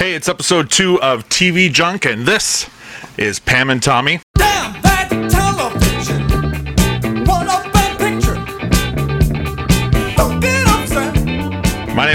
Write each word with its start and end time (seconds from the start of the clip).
Hey, 0.00 0.14
it's 0.14 0.30
episode 0.30 0.70
two 0.70 0.98
of 1.02 1.28
TV 1.28 1.70
Junk, 1.70 2.06
and 2.06 2.24
this 2.24 2.70
is 3.18 3.38
Pam 3.38 3.68
and 3.68 3.82
Tommy. 3.82 4.20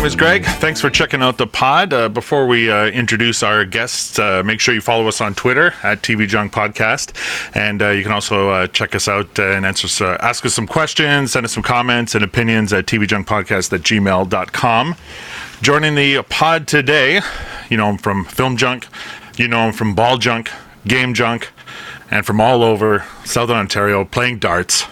Name 0.05 0.11
is 0.11 0.15
Greg. 0.15 0.45
Thanks 0.45 0.79
for 0.79 0.91
checking 0.91 1.23
out 1.23 1.39
the 1.39 1.47
pod. 1.47 1.91
Uh, 1.91 2.09
before 2.09 2.45
we 2.45 2.69
uh, 2.69 2.85
introduce 2.85 3.41
our 3.41 3.65
guests, 3.65 4.19
uh, 4.19 4.43
make 4.45 4.59
sure 4.59 4.75
you 4.75 4.81
follow 4.81 5.07
us 5.07 5.19
on 5.19 5.33
Twitter 5.33 5.73
at 5.81 6.03
TV 6.03 6.27
Junk 6.27 6.53
Podcast, 6.53 7.15
and 7.55 7.81
uh, 7.81 7.89
you 7.89 8.03
can 8.03 8.11
also 8.11 8.51
uh, 8.51 8.67
check 8.67 8.93
us 8.93 9.07
out 9.07 9.39
uh, 9.39 9.43
and 9.43 9.65
answer, 9.65 10.05
ask 10.21 10.45
us 10.45 10.53
some 10.53 10.67
questions, 10.67 11.31
send 11.31 11.43
us 11.43 11.53
some 11.53 11.63
comments 11.63 12.13
and 12.13 12.23
opinions 12.23 12.71
at 12.71 12.85
tvjunkpodcast 12.85 13.73
at 13.73 13.81
gmail.com. 13.81 14.95
Joining 15.63 15.95
the 15.95 16.21
pod 16.29 16.67
today, 16.67 17.21
you 17.71 17.77
know 17.77 17.89
him 17.89 17.97
from 17.97 18.25
Film 18.25 18.57
Junk, 18.57 18.85
you 19.37 19.47
know 19.47 19.69
him 19.69 19.73
from 19.73 19.95
Ball 19.95 20.19
Junk, 20.19 20.51
Game 20.85 21.15
Junk, 21.15 21.51
and 22.11 22.23
from 22.27 22.39
all 22.39 22.61
over 22.61 23.03
Southern 23.23 23.57
Ontario 23.57 24.05
playing 24.05 24.37
darts. 24.37 24.85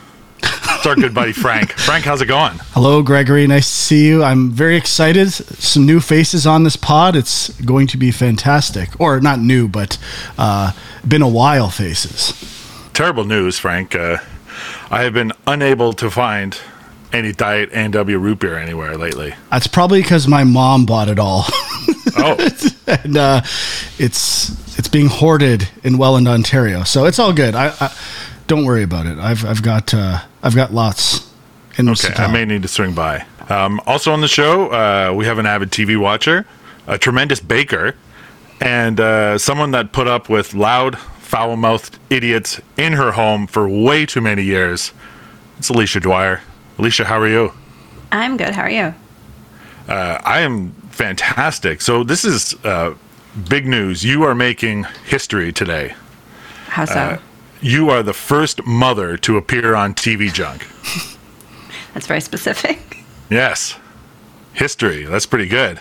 It's 0.83 0.89
our 0.89 0.95
good 0.97 1.13
buddy 1.13 1.31
Frank. 1.31 1.71
Frank, 1.71 2.03
how's 2.03 2.21
it 2.21 2.25
going? 2.25 2.57
Hello, 2.73 3.01
Gregory. 3.01 3.47
Nice 3.47 3.67
to 3.67 3.73
see 3.73 4.05
you. 4.05 4.21
I'm 4.21 4.51
very 4.51 4.75
excited. 4.75 5.31
Some 5.31 5.85
new 5.85 6.01
faces 6.01 6.45
on 6.45 6.65
this 6.65 6.75
pod. 6.75 7.15
It's 7.15 7.57
going 7.61 7.87
to 7.87 7.97
be 7.97 8.11
fantastic. 8.11 8.99
Or 8.99 9.21
not 9.21 9.39
new, 9.39 9.69
but 9.69 9.97
uh, 10.37 10.73
been 11.07 11.21
a 11.21 11.29
while 11.29 11.69
faces. 11.69 12.33
terrible 12.93 13.23
news, 13.23 13.57
Frank. 13.57 13.95
Uh, 13.95 14.17
I 14.91 15.03
have 15.03 15.13
been 15.13 15.31
unable 15.47 15.93
to 15.93 16.11
find 16.11 16.59
any 17.13 17.31
Diet 17.31 17.69
A&W 17.71 18.17
root 18.17 18.39
beer 18.39 18.57
anywhere 18.57 18.97
lately. 18.97 19.35
That's 19.51 19.67
probably 19.67 20.01
because 20.01 20.27
my 20.27 20.43
mom 20.43 20.85
bought 20.85 21.07
it 21.07 21.17
all, 21.17 21.45
Oh, 22.17 22.35
and 22.87 23.15
uh, 23.15 23.41
it's 23.99 24.49
it's 24.77 24.89
being 24.89 25.07
hoarded 25.07 25.69
in 25.85 25.97
Welland, 25.97 26.27
Ontario. 26.27 26.83
So 26.83 27.05
it's 27.05 27.19
all 27.19 27.31
good. 27.31 27.55
I, 27.55 27.73
I 27.79 27.95
don't 28.47 28.65
worry 28.65 28.83
about 28.83 29.05
it. 29.05 29.17
I've 29.17 29.45
I've 29.45 29.61
got 29.61 29.93
uh, 29.93 30.19
I've 30.41 30.55
got 30.55 30.73
lots. 30.73 31.31
In 31.77 31.89
okay. 31.89 32.13
I 32.15 32.31
may 32.31 32.45
need 32.45 32.61
to 32.61 32.67
swing 32.67 32.93
by. 32.93 33.25
Um, 33.49 33.81
also 33.87 34.13
on 34.13 34.21
the 34.21 34.27
show, 34.27 34.67
uh, 34.67 35.11
we 35.13 35.25
have 35.25 35.39
an 35.39 35.47
avid 35.47 35.71
TV 35.71 35.99
watcher, 35.99 36.45
a 36.85 36.99
tremendous 36.99 37.39
baker, 37.39 37.95
and 38.61 38.99
uh, 38.99 39.39
someone 39.39 39.71
that 39.71 39.91
put 39.91 40.07
up 40.07 40.29
with 40.29 40.53
loud, 40.53 40.99
foul-mouthed 40.99 41.97
idiots 42.11 42.61
in 42.77 42.93
her 42.93 43.13
home 43.13 43.47
for 43.47 43.67
way 43.67 44.05
too 44.05 44.21
many 44.21 44.43
years. 44.43 44.91
It's 45.57 45.69
Alicia 45.69 45.99
Dwyer. 45.99 46.41
Alicia, 46.77 47.05
how 47.05 47.19
are 47.19 47.27
you? 47.27 47.51
I'm 48.11 48.37
good. 48.37 48.53
How 48.53 48.63
are 48.63 48.69
you? 48.69 48.93
Uh, 49.87 50.19
I 50.23 50.41
am 50.41 50.71
fantastic. 50.91 51.81
So 51.81 52.03
this 52.03 52.23
is 52.23 52.53
uh, 52.63 52.93
big 53.49 53.65
news. 53.65 54.03
You 54.03 54.23
are 54.23 54.35
making 54.35 54.85
history 55.05 55.51
today. 55.51 55.95
How 56.67 56.85
so? 56.85 57.19
You 57.63 57.89
are 57.89 58.03
the 58.03 58.11
first 58.13 58.65
mother 58.65 59.15
to 59.19 59.37
appear 59.37 59.73
on 59.73 59.93
TV 59.93 60.31
Junk. 60.33 60.67
That's 61.93 62.05
very 62.05 62.19
specific. 62.19 62.97
Yes. 63.29 63.79
History. 64.51 65.05
That's 65.05 65.25
pretty 65.25 65.47
good. 65.47 65.79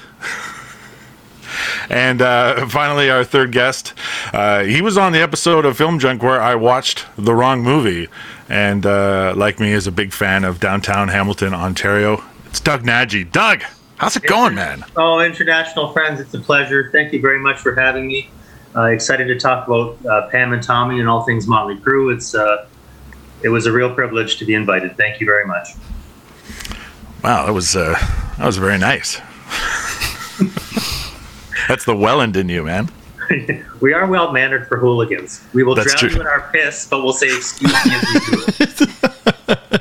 and 1.90 2.22
uh, 2.22 2.68
finally, 2.68 3.10
our 3.10 3.24
third 3.24 3.50
guest. 3.50 3.94
Uh, 4.32 4.62
he 4.62 4.80
was 4.80 4.96
on 4.96 5.10
the 5.10 5.20
episode 5.20 5.64
of 5.64 5.76
Film 5.76 5.98
Junk 5.98 6.22
where 6.22 6.40
I 6.40 6.54
watched 6.54 7.04
the 7.18 7.34
wrong 7.34 7.62
movie. 7.62 8.08
And 8.48 8.86
uh, 8.86 9.34
like 9.36 9.58
me, 9.58 9.72
is 9.72 9.88
a 9.88 9.92
big 9.92 10.12
fan 10.12 10.44
of 10.44 10.60
downtown 10.60 11.08
Hamilton, 11.08 11.52
Ontario. 11.52 12.22
It's 12.46 12.60
Doug 12.60 12.84
Nagy. 12.84 13.24
Doug, 13.24 13.64
how's 13.96 14.14
it 14.14 14.22
going, 14.22 14.54
man? 14.54 14.84
Oh, 14.96 15.18
international 15.18 15.92
friends, 15.92 16.20
it's 16.20 16.32
a 16.34 16.38
pleasure. 16.40 16.90
Thank 16.92 17.12
you 17.12 17.20
very 17.20 17.40
much 17.40 17.58
for 17.58 17.74
having 17.74 18.06
me. 18.06 18.30
Uh, 18.74 18.84
excited 18.84 19.26
to 19.26 19.38
talk 19.38 19.66
about 19.66 19.98
uh, 20.06 20.28
Pam 20.30 20.52
and 20.52 20.62
Tommy 20.62 21.00
and 21.00 21.08
all 21.08 21.22
things 21.24 21.46
Motley 21.46 21.76
Crue. 21.76 22.14
It's 22.14 22.34
uh, 22.34 22.66
it 23.42 23.48
was 23.48 23.66
a 23.66 23.72
real 23.72 23.94
privilege 23.94 24.38
to 24.38 24.44
be 24.44 24.54
invited. 24.54 24.96
Thank 24.96 25.20
you 25.20 25.26
very 25.26 25.46
much. 25.46 25.68
Wow, 27.22 27.46
that 27.46 27.52
was 27.52 27.76
uh, 27.76 27.94
that 28.38 28.46
was 28.46 28.56
very 28.56 28.78
nice. 28.78 29.16
That's 31.68 31.84
the 31.84 31.96
Welland 31.96 32.36
in 32.36 32.48
you, 32.48 32.64
man. 32.64 32.90
We 33.80 33.92
are 33.94 34.06
well 34.06 34.30
mannered 34.30 34.68
for 34.68 34.76
hooligans. 34.76 35.44
We 35.52 35.64
will 35.64 35.74
That's 35.74 35.94
drown 35.94 35.98
true. 35.98 36.10
you 36.10 36.20
in 36.20 36.26
our 36.28 36.48
piss, 36.52 36.86
but 36.86 37.02
we'll 37.02 37.12
say 37.12 37.34
excuse 37.34 37.72
me 37.72 37.92
as 37.92 38.04
we 38.14 38.20
do 38.20 38.44
it. 38.60 38.88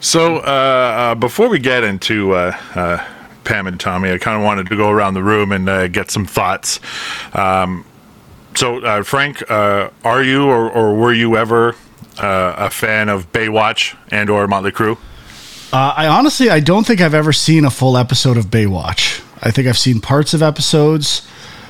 So, 0.00 0.36
uh, 0.36 0.40
uh, 0.40 1.14
before 1.16 1.50
we 1.50 1.58
get 1.58 1.84
into 1.84 2.32
uh, 2.32 2.56
uh, 2.74 3.04
Pam 3.48 3.66
and 3.66 3.80
Tommy, 3.80 4.12
I 4.12 4.18
kind 4.18 4.36
of 4.36 4.44
wanted 4.44 4.68
to 4.68 4.76
go 4.76 4.90
around 4.90 5.14
the 5.14 5.22
room 5.22 5.52
and 5.52 5.66
uh, 5.70 5.88
get 5.88 6.10
some 6.10 6.26
thoughts. 6.26 6.80
Um, 7.32 7.86
so, 8.54 8.84
uh, 8.84 9.02
Frank, 9.02 9.50
uh, 9.50 9.88
are 10.04 10.22
you 10.22 10.44
or, 10.44 10.70
or 10.70 10.94
were 10.94 11.14
you 11.14 11.34
ever 11.38 11.74
uh, 12.18 12.54
a 12.58 12.68
fan 12.68 13.08
of 13.08 13.32
Baywatch 13.32 13.96
and 14.10 14.28
or 14.28 14.46
Motley 14.46 14.70
Crue? 14.70 14.98
Uh, 15.72 15.94
I 15.96 16.06
honestly, 16.08 16.50
I 16.50 16.60
don't 16.60 16.86
think 16.86 17.00
I've 17.00 17.14
ever 17.14 17.32
seen 17.32 17.64
a 17.64 17.70
full 17.70 17.96
episode 17.96 18.36
of 18.36 18.46
Baywatch. 18.46 19.24
I 19.42 19.50
think 19.50 19.66
I've 19.66 19.78
seen 19.78 20.00
parts 20.00 20.34
of 20.34 20.42
episodes, 20.42 21.26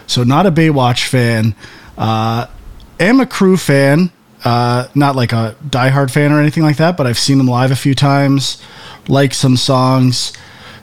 so 0.08 0.24
not 0.24 0.46
a 0.46 0.50
Baywatch 0.50 1.06
fan. 1.06 1.54
Uh, 1.96 2.46
am 2.98 3.20
a 3.20 3.26
Crue 3.26 3.58
fan, 3.58 4.10
not 4.44 5.14
like 5.14 5.32
a 5.32 5.54
diehard 5.64 6.10
fan 6.10 6.32
or 6.32 6.40
anything 6.40 6.64
like 6.64 6.78
that, 6.78 6.96
but 6.96 7.06
I've 7.06 7.18
seen 7.18 7.38
them 7.38 7.46
live 7.46 7.70
a 7.70 7.76
few 7.76 7.94
times, 7.94 8.60
like 9.06 9.32
some 9.32 9.56
songs. 9.56 10.32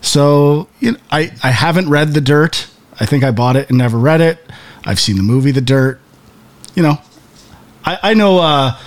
So 0.06 0.68
you 0.80 0.92
know, 0.92 0.98
I 1.12 1.32
I 1.44 1.50
haven't 1.50 1.90
read 1.90 2.14
The 2.14 2.22
Dirt. 2.22 2.68
I 3.00 3.06
think 3.06 3.24
I 3.24 3.32
bought 3.32 3.56
it 3.56 3.70
and 3.70 3.78
never 3.78 3.98
read 3.98 4.22
it. 4.22 4.40
I've 4.86 5.00
seen 5.00 5.18
the 5.18 5.24
movie 5.24 5.52
The 5.52 5.62
Dirt. 5.62 6.00
You 6.76 6.84
know, 6.84 7.02
I 7.84 7.98
I 8.04 8.14
know 8.14 8.38
uh, 8.40 8.78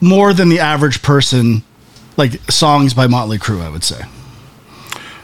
more 0.00 0.34
than 0.34 0.48
the 0.48 0.58
average 0.58 1.02
person 1.02 1.62
like 2.16 2.32
songs 2.50 2.94
by 2.94 3.06
Motley 3.06 3.38
Crue, 3.38 3.62
I 3.62 3.68
would 3.70 3.84
say. 3.84 4.02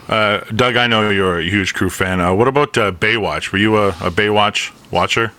Uh, 0.07 0.39
Doug, 0.55 0.75
I 0.75 0.87
know 0.87 1.09
you're 1.11 1.39
a 1.39 1.43
huge 1.43 1.75
Crue 1.75 1.91
fan. 1.91 2.19
Uh, 2.19 2.33
what 2.33 2.47
about 2.47 2.75
uh, 2.77 2.91
Baywatch? 2.91 3.51
Were 3.51 3.59
you 3.59 3.77
a, 3.77 3.89
a 3.89 4.09
Baywatch 4.09 4.71
watcher? 4.91 5.33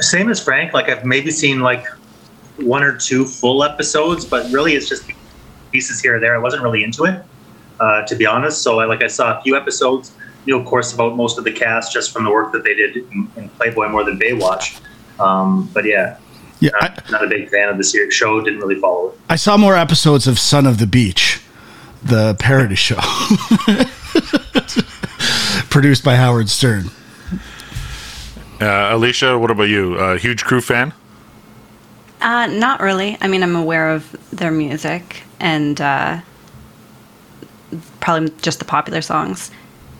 Same 0.00 0.30
as 0.30 0.42
Frank. 0.42 0.72
Like 0.72 0.88
I've 0.88 1.04
maybe 1.04 1.30
seen 1.30 1.60
like 1.60 1.86
one 2.56 2.82
or 2.82 2.96
two 2.96 3.24
full 3.24 3.62
episodes, 3.62 4.24
but 4.24 4.50
really 4.50 4.74
it's 4.74 4.88
just 4.88 5.04
pieces 5.70 6.00
here 6.00 6.16
or 6.16 6.20
there. 6.20 6.34
I 6.34 6.38
wasn't 6.38 6.62
really 6.62 6.82
into 6.82 7.04
it, 7.04 7.22
uh, 7.80 8.02
to 8.06 8.14
be 8.14 8.26
honest. 8.26 8.62
So 8.62 8.80
I 8.80 8.84
like 8.84 9.02
I 9.02 9.08
saw 9.08 9.38
a 9.38 9.42
few 9.42 9.56
episodes. 9.56 10.12
Knew 10.46 10.58
of 10.58 10.66
course 10.66 10.92
about 10.92 11.16
most 11.16 11.38
of 11.38 11.44
the 11.44 11.52
cast 11.52 11.92
just 11.92 12.12
from 12.12 12.24
the 12.24 12.30
work 12.30 12.52
that 12.52 12.64
they 12.64 12.74
did 12.74 12.96
in, 12.96 13.30
in 13.36 13.48
Playboy 13.50 13.88
more 13.88 14.04
than 14.04 14.18
Baywatch. 14.18 14.80
Um, 15.18 15.68
but 15.74 15.84
yeah, 15.84 16.18
Yeah, 16.60 16.70
I, 16.80 16.88
not, 16.88 17.10
not 17.10 17.24
a 17.24 17.28
big 17.28 17.50
fan 17.50 17.68
of 17.68 17.76
the 17.76 17.84
series 17.84 18.14
show. 18.14 18.40
Didn't 18.40 18.60
really 18.60 18.80
follow 18.80 19.10
it. 19.10 19.18
I 19.28 19.36
saw 19.36 19.56
more 19.56 19.76
episodes 19.76 20.26
of 20.26 20.38
Son 20.38 20.66
of 20.66 20.78
the 20.78 20.86
Beach, 20.86 21.42
the 22.02 22.36
parody 22.38 22.74
show 22.74 22.96
produced 25.70 26.04
by 26.04 26.16
Howard 26.16 26.48
Stern. 26.48 26.86
Uh, 28.60 28.94
Alicia, 28.94 29.38
what 29.38 29.50
about 29.50 29.64
you? 29.64 29.94
A 29.96 30.18
huge 30.18 30.44
Crue 30.44 30.62
fan? 30.62 30.92
Uh, 32.20 32.46
not 32.46 32.80
really. 32.80 33.16
I 33.20 33.28
mean, 33.28 33.42
I'm 33.42 33.56
aware 33.56 33.90
of 33.90 34.10
their 34.30 34.50
music 34.50 35.22
and 35.38 35.80
uh, 35.80 36.20
probably 38.00 38.30
just 38.42 38.58
the 38.58 38.64
popular 38.64 39.02
songs. 39.02 39.50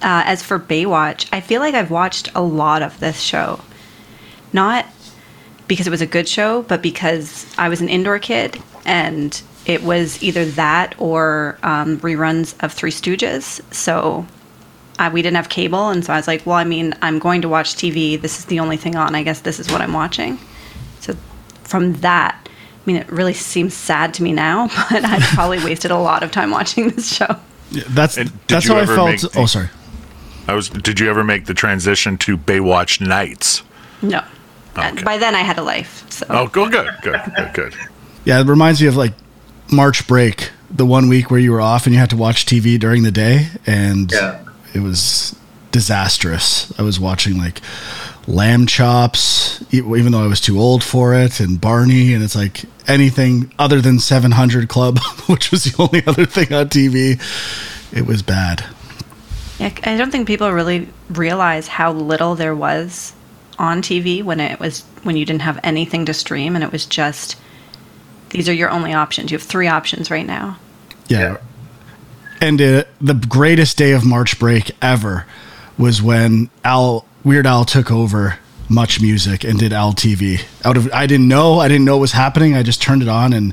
Uh, 0.02 0.22
as 0.24 0.42
for 0.42 0.58
Baywatch, 0.58 1.28
I 1.32 1.40
feel 1.40 1.60
like 1.60 1.74
I've 1.74 1.90
watched 1.90 2.30
a 2.34 2.40
lot 2.40 2.82
of 2.82 2.98
this 3.00 3.20
show. 3.20 3.60
Not 4.52 4.86
because 5.68 5.86
it 5.86 5.90
was 5.90 6.00
a 6.00 6.06
good 6.06 6.28
show, 6.28 6.62
but 6.62 6.82
because 6.82 7.46
I 7.56 7.68
was 7.68 7.80
an 7.80 7.88
indoor 7.88 8.18
kid 8.18 8.60
and 8.84 9.40
it 9.66 9.82
was 9.82 10.22
either 10.22 10.44
that 10.44 10.94
or 10.98 11.58
um, 11.62 11.98
reruns 12.00 12.60
of 12.62 12.72
Three 12.72 12.90
Stooges. 12.90 13.60
So 13.72 14.26
uh, 14.98 15.10
we 15.12 15.22
didn't 15.22 15.36
have 15.36 15.48
cable, 15.48 15.88
and 15.88 16.04
so 16.04 16.12
I 16.12 16.16
was 16.16 16.26
like, 16.26 16.44
well, 16.44 16.56
I 16.56 16.64
mean, 16.64 16.94
I'm 17.02 17.18
going 17.18 17.42
to 17.42 17.48
watch 17.48 17.74
TV. 17.74 18.20
This 18.20 18.38
is 18.38 18.46
the 18.46 18.60
only 18.60 18.76
thing 18.76 18.96
on. 18.96 19.14
I 19.14 19.22
guess 19.22 19.40
this 19.40 19.58
is 19.58 19.70
what 19.70 19.80
I'm 19.80 19.92
watching. 19.92 20.38
So 21.00 21.14
from 21.64 21.94
that, 22.00 22.48
I 22.48 22.80
mean, 22.84 22.96
it 22.96 23.10
really 23.10 23.32
seems 23.32 23.74
sad 23.74 24.12
to 24.14 24.22
me 24.22 24.32
now, 24.32 24.66
but 24.90 25.04
I 25.04 25.18
probably 25.34 25.62
wasted 25.62 25.90
a 25.90 25.98
lot 25.98 26.22
of 26.22 26.30
time 26.32 26.50
watching 26.50 26.88
this 26.88 27.14
show. 27.14 27.36
Yeah, 27.70 27.84
that's 27.88 28.16
And 28.16 28.30
did 28.30 28.38
that's 28.48 28.66
you 28.66 28.74
how 28.74 28.80
I 28.80 28.86
felt. 28.86 29.20
the- 29.20 29.30
oh, 29.38 29.46
sorry. 29.46 29.68
I 30.48 30.54
was. 30.54 30.68
Did 30.68 30.98
you 30.98 31.08
ever 31.10 31.22
make 31.22 31.46
the 31.46 31.54
transition 31.54 32.18
to 32.18 32.36
Baywatch 32.36 33.00
nights? 33.00 33.62
No. 34.02 34.22
Okay. 34.76 34.88
Uh, 35.00 35.04
By 35.04 35.18
then, 35.18 35.34
I 35.34 35.40
had 35.40 35.58
a 35.58 35.62
life. 35.62 36.04
So 36.10 36.26
Oh, 36.30 36.46
go 36.48 36.68
good, 36.68 36.88
good, 37.02 37.20
good, 37.36 37.50
good. 37.54 37.74
Yeah, 38.24 38.40
it 38.40 38.46
reminds 38.46 38.80
me 38.82 38.86
of 38.88 38.96
like 38.96 39.14
March 39.72 40.06
break, 40.06 40.50
the 40.70 40.84
one 40.84 41.08
week 41.08 41.30
where 41.30 41.40
you 41.40 41.52
were 41.52 41.60
off 41.60 41.86
and 41.86 41.94
you 41.94 41.98
had 42.00 42.10
to 42.10 42.16
watch 42.16 42.44
TV 42.46 42.78
during 42.78 43.02
the 43.02 43.10
day, 43.10 43.48
and 43.66 44.10
Yeah. 44.12 44.40
it 44.74 44.80
was 44.80 45.34
disastrous. 45.72 46.72
I 46.78 46.82
was 46.82 47.00
watching 47.00 47.38
like 47.38 47.60
Lamb 48.30 48.66
Chops, 48.66 49.62
even 49.72 50.12
though 50.12 50.22
I 50.22 50.28
was 50.28 50.40
too 50.40 50.60
old 50.60 50.84
for 50.84 51.14
it, 51.14 51.40
and 51.40 51.60
Barney, 51.60 52.14
and 52.14 52.22
it's 52.22 52.36
like 52.36 52.64
anything 52.86 53.52
other 53.58 53.80
than 53.80 53.98
700 53.98 54.68
Club, 54.68 54.98
which 55.26 55.50
was 55.50 55.64
the 55.64 55.82
only 55.82 56.06
other 56.06 56.26
thing 56.26 56.52
on 56.52 56.68
TV. 56.68 57.20
It 57.92 58.06
was 58.06 58.22
bad. 58.22 58.64
Yeah, 59.58 59.72
I 59.84 59.96
don't 59.96 60.10
think 60.10 60.26
people 60.26 60.50
really 60.52 60.88
realize 61.10 61.66
how 61.68 61.92
little 61.92 62.34
there 62.34 62.54
was 62.54 63.12
on 63.58 63.82
TV 63.82 64.22
when 64.22 64.40
it 64.40 64.58
was 64.58 64.82
when 65.02 65.16
you 65.16 65.26
didn't 65.26 65.42
have 65.42 65.60
anything 65.62 66.06
to 66.06 66.14
stream 66.14 66.54
and 66.54 66.64
it 66.64 66.72
was 66.72 66.86
just 66.86 67.36
these 68.30 68.48
are 68.48 68.54
your 68.54 68.70
only 68.70 68.94
options. 68.94 69.30
You 69.30 69.36
have 69.38 69.46
three 69.46 69.66
options 69.66 70.10
right 70.10 70.24
now. 70.24 70.58
Yeah. 71.08 71.38
And 72.40 72.60
uh, 72.62 72.84
the 73.00 73.14
greatest 73.14 73.76
day 73.76 73.92
of 73.92 74.06
March 74.06 74.38
break 74.38 74.70
ever 74.80 75.26
was 75.76 76.00
when 76.00 76.48
Al 76.64 77.04
Weird 77.24 77.46
Al 77.46 77.64
took 77.64 77.90
over 77.90 78.38
Much 78.68 79.00
Music 79.00 79.44
and 79.44 79.58
did 79.58 79.72
Al 79.72 79.92
TV. 79.92 80.42
Out 80.64 80.76
of 80.76 80.90
I 80.92 81.06
didn't 81.06 81.28
know, 81.28 81.58
I 81.58 81.68
didn't 81.68 81.84
know 81.84 81.96
what 81.96 82.02
was 82.02 82.12
happening. 82.12 82.54
I 82.54 82.62
just 82.62 82.80
turned 82.80 83.02
it 83.02 83.08
on 83.08 83.32
and 83.32 83.52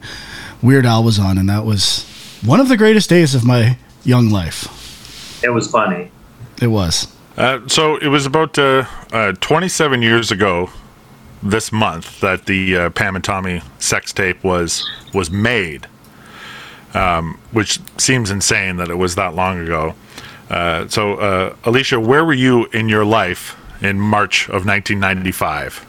Weird 0.61 0.85
Al 0.85 1.03
was 1.03 1.19
on 1.19 1.37
and 1.37 1.49
that 1.49 1.65
was 1.65 2.05
one 2.45 2.59
of 2.59 2.69
the 2.69 2.77
greatest 2.77 3.09
days 3.09 3.35
of 3.35 3.43
my 3.43 3.77
young 4.03 4.29
life. 4.29 5.43
It 5.43 5.49
was 5.49 5.69
funny. 5.69 6.11
It 6.61 6.67
was. 6.67 7.07
Uh, 7.35 7.59
so 7.67 7.97
it 7.97 8.07
was 8.07 8.25
about 8.25 8.57
uh, 8.57 8.85
uh, 9.11 9.33
27 9.33 10.01
years 10.01 10.31
ago 10.31 10.69
this 11.43 11.71
month 11.71 12.19
that 12.21 12.45
the 12.45 12.75
uh, 12.75 12.89
Pam 12.91 13.15
and 13.15 13.23
Tommy 13.23 13.61
sex 13.79 14.11
tape 14.11 14.43
was 14.43 14.89
was 15.13 15.29
made, 15.29 15.87
um, 16.93 17.39
which 17.51 17.79
seems 17.97 18.31
insane 18.31 18.77
that 18.77 18.89
it 18.89 18.95
was 18.95 19.15
that 19.15 19.35
long 19.35 19.59
ago. 19.59 19.93
Uh, 20.49 20.87
so, 20.87 21.15
uh, 21.15 21.55
Alicia, 21.63 21.99
where 21.99 22.23
were 22.23 22.33
you 22.33 22.65
in 22.67 22.89
your 22.89 23.05
life 23.05 23.57
in 23.81 23.99
March 23.99 24.47
of 24.47 24.65
1995? 24.65 25.85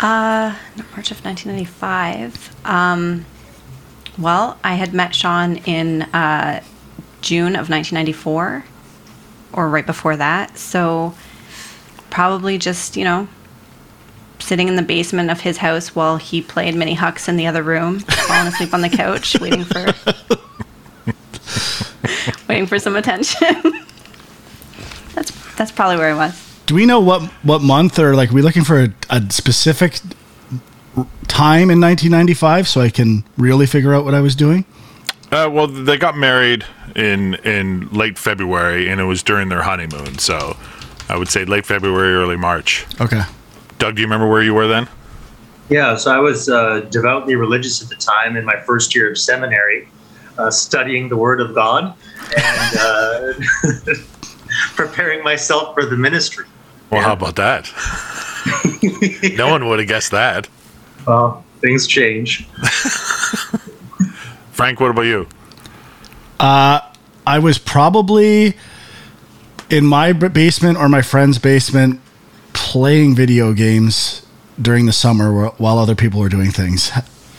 Uh, 0.00 0.56
March 0.94 1.10
of 1.10 1.24
1995. 1.24 2.56
Um, 2.64 3.24
well, 4.18 4.58
I 4.64 4.74
had 4.74 4.94
met 4.94 5.14
Sean 5.14 5.56
in 5.58 6.02
uh, 6.02 6.62
June 7.20 7.54
of 7.54 7.70
1994, 7.70 8.64
or 9.52 9.68
right 9.68 9.86
before 9.86 10.16
that. 10.16 10.58
So 10.58 11.14
probably 12.10 12.58
just, 12.58 12.96
you 12.96 13.04
know, 13.04 13.28
sitting 14.38 14.68
in 14.68 14.76
the 14.76 14.82
basement 14.82 15.30
of 15.30 15.40
his 15.40 15.58
house 15.58 15.94
while 15.94 16.16
he 16.16 16.42
played 16.42 16.74
mini 16.74 16.94
hucks 16.94 17.28
in 17.28 17.36
the 17.36 17.46
other 17.46 17.62
room, 17.62 18.00
falling 18.00 18.48
asleep 18.48 18.74
on 18.74 18.80
the 18.80 18.88
couch, 18.88 19.38
waiting 19.40 19.64
for 19.64 19.86
waiting 22.48 22.66
for 22.66 22.78
some 22.78 22.96
attention. 22.96 23.40
that's 25.14 25.56
that's 25.56 25.72
probably 25.72 25.96
where 25.96 26.10
I 26.10 26.14
was. 26.14 26.62
Do 26.66 26.74
we 26.74 26.86
know 26.86 27.00
what 27.00 27.22
what 27.42 27.62
month 27.62 27.98
or 27.98 28.14
like 28.14 28.30
are 28.30 28.34
we 28.34 28.42
looking 28.42 28.64
for 28.64 28.80
a, 28.80 28.94
a 29.10 29.30
specific 29.30 30.00
time 31.28 31.70
in 31.70 31.80
1995 31.80 32.68
so 32.68 32.80
I 32.80 32.90
can 32.90 33.24
really 33.36 33.66
figure 33.66 33.94
out 33.94 34.04
what 34.04 34.14
I 34.14 34.20
was 34.20 34.36
doing? 34.36 34.64
Uh, 35.30 35.48
well, 35.50 35.66
they 35.66 35.96
got 35.96 36.16
married 36.16 36.64
in 36.94 37.34
in 37.36 37.88
late 37.88 38.18
February, 38.18 38.88
and 38.88 39.00
it 39.00 39.04
was 39.04 39.22
during 39.22 39.48
their 39.48 39.62
honeymoon. 39.62 40.18
So, 40.18 40.56
I 41.08 41.16
would 41.16 41.28
say 41.28 41.46
late 41.46 41.64
February, 41.64 42.14
early 42.14 42.36
March. 42.36 42.84
Okay. 43.00 43.22
Doug, 43.78 43.96
do 43.96 44.02
you 44.02 44.06
remember 44.06 44.28
where 44.28 44.42
you 44.42 44.52
were 44.52 44.66
then? 44.66 44.88
Yeah, 45.70 45.96
so 45.96 46.14
I 46.14 46.18
was 46.18 46.50
uh, 46.50 46.80
devoutly 46.90 47.34
religious 47.34 47.82
at 47.82 47.88
the 47.88 47.96
time 47.96 48.36
in 48.36 48.44
my 48.44 48.60
first 48.60 48.94
year 48.94 49.10
of 49.10 49.16
seminary, 49.16 49.88
uh, 50.42 50.50
studying 50.50 51.08
the 51.08 51.16
Word 51.16 51.40
of 51.40 51.54
God 51.54 51.94
and 52.36 52.76
uh, 52.78 53.32
preparing 54.74 55.22
myself 55.22 55.74
for 55.74 55.86
the 55.86 55.96
ministry. 55.96 56.46
Well, 56.90 57.02
how 57.02 57.12
about 57.12 57.36
that? 57.36 57.70
no 59.36 59.48
one 59.48 59.68
would 59.68 59.78
have 59.78 59.88
guessed 59.88 60.10
that. 60.10 60.48
Well, 61.06 61.44
things 61.60 61.86
change. 61.86 62.46
Frank, 64.52 64.80
what 64.80 64.90
about 64.90 65.02
you? 65.02 65.26
I 67.24 67.38
was 67.38 67.56
probably 67.58 68.54
in 69.70 69.86
my 69.86 70.12
basement 70.12 70.76
or 70.76 70.88
my 70.88 71.02
friend's 71.02 71.38
basement 71.38 72.00
playing 72.52 73.14
video 73.14 73.52
games 73.52 74.26
during 74.60 74.86
the 74.86 74.92
summer 74.92 75.46
while 75.50 75.78
other 75.78 75.94
people 75.94 76.20
were 76.20 76.28
doing 76.28 76.50
things, 76.50 76.90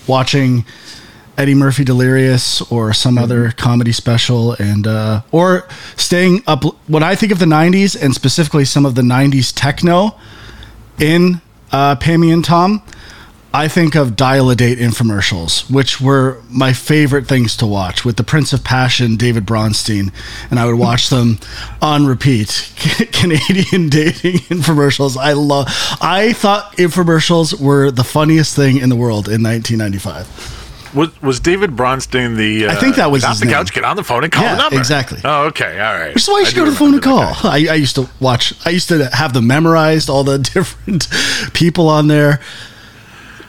watching 0.08 0.66
Eddie 1.38 1.56
Murphy 1.56 1.83
Delirious 1.83 2.62
or 2.71 2.94
some 2.94 3.18
other 3.18 3.51
comedy 3.51 3.91
special, 3.91 4.53
and 4.53 4.85
uh, 4.85 5.21
or 5.31 5.68
staying 5.95 6.44
up. 6.47 6.63
When 6.88 7.03
I 7.03 7.15
think 7.15 7.31
of 7.31 7.39
the 7.39 7.45
'90s 7.45 8.01
and 8.01 8.13
specifically 8.13 8.65
some 8.65 8.85
of 8.85 8.95
the 8.95 9.01
'90s 9.01 9.51
techno 9.56 10.15
in 11.00 11.41
uh, 11.71 11.95
Pammy 11.95 12.31
and 12.31 12.45
Tom, 12.45 12.83
I 13.56 13.68
think 13.68 13.95
of 13.95 14.15
Dial 14.15 14.50
a 14.50 14.56
Date 14.56 14.80
infomercials, 14.80 15.69
which 15.71 16.01
were 16.01 16.41
my 16.50 16.74
favorite 16.74 17.27
things 17.27 17.56
to 17.57 17.68
watch 17.68 18.03
with 18.03 18.18
the 18.18 18.24
Prince 18.24 18.51
of 18.51 18.63
Passion, 18.63 19.15
David 19.15 19.45
Bronstein, 19.45 20.12
and 20.50 20.59
I 20.59 20.65
would 20.65 20.80
watch 20.80 21.09
them 21.09 21.39
on 21.80 22.07
repeat. 22.07 22.71
Canadian 23.12 23.89
dating 23.89 24.38
infomercials. 24.50 25.18
I 25.18 25.33
love. 25.33 25.68
I 26.01 26.33
thought 26.33 26.77
infomercials 26.77 27.59
were 27.59 27.91
the 27.91 28.03
funniest 28.03 28.56
thing 28.56 28.77
in 28.77 28.89
the 28.89 28.95
world 28.95 29.27
in 29.27 29.44
1995. 29.44 30.62
Was 30.94 31.10
was 31.22 31.40
David 31.40 31.72
Bronstein 31.72 32.36
the? 32.36 32.68
Uh, 32.68 32.72
I 32.72 32.75
think 32.75 32.95
that 32.98 33.10
was 33.10 33.24
his 33.25 33.40
the 33.40 33.45
name. 33.45 33.56
couch, 33.56 33.74
get 33.74 33.84
on 33.84 33.95
the 33.95 34.04
phone, 34.04 34.24
and 34.24 34.31
call 34.31 34.44
Yeah, 34.44 34.56
the 34.56 34.62
number. 34.62 34.78
exactly. 34.78 35.19
Oh, 35.24 35.45
okay, 35.48 35.80
all 35.80 35.94
right. 35.95 36.13
Which 36.13 36.24
is 36.24 36.30
why 36.30 36.40
you 36.40 36.45
should 36.45 36.56
do 36.56 36.62
go 36.62 36.66
to 36.66 36.72
the 36.72 36.78
phone 36.78 36.94
and 36.94 37.01
call. 37.04 37.34
I, 37.44 37.68
I 37.72 37.74
used 37.75 37.95
to 37.95 38.10
watch. 38.19 38.54
I 38.66 38.69
used 38.69 38.90
to 38.90 39.06
have 39.13 39.34
them 39.34 39.48
memorized, 39.48 40.10
all 40.10 40.24
the 40.24 40.38
different 40.54 41.07
people 41.54 41.90
on 41.90 42.07
there. 42.07 42.40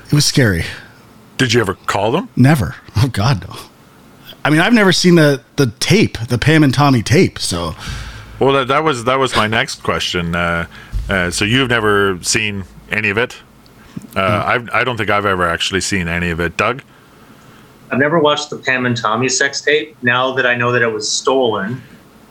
It 0.07 0.13
was 0.13 0.25
scary. 0.25 0.65
Did 1.37 1.53
you 1.53 1.61
ever 1.61 1.75
call 1.75 2.13
them? 2.13 2.29
Never. 2.37 2.77
Oh 2.97 3.09
God, 3.13 3.47
no. 3.49 3.57
I 4.45 4.51
mean, 4.51 4.61
I've 4.61 4.73
never 4.75 4.93
seen 4.93 5.17
the 5.17 5.43
the 5.57 5.67
tape, 5.81 6.17
the 6.29 6.39
Pam 6.39 6.63
and 6.63 6.73
Tommy 6.73 7.03
tape. 7.03 7.39
So 7.39 7.75
Well, 8.39 8.53
that, 8.55 8.69
that 8.69 8.85
was 8.85 9.05
that 9.05 9.19
was 9.19 9.35
my 9.37 9.47
next 9.49 9.83
question. 9.83 10.35
Uh, 10.35 10.67
uh, 11.09 11.31
so 11.31 11.45
you've 11.45 11.69
never 11.69 12.19
seen 12.23 12.65
any 12.91 13.11
of 13.11 13.19
it? 13.19 13.37
Uh, 14.17 14.43
I've, 14.47 14.71
I 14.71 14.85
don't 14.85 14.97
think 14.97 15.11
I've 15.11 15.27
ever 15.27 15.47
actually 15.47 15.81
seen 15.81 16.09
any 16.09 16.31
of 16.31 16.41
it. 16.41 16.57
Doug? 16.57 16.83
I've 17.91 17.99
never 17.99 18.19
watched 18.19 18.51
the 18.51 18.57
Pam 18.57 18.87
and 18.87 18.97
Tommy 18.97 19.29
sex 19.29 19.61
tape. 19.61 19.97
Now 20.03 20.33
that 20.35 20.47
I 20.47 20.55
know 20.55 20.73
that 20.73 20.83
it 20.83 20.93
was 20.93 21.11
stolen, 21.11 21.83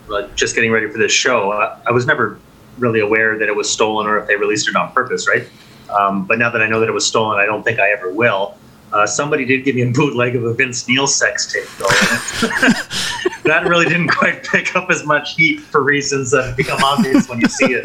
like 0.08 0.36
just 0.36 0.56
getting 0.56 0.72
ready 0.72 0.90
for 0.90 0.98
this 0.98 1.12
show, 1.12 1.52
I, 1.52 1.80
I 1.88 1.92
was 1.92 2.06
never 2.06 2.40
really 2.78 3.00
aware 3.00 3.38
that 3.38 3.48
it 3.48 3.56
was 3.56 3.70
stolen 3.70 4.08
or 4.08 4.18
if 4.18 4.28
they 4.28 4.36
released 4.36 4.68
it 4.68 4.76
on 4.76 4.92
purpose, 4.92 5.28
right? 5.28 5.48
Um, 5.90 6.26
but 6.26 6.40
now 6.40 6.50
that 6.50 6.62
I 6.62 6.68
know 6.68 6.80
that 6.80 6.90
it 6.90 6.94
was 6.94 7.06
stolen, 7.06 7.40
I 7.40 7.46
don't 7.46 7.64
think 7.64 7.80
I 7.80 7.92
ever 7.92 8.12
will. 8.12 8.58
Uh, 8.92 9.08
somebody 9.08 9.46
did 9.46 9.64
give 9.64 9.76
me 9.76 9.82
a 9.82 9.92
bootleg 9.92 10.36
of 10.36 10.44
a 10.44 10.54
Vince 10.54 10.88
Neil 10.88 11.08
sex 11.08 11.52
tape, 11.52 11.68
though. 11.80 11.86
that 13.44 13.66
really 13.66 13.86
didn't 13.86 14.10
quite 14.10 14.44
pick 14.44 14.76
up 14.76 14.90
as 14.92 15.04
much 15.06 15.36
heat 15.36 15.60
for 15.60 15.82
reasons 15.82 16.32
that 16.32 16.56
become 16.56 16.84
obvious 16.84 17.28
when 17.28 17.42
you 17.42 17.48
see 17.48 17.74
it. 17.74 17.84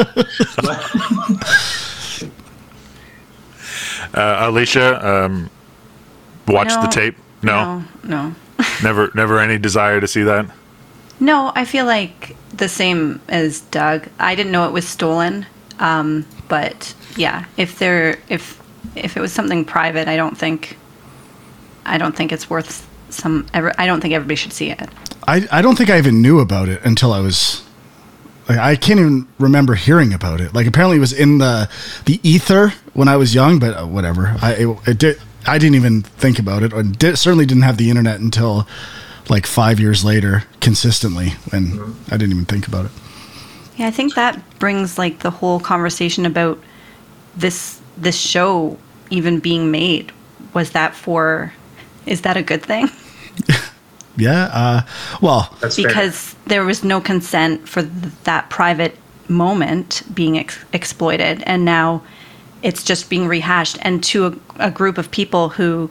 But, 0.56 0.84
Uh, 4.14 4.48
Alicia, 4.48 5.06
um, 5.06 5.50
watched 6.46 6.80
the 6.80 6.88
tape? 6.88 7.16
No, 7.42 7.84
No, 8.02 8.04
no. 8.04 8.34
never, 8.82 9.10
never 9.14 9.38
any 9.38 9.58
desire 9.58 10.00
to 10.00 10.08
see 10.08 10.22
that. 10.24 10.46
No, 11.20 11.52
I 11.54 11.64
feel 11.64 11.84
like 11.84 12.36
the 12.54 12.68
same 12.68 13.20
as 13.28 13.60
Doug. 13.60 14.08
I 14.18 14.34
didn't 14.34 14.52
know 14.52 14.66
it 14.66 14.72
was 14.72 14.86
stolen, 14.86 15.46
um, 15.78 16.24
but 16.48 16.94
yeah, 17.16 17.44
if 17.56 17.78
there 17.78 18.18
if 18.28 18.60
if 18.94 19.16
it 19.16 19.20
was 19.20 19.32
something 19.32 19.64
private, 19.64 20.08
I 20.08 20.16
don't 20.16 20.36
think 20.38 20.76
I 21.84 21.98
don't 21.98 22.14
think 22.14 22.32
it's 22.32 22.48
worth 22.48 22.86
some. 23.10 23.46
Ever, 23.52 23.72
I 23.78 23.86
don't 23.86 24.00
think 24.00 24.14
everybody 24.14 24.36
should 24.36 24.52
see 24.52 24.70
it. 24.70 24.88
I 25.26 25.46
I 25.50 25.62
don't 25.62 25.76
think 25.76 25.90
I 25.90 25.98
even 25.98 26.22
knew 26.22 26.38
about 26.38 26.68
it 26.68 26.84
until 26.84 27.12
I 27.12 27.20
was. 27.20 27.64
Like, 28.48 28.58
I 28.58 28.76
can't 28.76 28.98
even 28.98 29.28
remember 29.38 29.74
hearing 29.74 30.14
about 30.14 30.40
it. 30.40 30.54
Like 30.54 30.66
apparently 30.66 30.96
it 30.96 31.00
was 31.00 31.12
in 31.12 31.38
the 31.38 31.68
the 32.06 32.20
ether 32.22 32.72
when 32.94 33.08
I 33.08 33.16
was 33.16 33.34
young, 33.34 33.58
but 33.58 33.76
uh, 33.76 33.86
whatever. 33.86 34.36
I 34.40 34.52
it, 34.52 34.78
it 34.86 34.98
did. 34.98 35.20
I 35.48 35.58
didn't 35.58 35.76
even 35.76 36.02
think 36.02 36.38
about 36.38 36.62
it, 36.62 36.72
or 36.72 36.82
did, 36.82 37.18
certainly 37.18 37.46
didn't 37.46 37.62
have 37.62 37.76
the 37.76 37.90
internet 37.90 38.20
until 38.20 38.66
like 39.28 39.46
five 39.46 39.80
years 39.80 40.04
later, 40.04 40.44
consistently, 40.60 41.34
and 41.52 41.96
I 42.08 42.16
didn't 42.16 42.32
even 42.32 42.44
think 42.44 42.66
about 42.66 42.86
it. 42.86 42.90
Yeah, 43.76 43.86
I 43.86 43.90
think 43.90 44.14
that 44.14 44.58
brings 44.58 44.98
like 44.98 45.20
the 45.20 45.30
whole 45.30 45.60
conversation 45.60 46.26
about 46.26 46.58
this 47.36 47.80
this 47.96 48.16
show 48.16 48.78
even 49.10 49.38
being 49.40 49.70
made. 49.70 50.12
Was 50.54 50.70
that 50.70 50.94
for? 50.94 51.52
Is 52.06 52.22
that 52.22 52.36
a 52.36 52.42
good 52.42 52.62
thing? 52.62 52.88
Yeah. 54.18 54.50
Uh, 54.52 54.82
well, 55.22 55.56
that's 55.60 55.76
fair. 55.76 55.86
because 55.86 56.34
there 56.46 56.64
was 56.64 56.82
no 56.82 57.00
consent 57.00 57.68
for 57.68 57.82
th- 57.82 58.12
that 58.24 58.50
private 58.50 58.98
moment 59.28 60.02
being 60.12 60.38
ex- 60.38 60.58
exploited 60.72 61.42
and 61.46 61.64
now 61.64 62.02
it's 62.62 62.82
just 62.82 63.08
being 63.10 63.26
rehashed 63.28 63.78
and 63.82 64.02
to 64.04 64.26
a, 64.26 64.66
a 64.66 64.70
group 64.70 64.98
of 64.98 65.10
people 65.10 65.48
who 65.50 65.90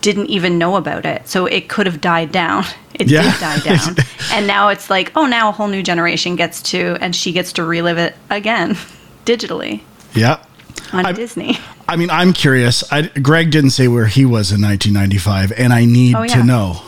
didn't 0.00 0.26
even 0.26 0.56
know 0.58 0.76
about 0.76 1.04
it 1.04 1.28
so 1.28 1.44
it 1.46 1.68
could 1.68 1.86
have 1.86 2.00
died 2.00 2.32
down 2.32 2.64
it 2.94 3.08
Yeah. 3.08 3.22
did 3.30 3.40
die 3.40 3.58
down 3.76 3.96
and 4.32 4.46
now 4.46 4.68
it's 4.68 4.88
like 4.90 5.12
oh 5.14 5.26
now 5.26 5.50
a 5.50 5.52
whole 5.52 5.68
new 5.68 5.82
generation 5.82 6.36
gets 6.36 6.62
to 6.72 6.96
and 7.00 7.14
she 7.14 7.32
gets 7.32 7.52
to 7.54 7.64
relive 7.64 7.98
it 7.98 8.14
again 8.30 8.76
digitally 9.26 9.82
yeah. 10.14 10.42
on 10.92 11.04
I- 11.06 11.12
disney 11.12 11.58
I 11.88 11.96
mean, 11.96 12.08
I'm 12.08 12.32
curious. 12.32 12.84
I, 12.92 13.08
Greg 13.20 13.50
didn't 13.50 13.70
say 13.70 13.88
where 13.88 14.06
he 14.06 14.24
was 14.24 14.52
in 14.52 14.62
1995, 14.62 15.50
and 15.58 15.72
I 15.72 15.84
need 15.86 16.14
Oh, 16.14 16.24
to 16.24 16.44
know. 16.44 16.80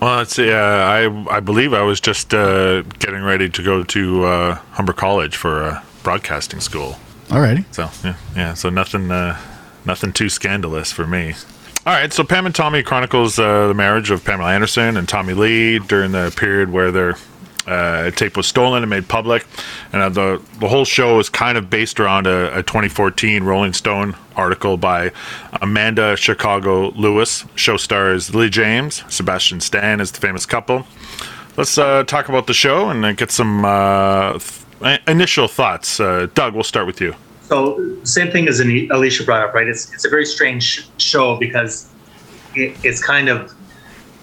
Well, 0.00 0.16
let's 0.16 0.34
see. 0.34 0.50
Uh, 0.50 0.56
I 0.56 1.26
I 1.36 1.38
believe 1.38 1.72
I 1.72 1.82
was 1.82 2.00
just 2.00 2.34
uh, 2.34 2.82
getting 2.98 3.22
ready 3.22 3.48
to 3.48 3.62
go 3.62 3.84
to 3.84 4.24
uh, 4.24 4.54
Humber 4.72 4.92
College 4.94 5.36
for 5.36 5.62
a 5.62 5.84
broadcasting 6.02 6.58
school. 6.58 6.98
Alrighty. 7.30 7.64
So 7.72 7.88
yeah, 8.06 8.16
yeah. 8.34 8.54
So 8.54 8.70
nothing, 8.70 9.10
uh, 9.10 9.38
nothing 9.84 10.12
too 10.12 10.28
scandalous 10.28 10.92
for 10.92 11.06
me. 11.06 11.34
All 11.86 11.94
right. 11.94 12.12
So 12.12 12.24
Pam 12.24 12.44
and 12.46 12.54
Tommy 12.54 12.82
chronicles 12.82 13.38
uh, 13.38 13.68
the 13.68 13.74
marriage 13.74 14.10
of 14.10 14.24
Pamela 14.24 14.52
Anderson 14.52 14.96
and 14.96 15.08
Tommy 15.08 15.32
Lee 15.32 15.78
during 15.78 16.12
the 16.12 16.32
period 16.36 16.70
where 16.70 16.90
their 16.90 17.16
uh, 17.66 18.10
tape 18.12 18.36
was 18.36 18.46
stolen 18.46 18.82
and 18.82 18.90
made 18.90 19.06
public, 19.06 19.46
and 19.92 20.02
uh, 20.02 20.08
the 20.08 20.42
the 20.58 20.68
whole 20.68 20.84
show 20.84 21.18
is 21.20 21.28
kind 21.28 21.56
of 21.56 21.70
based 21.70 22.00
around 22.00 22.26
a, 22.26 22.58
a 22.58 22.62
2014 22.62 23.44
Rolling 23.44 23.72
Stone 23.72 24.16
article 24.34 24.76
by 24.76 25.12
Amanda 25.62 26.16
Chicago 26.16 26.88
Lewis. 26.90 27.44
Show 27.54 27.76
stars 27.76 28.34
Lily 28.34 28.50
James, 28.50 29.04
Sebastian 29.08 29.60
Stan 29.60 30.00
is 30.00 30.10
the 30.10 30.20
famous 30.20 30.46
couple. 30.46 30.86
Let's 31.56 31.78
uh, 31.78 32.04
talk 32.04 32.28
about 32.28 32.46
the 32.46 32.54
show 32.54 32.88
and 32.90 33.04
uh, 33.04 33.12
get 33.12 33.30
some 33.30 33.64
uh, 33.64 34.32
th- 34.38 34.52
initial 35.06 35.48
thoughts. 35.48 36.00
Uh, 36.00 36.26
Doug, 36.34 36.54
we'll 36.54 36.64
start 36.64 36.86
with 36.86 37.00
you. 37.00 37.14
So 37.42 37.96
same 38.04 38.30
thing 38.30 38.48
as 38.48 38.60
Alicia 38.60 39.24
brought 39.24 39.42
up, 39.48 39.54
right? 39.54 39.66
It's 39.66 39.92
it's 39.92 40.04
a 40.04 40.08
very 40.08 40.24
strange 40.24 40.88
show 40.98 41.36
because 41.36 41.90
it, 42.54 42.76
it's 42.84 43.02
kind 43.02 43.28
of 43.28 43.52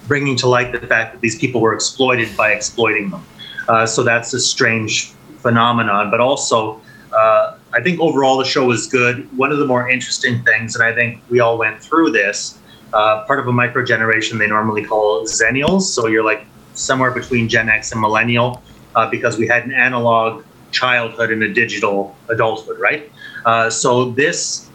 bringing 0.06 0.36
to 0.36 0.48
light 0.48 0.72
the 0.72 0.78
fact 0.86 1.12
that 1.12 1.20
these 1.20 1.38
people 1.38 1.60
were 1.60 1.74
exploited 1.74 2.34
by 2.36 2.52
exploiting 2.52 3.10
them. 3.10 3.22
Uh, 3.68 3.84
so 3.84 4.02
that's 4.02 4.32
a 4.32 4.40
strange 4.40 5.12
phenomenon. 5.38 6.10
But 6.10 6.20
also, 6.20 6.80
uh, 7.12 7.58
I 7.74 7.82
think 7.82 8.00
overall 8.00 8.38
the 8.38 8.46
show 8.46 8.66
was 8.66 8.86
good. 8.86 9.28
One 9.36 9.52
of 9.52 9.58
the 9.58 9.66
more 9.66 9.88
interesting 9.90 10.42
things, 10.44 10.74
and 10.74 10.82
I 10.82 10.94
think 10.94 11.22
we 11.28 11.40
all 11.40 11.58
went 11.58 11.82
through 11.82 12.12
this, 12.12 12.58
uh, 12.94 13.24
part 13.24 13.38
of 13.38 13.46
a 13.46 13.52
micro 13.52 13.84
generation 13.84 14.38
they 14.38 14.46
normally 14.46 14.84
call 14.84 15.24
Xennials. 15.24 15.82
So 15.82 16.06
you're 16.06 16.24
like 16.24 16.46
somewhere 16.72 17.10
between 17.10 17.48
Gen 17.48 17.68
X 17.68 17.92
and 17.92 18.00
Millennial 18.00 18.62
uh, 18.94 19.08
because 19.10 19.36
we 19.36 19.46
had 19.46 19.64
an 19.64 19.72
analog 19.72 20.44
childhood 20.70 21.30
and 21.30 21.42
a 21.42 21.52
digital 21.52 22.16
adulthood, 22.28 22.78
right? 22.78 23.10
Uh, 23.44 23.70
so 23.70 24.10
this 24.10 24.68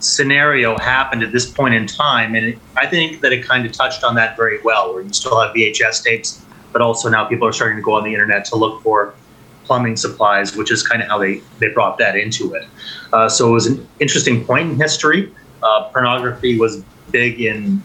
scenario 0.00 0.76
happened 0.78 1.22
at 1.22 1.32
this 1.32 1.48
point 1.48 1.74
in 1.74 1.86
time, 1.86 2.34
and 2.34 2.46
it, 2.46 2.58
I 2.76 2.86
think 2.86 3.20
that 3.20 3.32
it 3.32 3.44
kind 3.44 3.64
of 3.64 3.72
touched 3.72 4.04
on 4.04 4.14
that 4.16 4.36
very 4.36 4.60
well, 4.62 4.92
where 4.92 5.02
you 5.02 5.12
still 5.12 5.40
have 5.40 5.54
VHS 5.54 6.02
tapes, 6.02 6.44
but 6.72 6.82
also 6.82 7.08
now 7.08 7.24
people 7.24 7.46
are 7.46 7.52
starting 7.52 7.76
to 7.76 7.82
go 7.82 7.92
on 7.94 8.04
the 8.04 8.12
internet 8.12 8.44
to 8.46 8.56
look 8.56 8.82
for 8.82 9.14
plumbing 9.64 9.96
supplies, 9.96 10.56
which 10.56 10.70
is 10.70 10.86
kind 10.86 11.02
of 11.02 11.08
how 11.08 11.18
they 11.18 11.40
they 11.58 11.68
brought 11.68 11.98
that 11.98 12.16
into 12.16 12.54
it. 12.54 12.66
Uh, 13.12 13.28
so 13.28 13.48
it 13.48 13.52
was 13.52 13.66
an 13.66 13.86
interesting 14.00 14.44
point 14.44 14.70
in 14.70 14.76
history. 14.76 15.32
Uh, 15.62 15.88
pornography 15.90 16.58
was 16.58 16.82
big 17.10 17.40
in 17.40 17.82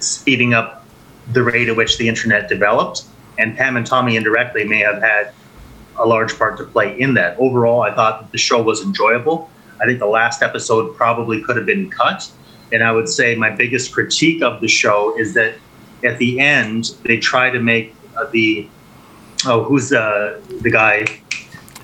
speeding 0.00 0.54
up 0.54 0.84
the 1.32 1.42
rate 1.42 1.68
at 1.68 1.76
which 1.76 1.98
the 1.98 2.08
internet 2.08 2.48
developed, 2.48 3.04
and 3.38 3.56
Pam 3.56 3.76
and 3.76 3.86
Tommy 3.86 4.16
indirectly 4.16 4.64
may 4.64 4.80
have 4.80 5.00
had 5.00 5.32
a 6.00 6.06
large 6.06 6.36
part 6.36 6.56
to 6.58 6.64
play 6.64 6.98
in 6.98 7.14
that. 7.14 7.36
Overall, 7.38 7.82
I 7.82 7.94
thought 7.94 8.22
that 8.22 8.32
the 8.32 8.38
show 8.38 8.62
was 8.62 8.82
enjoyable. 8.82 9.50
I 9.80 9.86
think 9.86 9.98
the 9.98 10.06
last 10.06 10.42
episode 10.42 10.96
probably 10.96 11.42
could 11.42 11.56
have 11.56 11.66
been 11.66 11.90
cut. 11.90 12.30
And 12.72 12.82
I 12.82 12.92
would 12.92 13.08
say 13.08 13.34
my 13.34 13.50
biggest 13.50 13.92
critique 13.92 14.42
of 14.42 14.60
the 14.60 14.68
show 14.68 15.18
is 15.18 15.34
that 15.34 15.54
at 16.04 16.18
the 16.18 16.40
end, 16.40 16.96
they 17.04 17.18
try 17.18 17.50
to 17.50 17.60
make 17.60 17.94
uh, 18.16 18.26
the, 18.26 18.68
oh, 19.46 19.64
who's 19.64 19.92
uh, 19.92 20.40
the 20.60 20.70
guy? 20.70 21.04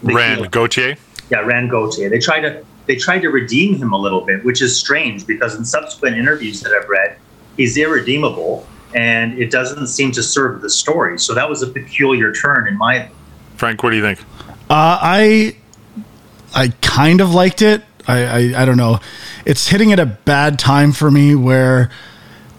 The 0.02 0.14
Rand 0.14 0.40
heel- 0.40 0.48
Gauthier. 0.48 0.96
yeah, 1.30 1.40
Rand 1.40 1.70
Gauthier. 1.70 2.08
They 2.08 2.18
tried 2.18 2.40
to 2.40 2.64
they 2.86 2.94
tried 2.94 3.18
to 3.22 3.30
redeem 3.30 3.74
him 3.74 3.92
a 3.92 3.96
little 3.96 4.20
bit, 4.20 4.44
which 4.44 4.62
is 4.62 4.78
strange 4.78 5.26
because 5.26 5.56
in 5.56 5.64
subsequent 5.64 6.16
interviews 6.16 6.60
that 6.60 6.72
I've 6.72 6.88
read, 6.88 7.18
he's 7.56 7.76
irredeemable, 7.76 8.64
and 8.94 9.36
it 9.38 9.50
doesn't 9.50 9.88
seem 9.88 10.12
to 10.12 10.22
serve 10.22 10.62
the 10.62 10.70
story. 10.70 11.18
So 11.18 11.34
that 11.34 11.48
was 11.48 11.62
a 11.62 11.66
peculiar 11.66 12.32
turn 12.32 12.68
in 12.68 12.78
my 12.78 12.94
opinion. 12.94 13.16
Frank, 13.56 13.82
what 13.82 13.90
do 13.90 13.96
you 13.96 14.02
think? 14.02 14.20
Uh, 14.68 14.98
I 15.00 15.56
I 16.54 16.68
kind 16.80 17.20
of 17.20 17.34
liked 17.34 17.62
it. 17.62 17.82
I, 18.06 18.24
I 18.24 18.62
I 18.62 18.64
don't 18.64 18.76
know. 18.76 19.00
It's 19.44 19.68
hitting 19.68 19.92
at 19.92 19.98
a 19.98 20.06
bad 20.06 20.58
time 20.58 20.92
for 20.92 21.10
me 21.10 21.34
where 21.34 21.90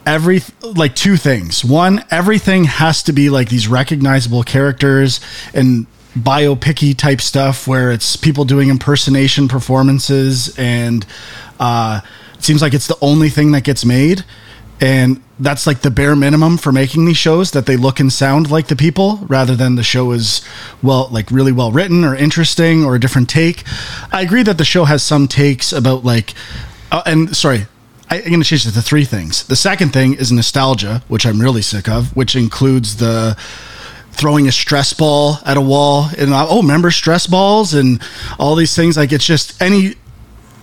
every 0.05 0.41
like 0.61 0.95
two 0.95 1.17
things. 1.17 1.63
One, 1.63 2.03
everything 2.09 2.63
has 2.63 3.03
to 3.03 3.13
be 3.13 3.29
like 3.29 3.49
these 3.49 3.67
recognizable 3.67 4.43
characters 4.43 5.19
and 5.53 5.85
biopicky 6.17 6.97
type 6.97 7.21
stuff 7.21 7.67
where 7.67 7.91
it's 7.91 8.15
people 8.15 8.45
doing 8.45 8.69
impersonation 8.69 9.47
performances 9.47 10.57
and 10.57 11.05
uh, 11.59 12.01
it 12.33 12.43
seems 12.43 12.61
like 12.61 12.73
it's 12.73 12.87
the 12.87 12.97
only 13.01 13.29
thing 13.29 13.51
that 13.51 13.63
gets 13.63 13.85
made 13.85 14.23
and 14.81 15.21
that's 15.39 15.67
like 15.67 15.81
the 15.81 15.91
bare 15.91 16.15
minimum 16.15 16.57
for 16.57 16.71
making 16.71 17.05
these 17.05 17.17
shows 17.17 17.51
that 17.51 17.65
they 17.65 17.77
look 17.77 17.99
and 17.99 18.11
sound 18.11 18.49
like 18.49 18.67
the 18.67 18.75
people 18.75 19.17
rather 19.27 19.55
than 19.55 19.75
the 19.75 19.83
show 19.83 20.11
is 20.11 20.41
well 20.81 21.07
like 21.11 21.29
really 21.31 21.51
well 21.51 21.71
written 21.71 22.03
or 22.03 22.15
interesting 22.15 22.83
or 22.83 22.95
a 22.95 22.99
different 22.99 23.29
take. 23.29 23.63
I 24.11 24.21
agree 24.21 24.43
that 24.43 24.57
the 24.57 24.65
show 24.65 24.85
has 24.85 25.03
some 25.03 25.27
takes 25.27 25.71
about 25.71 26.03
like 26.03 26.33
uh, 26.91 27.03
and 27.05 27.35
sorry 27.35 27.67
I, 28.09 28.21
i'm 28.21 28.29
going 28.29 28.41
to 28.41 28.47
change 28.47 28.65
it 28.65 28.71
to 28.71 28.81
three 28.81 29.05
things. 29.05 29.43
The 29.43 29.55
second 29.55 29.93
thing 29.93 30.13
is 30.13 30.31
nostalgia 30.31 31.03
which 31.07 31.25
i'm 31.25 31.41
really 31.41 31.61
sick 31.61 31.87
of 31.87 32.15
which 32.15 32.35
includes 32.35 32.97
the 32.97 33.37
throwing 34.11 34.47
a 34.47 34.51
stress 34.51 34.93
ball 34.93 35.37
at 35.45 35.57
a 35.57 35.61
wall 35.61 36.09
and 36.17 36.33
uh, 36.33 36.47
oh 36.49 36.61
remember 36.63 36.89
stress 36.89 37.27
balls 37.27 37.73
and 37.73 38.01
all 38.39 38.55
these 38.55 38.75
things? 38.75 38.97
Like 38.97 39.11
it's 39.11 39.25
just 39.25 39.61
any 39.61 39.93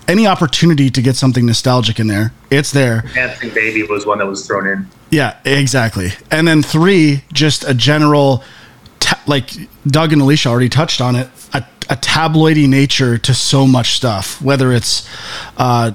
any 0.06 0.26
opportunity 0.26 0.90
to 0.90 1.00
get 1.02 1.16
something 1.16 1.46
nostalgic 1.46 1.98
in 1.98 2.06
there 2.06 2.32
it's 2.50 2.70
there 2.72 3.04
Dancing 3.14 3.50
Baby 3.54 3.82
was 3.84 4.04
one 4.06 4.18
that 4.18 4.26
was 4.26 4.46
thrown 4.46 4.66
in. 4.66 4.86
yeah, 5.10 5.38
exactly. 5.44 6.10
And 6.30 6.46
then 6.46 6.62
three, 6.62 7.22
just 7.32 7.64
a 7.68 7.74
general, 7.74 8.42
ta- 9.00 9.22
like 9.26 9.50
Doug 9.86 10.12
and 10.12 10.20
Alicia 10.22 10.48
already 10.48 10.68
touched 10.68 11.00
on 11.00 11.16
it, 11.16 11.28
a, 11.52 11.64
a 11.88 11.96
tabloidy 11.96 12.68
nature 12.68 13.16
to 13.18 13.34
so 13.34 13.66
much 13.66 13.94
stuff, 13.94 14.40
whether 14.42 14.72
it's 14.72 15.08
uh, 15.56 15.92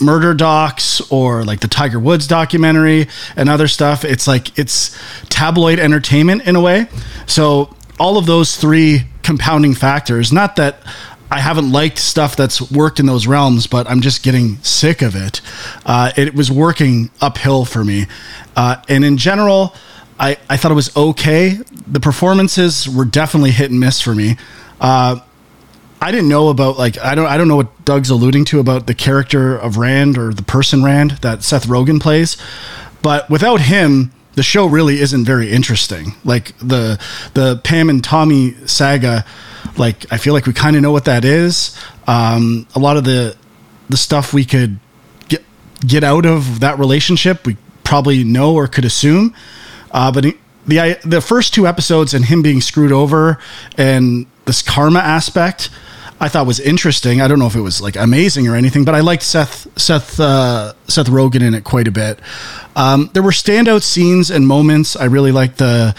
murder 0.00 0.34
docs 0.34 1.00
or 1.12 1.44
like 1.44 1.60
the 1.60 1.68
Tiger 1.68 2.00
Woods 2.00 2.26
documentary 2.26 3.08
and 3.36 3.48
other 3.48 3.68
stuff. 3.68 4.04
It's 4.04 4.26
like 4.26 4.58
it's 4.58 4.96
tabloid 5.28 5.78
entertainment 5.78 6.42
in 6.46 6.56
a 6.56 6.60
way. 6.60 6.86
So 7.26 7.74
all 8.00 8.18
of 8.18 8.26
those 8.26 8.56
three 8.56 9.04
compounding 9.22 9.74
factors, 9.74 10.32
not 10.32 10.56
that 10.56 10.82
I 11.32 11.40
haven't 11.40 11.72
liked 11.72 11.98
stuff 11.98 12.36
that's 12.36 12.70
worked 12.70 13.00
in 13.00 13.06
those 13.06 13.26
realms, 13.26 13.66
but 13.66 13.88
I'm 13.88 14.02
just 14.02 14.22
getting 14.22 14.58
sick 14.58 15.00
of 15.00 15.16
it. 15.16 15.40
Uh, 15.86 16.12
it 16.14 16.34
was 16.34 16.50
working 16.52 17.10
uphill 17.22 17.64
for 17.64 17.82
me. 17.82 18.06
Uh, 18.54 18.76
and 18.86 19.02
in 19.02 19.16
general, 19.16 19.74
I, 20.20 20.36
I 20.50 20.58
thought 20.58 20.72
it 20.72 20.74
was 20.74 20.94
okay. 20.94 21.58
The 21.86 22.00
performances 22.00 22.86
were 22.86 23.06
definitely 23.06 23.52
hit 23.52 23.70
and 23.70 23.80
miss 23.80 23.98
for 23.98 24.14
me. 24.14 24.36
Uh, 24.78 25.20
I 26.02 26.10
didn't 26.10 26.28
know 26.28 26.50
about 26.50 26.76
like 26.76 26.98
I 26.98 27.14
don't 27.14 27.26
I 27.26 27.38
don't 27.38 27.48
know 27.48 27.56
what 27.56 27.82
Doug's 27.86 28.10
alluding 28.10 28.44
to 28.46 28.60
about 28.60 28.86
the 28.86 28.94
character 28.94 29.56
of 29.56 29.78
Rand 29.78 30.18
or 30.18 30.34
the 30.34 30.42
person 30.42 30.84
Rand 30.84 31.12
that 31.22 31.42
Seth 31.42 31.66
Rogen 31.66 31.98
plays, 31.98 32.36
but 33.00 33.30
without 33.30 33.62
him, 33.62 34.12
the 34.34 34.42
show 34.42 34.66
really 34.66 35.00
isn't 35.00 35.24
very 35.24 35.50
interesting. 35.50 36.14
Like 36.24 36.58
the 36.58 37.00
the 37.32 37.60
Pam 37.64 37.88
and 37.88 38.04
Tommy 38.04 38.54
saga, 38.66 39.24
like 39.76 40.10
I 40.12 40.18
feel 40.18 40.34
like 40.34 40.46
we 40.46 40.52
kind 40.52 40.76
of 40.76 40.82
know 40.82 40.92
what 40.92 41.06
that 41.06 41.24
is. 41.24 41.76
Um, 42.06 42.66
a 42.74 42.78
lot 42.78 42.96
of 42.96 43.04
the 43.04 43.36
the 43.88 43.96
stuff 43.96 44.32
we 44.32 44.44
could 44.44 44.78
get 45.28 45.44
get 45.86 46.04
out 46.04 46.26
of 46.26 46.60
that 46.60 46.78
relationship, 46.78 47.46
we 47.46 47.56
probably 47.84 48.24
know 48.24 48.54
or 48.54 48.66
could 48.68 48.84
assume. 48.84 49.34
Uh, 49.90 50.10
but 50.10 50.24
the 50.66 50.98
the 51.04 51.20
first 51.20 51.54
two 51.54 51.66
episodes 51.66 52.14
and 52.14 52.24
him 52.24 52.42
being 52.42 52.60
screwed 52.60 52.92
over 52.92 53.38
and 53.76 54.26
this 54.44 54.62
karma 54.62 55.00
aspect, 55.00 55.70
I 56.20 56.28
thought 56.28 56.46
was 56.46 56.60
interesting. 56.60 57.20
I 57.20 57.28
don't 57.28 57.38
know 57.38 57.46
if 57.46 57.54
it 57.56 57.60
was 57.60 57.80
like 57.80 57.96
amazing 57.96 58.48
or 58.48 58.56
anything, 58.56 58.84
but 58.84 58.94
I 58.94 59.00
liked 59.00 59.22
Seth 59.22 59.66
Seth 59.78 60.18
uh, 60.20 60.72
Seth 60.88 61.08
Rogen 61.08 61.42
in 61.42 61.54
it 61.54 61.64
quite 61.64 61.88
a 61.88 61.92
bit. 61.92 62.18
Um, 62.76 63.10
there 63.12 63.22
were 63.22 63.32
standout 63.32 63.82
scenes 63.82 64.30
and 64.30 64.46
moments. 64.46 64.96
I 64.96 65.04
really 65.04 65.32
liked 65.32 65.58
the 65.58 65.94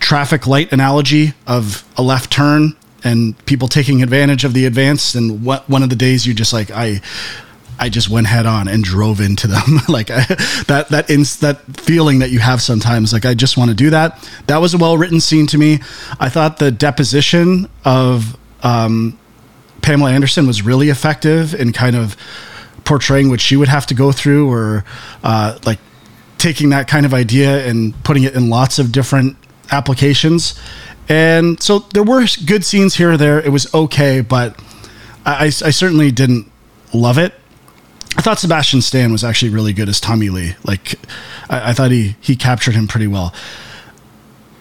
traffic 0.00 0.46
light 0.46 0.72
analogy 0.72 1.34
of 1.46 1.84
a 1.96 2.02
left 2.02 2.32
turn 2.32 2.74
and 3.04 3.38
people 3.46 3.68
taking 3.68 4.02
advantage 4.02 4.44
of 4.44 4.54
the 4.54 4.66
advance. 4.66 5.14
And 5.14 5.44
what 5.44 5.68
one 5.68 5.82
of 5.82 5.90
the 5.90 5.96
days 5.96 6.26
you 6.26 6.34
just 6.34 6.52
like 6.52 6.70
I. 6.70 7.00
I 7.82 7.88
just 7.88 8.10
went 8.10 8.26
head 8.26 8.44
on 8.44 8.68
and 8.68 8.84
drove 8.84 9.22
into 9.22 9.46
them. 9.46 9.80
like 9.88 10.10
I, 10.10 10.26
that 10.66 10.88
that 10.90 11.08
ins, 11.08 11.38
that 11.38 11.62
feeling 11.78 12.18
that 12.18 12.28
you 12.28 12.38
have 12.38 12.60
sometimes. 12.60 13.10
Like 13.10 13.24
I 13.24 13.32
just 13.32 13.56
want 13.56 13.70
to 13.70 13.74
do 13.74 13.88
that. 13.88 14.22
That 14.48 14.58
was 14.58 14.74
a 14.74 14.76
well 14.76 14.98
written 14.98 15.18
scene 15.18 15.46
to 15.46 15.56
me. 15.56 15.78
I 16.20 16.28
thought 16.28 16.58
the 16.58 16.70
deposition 16.70 17.70
of 17.82 18.36
um, 18.62 19.18
Pamela 19.80 20.12
Anderson 20.12 20.46
was 20.46 20.60
really 20.60 20.90
effective 20.90 21.54
in 21.54 21.72
kind 21.72 21.96
of 21.96 22.18
portraying 22.84 23.30
what 23.30 23.40
she 23.40 23.56
would 23.56 23.68
have 23.68 23.86
to 23.86 23.94
go 23.94 24.12
through, 24.12 24.50
or 24.50 24.84
uh, 25.24 25.58
like 25.64 25.78
taking 26.36 26.70
that 26.70 26.86
kind 26.86 27.06
of 27.06 27.14
idea 27.14 27.66
and 27.66 27.94
putting 28.04 28.24
it 28.24 28.34
in 28.34 28.50
lots 28.50 28.78
of 28.78 28.92
different 28.92 29.38
applications. 29.70 30.58
And 31.08 31.60
so 31.62 31.80
there 31.80 32.02
were 32.02 32.24
good 32.46 32.64
scenes 32.64 32.94
here 32.94 33.12
or 33.12 33.16
there. 33.16 33.40
It 33.40 33.50
was 33.50 33.72
okay, 33.74 34.20
but 34.20 34.58
I, 35.26 35.46
I 35.46 35.50
certainly 35.50 36.10
didn't 36.10 36.50
love 36.92 37.18
it. 37.18 37.34
I 38.16 38.22
thought 38.22 38.38
Sebastian 38.38 38.82
Stan 38.82 39.12
was 39.12 39.24
actually 39.24 39.50
really 39.50 39.72
good 39.72 39.88
as 39.88 40.00
Tommy 40.00 40.30
Lee. 40.30 40.54
Like, 40.64 40.96
I, 41.48 41.70
I 41.70 41.72
thought 41.72 41.90
he 41.90 42.16
he 42.20 42.36
captured 42.36 42.74
him 42.74 42.88
pretty 42.88 43.06
well. 43.06 43.34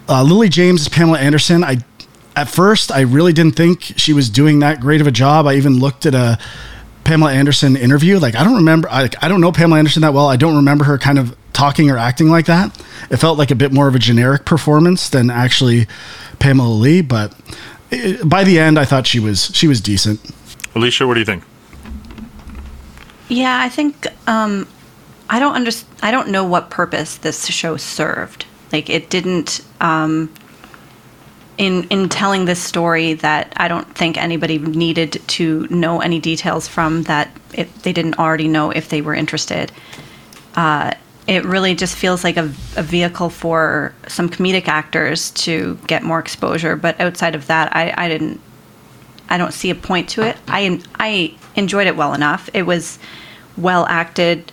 Uh, 0.08 0.24
Lily 0.24 0.50
James 0.50 0.82
as 0.82 0.90
Pamela 0.90 1.20
Anderson. 1.20 1.64
I 1.64 1.78
at 2.36 2.48
first 2.48 2.92
I 2.92 3.02
really 3.02 3.34
didn't 3.34 3.56
think 3.56 3.82
she 3.98 4.14
was 4.14 4.30
doing 4.30 4.60
that 4.60 4.80
great 4.80 5.02
of 5.02 5.08
a 5.08 5.12
job. 5.12 5.46
I 5.46 5.56
even 5.56 5.80
looked 5.80 6.06
at 6.06 6.16
a 6.16 6.40
Pamela 7.10 7.34
Anderson 7.34 7.76
interview. 7.76 8.20
Like, 8.20 8.36
I 8.36 8.44
don't 8.44 8.58
remember. 8.58 8.88
I, 8.88 9.10
I 9.20 9.28
don't 9.28 9.42
know 9.42 9.52
Pamela 9.52 9.80
Anderson 9.80 10.04
that 10.04 10.14
well. 10.14 10.28
I 10.28 10.36
don't 10.36 10.56
remember 10.58 10.84
her 10.84 11.00
kind 11.00 11.18
of 11.18 11.36
talking 11.54 11.90
or 11.90 11.98
acting 11.98 12.30
like 12.30 12.46
that. 12.46 12.80
It 13.10 13.18
felt 13.18 13.40
like 13.40 13.50
a 13.50 13.56
bit 13.56 13.74
more 13.74 13.88
of 13.88 13.96
a 13.96 14.00
generic 14.00 14.46
performance 14.46 15.10
than 15.10 15.32
actually 15.32 15.88
Pamela 16.38 16.72
Lee. 16.72 17.02
But 17.02 17.34
it, 17.90 18.30
by 18.30 18.44
the 18.44 18.60
end, 18.60 18.78
I 18.78 18.86
thought 18.86 19.08
she 19.08 19.20
was 19.20 19.50
she 19.56 19.68
was 19.68 19.82
decent. 19.82 20.20
Alicia, 20.76 21.08
what 21.08 21.16
do 21.16 21.20
you 21.20 21.26
think? 21.26 21.44
Yeah, 23.28 23.60
I 23.60 23.70
think 23.70 24.06
um, 24.28 24.68
I 25.32 25.40
don't 25.40 25.56
understand. 25.56 25.92
I 26.04 26.12
don't 26.12 26.30
know 26.30 26.46
what 26.46 26.70
purpose 26.70 27.18
this 27.18 27.48
show 27.48 27.76
served. 27.78 28.46
Like 28.72 28.88
it 28.88 29.10
didn't 29.10 29.62
um, 29.82 30.32
in 31.60 31.84
in 31.90 32.10
telling 32.10 32.46
this 32.46 32.64
story 32.64 33.14
that 33.16 33.54
I 33.58 33.68
don't 33.68 33.94
think 33.94 34.18
anybody 34.18 34.58
needed 34.58 35.22
to 35.28 35.68
know 35.70 36.00
any 36.00 36.20
details 36.20 36.68
from 36.68 37.04
that 37.04 37.30
if 37.54 37.84
they 37.84 37.94
didn't 37.94 38.18
already 38.18 38.48
know 38.48 38.72
if 38.72 38.90
they 38.90 39.02
were 39.02 39.14
interested. 39.14 39.72
Uh, 40.56 40.94
it 41.28 41.46
really 41.46 41.76
just 41.76 41.96
feels 41.96 42.24
like 42.24 42.38
a, 42.38 42.46
a 42.76 42.82
vehicle 42.82 43.30
for 43.30 43.94
some 44.08 44.30
comedic 44.30 44.68
actors 44.68 45.30
to 45.32 45.78
get 45.86 46.02
more 46.02 46.18
exposure. 46.18 46.76
But 46.76 47.00
outside 47.00 47.36
of 47.36 47.46
that, 47.48 47.76
I, 47.76 47.94
I 47.96 48.08
didn't 48.08 48.42
I 49.28 49.38
don't 49.38 49.54
see 49.54 49.70
a 49.70 49.76
point 49.76 50.08
to 50.10 50.22
it. 50.22 50.38
I 50.48 50.82
I 50.98 51.36
enjoyed 51.56 51.88
it 51.88 51.98
well 51.98 52.14
enough. 52.14 52.50
It 52.54 52.64
was 52.64 52.98
well 53.58 53.86
acted. 53.88 54.50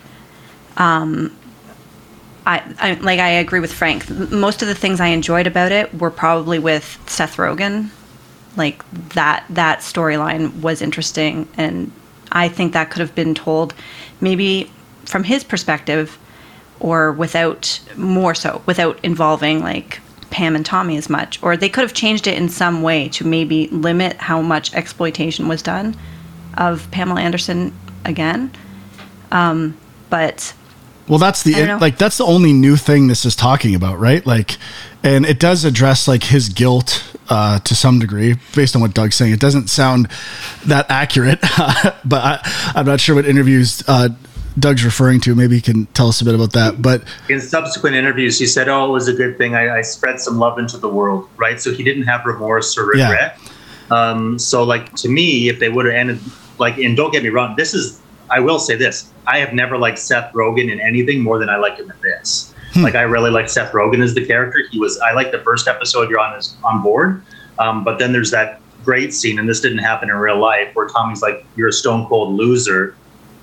Um, 0.76 1.34
I, 2.46 2.62
I 2.78 2.94
like 2.94 3.18
I 3.18 3.30
agree 3.30 3.60
with 3.60 3.72
Frank. 3.72 4.08
Most 4.08 4.62
of 4.62 4.68
the 4.68 4.74
things 4.74 5.00
I 5.00 5.08
enjoyed 5.08 5.48
about 5.48 5.72
it 5.72 5.92
were 5.92 6.12
probably 6.12 6.60
with 6.60 7.02
Seth 7.06 7.36
Rogen. 7.36 7.90
Like 8.56 8.88
that 9.10 9.44
that 9.50 9.80
storyline 9.80 10.60
was 10.60 10.80
interesting, 10.80 11.48
and 11.56 11.90
I 12.30 12.48
think 12.48 12.72
that 12.72 12.90
could 12.90 13.00
have 13.00 13.14
been 13.14 13.34
told 13.34 13.74
maybe 14.20 14.70
from 15.04 15.24
his 15.24 15.42
perspective, 15.42 16.18
or 16.78 17.12
without 17.12 17.80
more 17.96 18.34
so 18.34 18.62
without 18.64 18.98
involving 19.02 19.60
like 19.60 20.00
Pam 20.30 20.54
and 20.54 20.64
Tommy 20.64 20.96
as 20.96 21.10
much, 21.10 21.42
or 21.42 21.56
they 21.56 21.68
could 21.68 21.82
have 21.82 21.94
changed 21.94 22.28
it 22.28 22.38
in 22.38 22.48
some 22.48 22.80
way 22.80 23.08
to 23.10 23.26
maybe 23.26 23.66
limit 23.68 24.16
how 24.18 24.40
much 24.40 24.72
exploitation 24.72 25.48
was 25.48 25.62
done 25.62 25.96
of 26.56 26.88
Pamela 26.92 27.20
Anderson 27.20 27.72
again. 28.04 28.52
Um, 29.32 29.76
but 30.10 30.54
Well, 31.08 31.18
that's 31.18 31.42
the 31.42 31.54
I 31.54 31.76
like 31.76 31.98
that's 31.98 32.18
the 32.18 32.24
only 32.24 32.52
new 32.52 32.76
thing 32.76 33.06
this 33.06 33.24
is 33.24 33.36
talking 33.36 33.74
about, 33.74 33.98
right? 33.98 34.26
Like, 34.26 34.58
and 35.02 35.24
it 35.24 35.38
does 35.38 35.64
address 35.64 36.08
like 36.08 36.24
his 36.24 36.48
guilt 36.48 37.14
uh, 37.28 37.60
to 37.60 37.74
some 37.74 37.98
degree, 38.00 38.34
based 38.54 38.74
on 38.74 38.82
what 38.82 38.92
Doug's 38.94 39.14
saying. 39.14 39.32
It 39.32 39.40
doesn't 39.40 39.68
sound 39.68 40.08
that 40.66 40.86
accurate, 40.90 41.40
but 42.04 42.24
I, 42.24 42.72
I'm 42.74 42.86
not 42.86 43.00
sure 43.00 43.14
what 43.14 43.24
interviews 43.26 43.82
uh, 43.86 44.08
Doug's 44.58 44.84
referring 44.84 45.20
to. 45.20 45.34
Maybe 45.34 45.54
he 45.56 45.60
can 45.60 45.86
tell 45.86 46.08
us 46.08 46.20
a 46.20 46.24
bit 46.24 46.34
about 46.34 46.52
that. 46.54 46.82
But 46.82 47.04
in 47.28 47.40
subsequent 47.40 47.94
interviews, 47.94 48.38
he 48.38 48.46
said, 48.46 48.68
"Oh, 48.68 48.86
it 48.86 48.90
was 48.90 49.06
a 49.06 49.12
good 49.12 49.38
thing. 49.38 49.54
I, 49.54 49.78
I 49.78 49.82
spread 49.82 50.18
some 50.18 50.38
love 50.38 50.58
into 50.58 50.76
the 50.76 50.88
world, 50.88 51.28
right?" 51.36 51.60
So 51.60 51.72
he 51.72 51.84
didn't 51.84 52.04
have 52.04 52.24
remorse 52.24 52.76
or 52.76 52.90
Yeah. 52.96 53.10
regret. 53.10 53.38
Um, 53.90 54.38
so, 54.40 54.64
like 54.64 54.92
to 54.96 55.08
me, 55.08 55.48
if 55.48 55.60
they 55.60 55.68
would 55.68 55.86
have 55.86 55.94
ended, 55.94 56.18
like, 56.58 56.78
and 56.78 56.96
don't 56.96 57.12
get 57.12 57.22
me 57.22 57.28
wrong, 57.28 57.54
this 57.56 57.74
is. 57.74 58.00
I 58.30 58.40
will 58.40 58.58
say 58.58 58.76
this: 58.76 59.12
I 59.26 59.38
have 59.38 59.52
never 59.52 59.78
liked 59.78 59.98
Seth 59.98 60.32
Rogen 60.32 60.70
in 60.70 60.80
anything 60.80 61.20
more 61.22 61.38
than 61.38 61.48
I 61.48 61.56
like 61.56 61.78
him 61.78 61.90
in 61.90 62.00
this. 62.02 62.52
Like, 62.76 62.94
I 62.94 63.02
really 63.02 63.30
like 63.30 63.48
Seth 63.48 63.72
Rogen 63.72 64.02
as 64.02 64.12
the 64.12 64.26
character. 64.26 64.62
He 64.70 64.78
was. 64.78 64.98
I 64.98 65.12
like 65.12 65.32
the 65.32 65.38
first 65.38 65.66
episode. 65.66 66.10
You're 66.10 66.20
on 66.20 66.34
his 66.34 66.56
on 66.62 66.82
board, 66.82 67.22
um, 67.58 67.84
but 67.84 67.98
then 67.98 68.12
there's 68.12 68.30
that 68.32 68.60
great 68.84 69.14
scene, 69.14 69.38
and 69.38 69.48
this 69.48 69.60
didn't 69.60 69.78
happen 69.78 70.10
in 70.10 70.16
real 70.16 70.38
life, 70.38 70.74
where 70.74 70.86
Tommy's 70.88 71.22
like, 71.22 71.46
"You're 71.56 71.68
a 71.68 71.72
stone 71.72 72.06
cold 72.06 72.34
loser." 72.34 72.94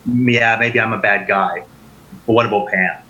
Yeah, 0.06 0.58
maybe 0.60 0.80
I'm 0.80 0.94
a 0.94 1.00
bad 1.00 1.28
guy, 1.28 1.66
but 2.28 2.34
what 2.34 2.46
about 2.46 2.68
Pam? 2.68 3.04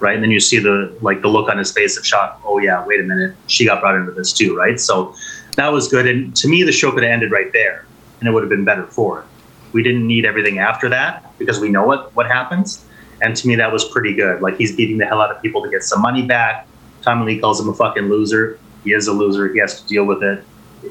right? 0.00 0.14
And 0.14 0.22
then 0.22 0.30
you 0.30 0.40
see 0.40 0.58
the 0.58 0.96
like 1.00 1.22
the 1.22 1.28
look 1.28 1.48
on 1.48 1.58
his 1.58 1.70
face 1.70 1.96
of 1.96 2.04
shock. 2.04 2.40
Oh 2.44 2.58
yeah, 2.58 2.84
wait 2.84 3.00
a 3.00 3.04
minute, 3.04 3.36
she 3.46 3.64
got 3.64 3.80
brought 3.80 3.94
into 3.94 4.10
this 4.10 4.32
too, 4.32 4.56
right? 4.56 4.80
So 4.80 5.14
that 5.56 5.68
was 5.72 5.88
good. 5.88 6.06
And 6.06 6.34
to 6.36 6.48
me, 6.48 6.62
the 6.62 6.72
show 6.72 6.90
could 6.90 7.02
have 7.02 7.12
ended 7.12 7.30
right 7.30 7.52
there, 7.52 7.84
and 8.18 8.28
it 8.28 8.32
would 8.32 8.42
have 8.42 8.50
been 8.50 8.64
better 8.64 8.86
for 8.86 9.20
it. 9.20 9.26
We 9.72 9.82
didn't 9.82 10.06
need 10.06 10.24
everything 10.24 10.58
after 10.58 10.88
that 10.88 11.36
because 11.38 11.60
we 11.60 11.68
know 11.68 11.84
what 11.84 12.14
what 12.14 12.26
happens. 12.26 12.84
And 13.22 13.36
to 13.36 13.46
me, 13.46 13.54
that 13.56 13.70
was 13.72 13.84
pretty 13.84 14.14
good. 14.14 14.40
Like 14.40 14.56
he's 14.56 14.74
beating 14.74 14.98
the 14.98 15.06
hell 15.06 15.20
out 15.20 15.30
of 15.30 15.42
people 15.42 15.62
to 15.62 15.70
get 15.70 15.82
some 15.82 16.00
money 16.00 16.22
back. 16.22 16.66
Tommy 17.02 17.26
Lee 17.26 17.40
calls 17.40 17.60
him 17.60 17.68
a 17.68 17.74
fucking 17.74 18.08
loser. 18.08 18.58
He 18.84 18.92
is 18.92 19.06
a 19.08 19.12
loser. 19.12 19.52
He 19.52 19.58
has 19.58 19.80
to 19.80 19.86
deal 19.86 20.04
with 20.04 20.22
it. 20.22 20.44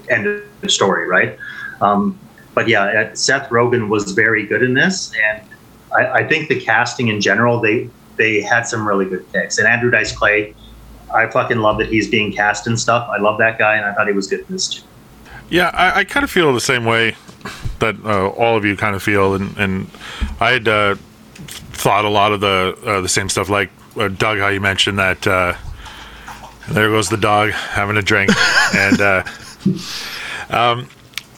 End 0.09 0.27
of 0.27 0.71
story, 0.71 1.07
right? 1.07 1.37
Um, 1.81 2.19
but 2.53 2.67
yeah, 2.67 2.83
uh, 2.83 3.15
Seth 3.15 3.49
Rogen 3.49 3.89
was 3.89 4.11
very 4.11 4.45
good 4.45 4.63
in 4.63 4.73
this, 4.73 5.11
and 5.25 5.41
I, 5.95 6.19
I 6.19 6.27
think 6.27 6.49
the 6.49 6.59
casting 6.59 7.07
in 7.07 7.21
general 7.21 7.59
they 7.59 7.89
they 8.17 8.41
had 8.41 8.67
some 8.67 8.87
really 8.87 9.05
good 9.05 9.31
picks. 9.31 9.57
And 9.57 9.67
Andrew 9.67 9.89
Dice 9.89 10.15
Clay, 10.15 10.53
I 11.13 11.27
fucking 11.27 11.57
love 11.57 11.77
that 11.79 11.87
he's 11.87 12.09
being 12.09 12.31
cast 12.31 12.67
and 12.67 12.79
stuff. 12.79 13.09
I 13.09 13.17
love 13.17 13.37
that 13.39 13.57
guy, 13.57 13.77
and 13.77 13.85
I 13.85 13.93
thought 13.93 14.07
he 14.07 14.13
was 14.13 14.27
good 14.27 14.41
in 14.41 14.45
this 14.49 14.67
too. 14.67 14.83
Yeah, 15.49 15.71
I, 15.73 15.99
I 15.99 16.03
kind 16.03 16.23
of 16.23 16.29
feel 16.29 16.53
the 16.53 16.61
same 16.61 16.85
way 16.85 17.15
that 17.79 17.95
uh, 18.03 18.29
all 18.29 18.57
of 18.57 18.65
you 18.65 18.75
kind 18.75 18.95
of 18.95 19.03
feel, 19.03 19.35
and, 19.35 19.57
and 19.57 19.89
I 20.39 20.51
had 20.51 20.67
uh, 20.67 20.95
thought 21.35 22.05
a 22.05 22.09
lot 22.09 22.31
of 22.31 22.41
the 22.41 22.77
uh, 22.85 23.01
the 23.01 23.09
same 23.09 23.29
stuff. 23.29 23.49
Like 23.49 23.69
uh, 23.97 24.07
Doug, 24.09 24.39
how 24.39 24.47
you 24.47 24.61
mentioned 24.61 24.99
that 24.99 25.25
uh, 25.27 25.53
there 26.69 26.89
goes 26.89 27.09
the 27.09 27.17
dog 27.17 27.51
having 27.51 27.97
a 27.97 28.01
drink, 28.01 28.31
and 28.75 29.01
uh, 29.01 29.23
um, 30.49 30.89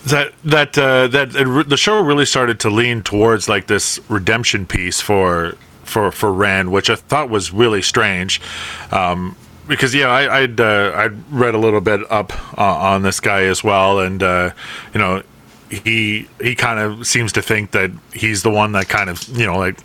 that 0.05 0.33
that 0.43 0.77
uh, 0.77 1.07
that 1.07 1.35
it, 1.35 1.47
re- 1.47 1.63
the 1.63 1.77
show 1.77 2.01
really 2.01 2.25
started 2.25 2.59
to 2.61 2.69
lean 2.69 3.03
towards 3.03 3.47
like 3.47 3.67
this 3.67 3.99
redemption 4.09 4.65
piece 4.65 5.01
for 5.01 5.55
for 5.83 6.11
for 6.11 6.33
Rand, 6.33 6.71
which 6.71 6.89
I 6.89 6.95
thought 6.95 7.29
was 7.29 7.51
really 7.51 7.81
strange. 7.81 8.41
Um, 8.91 9.35
because 9.67 9.93
yeah, 9.93 10.07
I, 10.07 10.41
I'd 10.41 10.59
uh, 10.59 10.91
I'd 10.95 11.31
read 11.31 11.55
a 11.55 11.57
little 11.57 11.81
bit 11.81 12.01
up 12.11 12.33
uh, 12.57 12.63
on 12.63 13.03
this 13.03 13.19
guy 13.19 13.43
as 13.43 13.63
well, 13.63 13.99
and 13.99 14.21
uh, 14.21 14.51
you 14.93 14.99
know, 14.99 15.23
he 15.71 16.27
he 16.41 16.55
kind 16.55 16.79
of 16.79 17.07
seems 17.07 17.31
to 17.33 17.41
think 17.41 17.71
that 17.71 17.91
he's 18.13 18.43
the 18.43 18.51
one 18.51 18.73
that 18.73 18.89
kind 18.89 19.09
of 19.09 19.27
you 19.29 19.45
know 19.45 19.57
like 19.57 19.79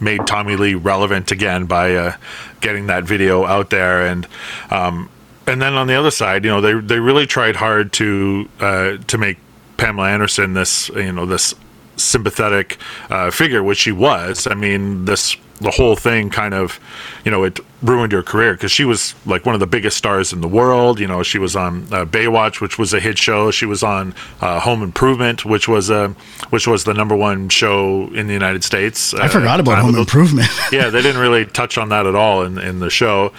made 0.00 0.26
Tommy 0.26 0.56
Lee 0.56 0.74
relevant 0.74 1.30
again 1.30 1.66
by 1.66 1.94
uh, 1.94 2.16
getting 2.60 2.86
that 2.86 3.04
video 3.04 3.44
out 3.44 3.70
there, 3.70 4.06
and 4.06 4.26
um, 4.70 5.08
and 5.46 5.60
then 5.62 5.74
on 5.74 5.86
the 5.86 5.94
other 5.94 6.10
side, 6.10 6.44
you 6.44 6.50
know, 6.50 6.60
they 6.60 6.74
they 6.74 7.00
really 7.00 7.26
tried 7.26 7.56
hard 7.56 7.92
to 7.94 8.48
uh, 8.60 8.96
to 9.06 9.18
make 9.18 9.38
Pamela 9.76 10.08
Anderson 10.10 10.54
this 10.54 10.88
you 10.90 11.12
know 11.12 11.26
this 11.26 11.54
sympathetic 11.96 12.78
uh, 13.10 13.30
figure, 13.30 13.62
which 13.62 13.78
she 13.78 13.92
was. 13.92 14.46
I 14.46 14.54
mean, 14.54 15.04
this 15.04 15.36
the 15.60 15.70
whole 15.70 15.96
thing 15.96 16.30
kind 16.30 16.54
of, 16.54 16.78
you 17.24 17.30
know, 17.30 17.44
it 17.44 17.60
ruined 17.82 18.12
her 18.12 18.22
career 18.22 18.54
because 18.54 18.70
she 18.70 18.84
was 18.84 19.14
like 19.24 19.46
one 19.46 19.54
of 19.54 19.60
the 19.60 19.66
biggest 19.66 19.96
stars 19.96 20.32
in 20.32 20.40
the 20.40 20.48
world. 20.48 21.00
You 21.00 21.06
know, 21.06 21.22
she 21.22 21.38
was 21.38 21.56
on 21.56 21.84
uh, 21.84 22.04
Baywatch, 22.04 22.60
which 22.60 22.78
was 22.78 22.92
a 22.92 23.00
hit 23.00 23.18
show. 23.18 23.50
She 23.50 23.66
was 23.66 23.82
on 23.82 24.14
uh, 24.40 24.60
Home 24.60 24.82
Improvement, 24.82 25.44
which 25.44 25.68
was 25.68 25.90
a 25.90 26.08
which 26.50 26.66
was 26.66 26.84
the 26.84 26.94
number 26.94 27.16
one 27.16 27.48
show 27.48 28.12
in 28.12 28.26
the 28.26 28.34
United 28.34 28.64
States. 28.64 29.14
I 29.14 29.28
forgot 29.28 29.60
about 29.60 29.78
Home 29.78 29.96
Improvement. 29.96 30.48
yeah, 30.72 30.90
they 30.90 31.02
didn't 31.02 31.20
really 31.20 31.46
touch 31.46 31.78
on 31.78 31.88
that 31.90 32.06
at 32.06 32.14
all 32.14 32.42
in 32.42 32.58
in 32.58 32.80
the 32.80 32.90
show. 32.90 33.32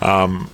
Um, 0.00 0.50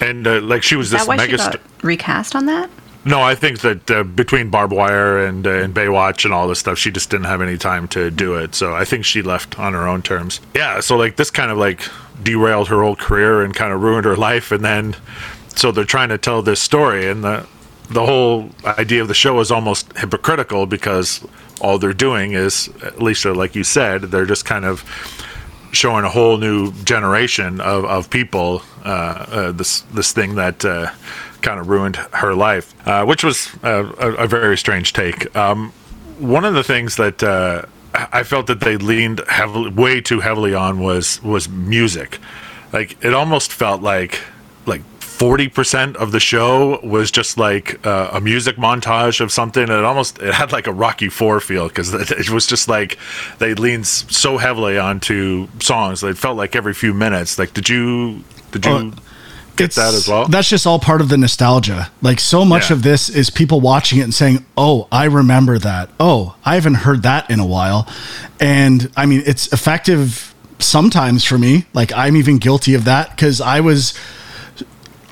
and 0.00 0.26
uh, 0.26 0.40
like 0.40 0.62
she 0.62 0.76
was 0.76 0.88
is 0.88 0.92
this 0.92 1.02
that 1.02 1.08
why 1.08 1.16
she 1.16 1.32
mega. 1.32 1.36
got 1.36 1.60
recast 1.82 2.34
on 2.34 2.46
that? 2.46 2.70
No, 3.06 3.20
I 3.20 3.34
think 3.34 3.60
that 3.60 3.90
uh, 3.90 4.02
between 4.02 4.48
barbed 4.48 4.72
wire 4.72 5.24
and 5.24 5.46
uh, 5.46 5.50
and 5.50 5.74
Baywatch 5.74 6.24
and 6.24 6.32
all 6.32 6.48
this 6.48 6.58
stuff, 6.58 6.78
she 6.78 6.90
just 6.90 7.10
didn't 7.10 7.26
have 7.26 7.42
any 7.42 7.58
time 7.58 7.86
to 7.88 8.10
do 8.10 8.34
it. 8.36 8.54
So 8.54 8.74
I 8.74 8.84
think 8.84 9.04
she 9.04 9.20
left 9.20 9.58
on 9.58 9.74
her 9.74 9.86
own 9.86 10.02
terms. 10.02 10.40
Yeah, 10.54 10.80
so 10.80 10.96
like 10.96 11.16
this 11.16 11.30
kind 11.30 11.50
of 11.50 11.58
like 11.58 11.82
derailed 12.22 12.68
her 12.68 12.82
whole 12.82 12.96
career 12.96 13.42
and 13.42 13.54
kind 13.54 13.72
of 13.72 13.82
ruined 13.82 14.06
her 14.06 14.16
life. 14.16 14.52
And 14.52 14.64
then 14.64 14.96
so 15.48 15.70
they're 15.70 15.84
trying 15.84 16.08
to 16.08 16.18
tell 16.18 16.42
this 16.42 16.60
story, 16.60 17.08
and 17.08 17.22
the 17.22 17.46
the 17.90 18.06
whole 18.06 18.50
idea 18.64 19.02
of 19.02 19.08
the 19.08 19.14
show 19.14 19.38
is 19.40 19.50
almost 19.50 19.92
hypocritical 19.98 20.66
because 20.66 21.24
all 21.60 21.78
they're 21.78 21.92
doing 21.92 22.32
is, 22.32 22.68
at 22.82 23.00
least 23.00 23.26
uh, 23.26 23.34
like 23.34 23.54
you 23.54 23.64
said, 23.64 24.02
they're 24.02 24.26
just 24.26 24.44
kind 24.44 24.64
of 24.64 24.82
showing 25.72 26.04
a 26.04 26.08
whole 26.08 26.38
new 26.38 26.72
generation 26.84 27.60
of, 27.60 27.84
of 27.84 28.08
people 28.08 28.62
uh, 28.84 28.88
uh, 28.88 29.52
this 29.52 29.80
this 29.92 30.12
thing 30.12 30.36
that 30.36 30.64
uh, 30.64 30.90
kind 31.44 31.60
of 31.60 31.68
ruined 31.68 31.96
her 31.96 32.34
life, 32.34 32.74
uh, 32.88 33.04
which 33.04 33.22
was 33.22 33.50
uh, 33.62 33.92
a, 33.98 34.24
a 34.24 34.26
very 34.26 34.58
strange 34.58 34.92
take. 34.92 35.34
Um, 35.36 35.72
one 36.18 36.44
of 36.44 36.54
the 36.54 36.64
things 36.64 36.96
that 36.96 37.22
uh, 37.22 37.62
I 37.94 38.24
felt 38.24 38.46
that 38.48 38.60
they 38.60 38.76
leaned 38.76 39.22
heavily, 39.28 39.70
way 39.70 40.00
too 40.00 40.20
heavily 40.20 40.54
on 40.54 40.80
was 40.80 41.22
was 41.22 41.48
music. 41.48 42.18
Like 42.72 42.96
it 43.04 43.14
almost 43.14 43.52
felt 43.52 43.82
like 43.82 44.20
like 44.66 44.82
forty 44.98 45.48
percent 45.48 45.96
of 45.96 46.10
the 46.10 46.20
show 46.20 46.80
was 46.82 47.10
just 47.10 47.38
like 47.38 47.84
uh, 47.86 48.10
a 48.12 48.20
music 48.20 48.56
montage 48.56 49.20
of 49.20 49.30
something. 49.30 49.62
It 49.62 49.70
almost 49.70 50.18
it 50.20 50.34
had 50.34 50.50
like 50.50 50.66
a 50.66 50.72
Rocky 50.72 51.08
Four 51.08 51.40
feel 51.40 51.68
because 51.68 51.94
it, 52.10 52.30
was 52.30 52.46
just 52.46 52.68
like 52.68 52.98
they 53.38 53.54
leaned 53.54 53.86
so 53.86 54.38
heavily 54.38 54.78
onto 54.78 55.46
songs. 55.60 56.02
It 56.02 56.18
felt 56.18 56.36
like 56.36 56.56
every 56.56 56.74
few 56.74 56.94
minutes. 56.94 57.38
Like, 57.38 57.54
did 57.54 57.68
you 57.68 58.24
did 58.50 58.64
you 58.66 58.72
Oh, 58.72 58.92
get 59.56 59.72
that 59.72 59.94
as 59.94 60.08
well? 60.08 60.26
That's 60.26 60.48
just 60.48 60.66
all 60.66 60.78
part 60.78 61.00
of 61.00 61.08
the 61.08 61.16
nostalgia. 61.16 61.90
Like 62.02 62.20
so 62.20 62.44
much 62.44 62.70
Yeah. 62.70 62.76
of 62.76 62.82
this 62.82 63.08
is 63.08 63.30
people 63.30 63.60
watching 63.60 63.98
it 63.98 64.02
and 64.02 64.14
saying, 64.14 64.44
"Oh, 64.56 64.86
I 64.90 65.04
remember 65.04 65.58
that. 65.58 65.90
Oh, 66.00 66.34
I 66.44 66.54
haven't 66.54 66.74
heard 66.86 67.02
that 67.02 67.30
in 67.30 67.40
a 67.40 67.46
while." 67.46 67.86
And 68.40 68.90
I 68.96 69.06
mean, 69.06 69.22
it's 69.26 69.46
effective 69.52 70.34
sometimes 70.58 71.24
for 71.24 71.38
me. 71.38 71.66
Like 71.74 71.92
I'm 71.94 72.16
even 72.16 72.38
guilty 72.38 72.74
of 72.74 72.84
that 72.84 73.16
cuz 73.16 73.40
I 73.40 73.60
was 73.60 73.94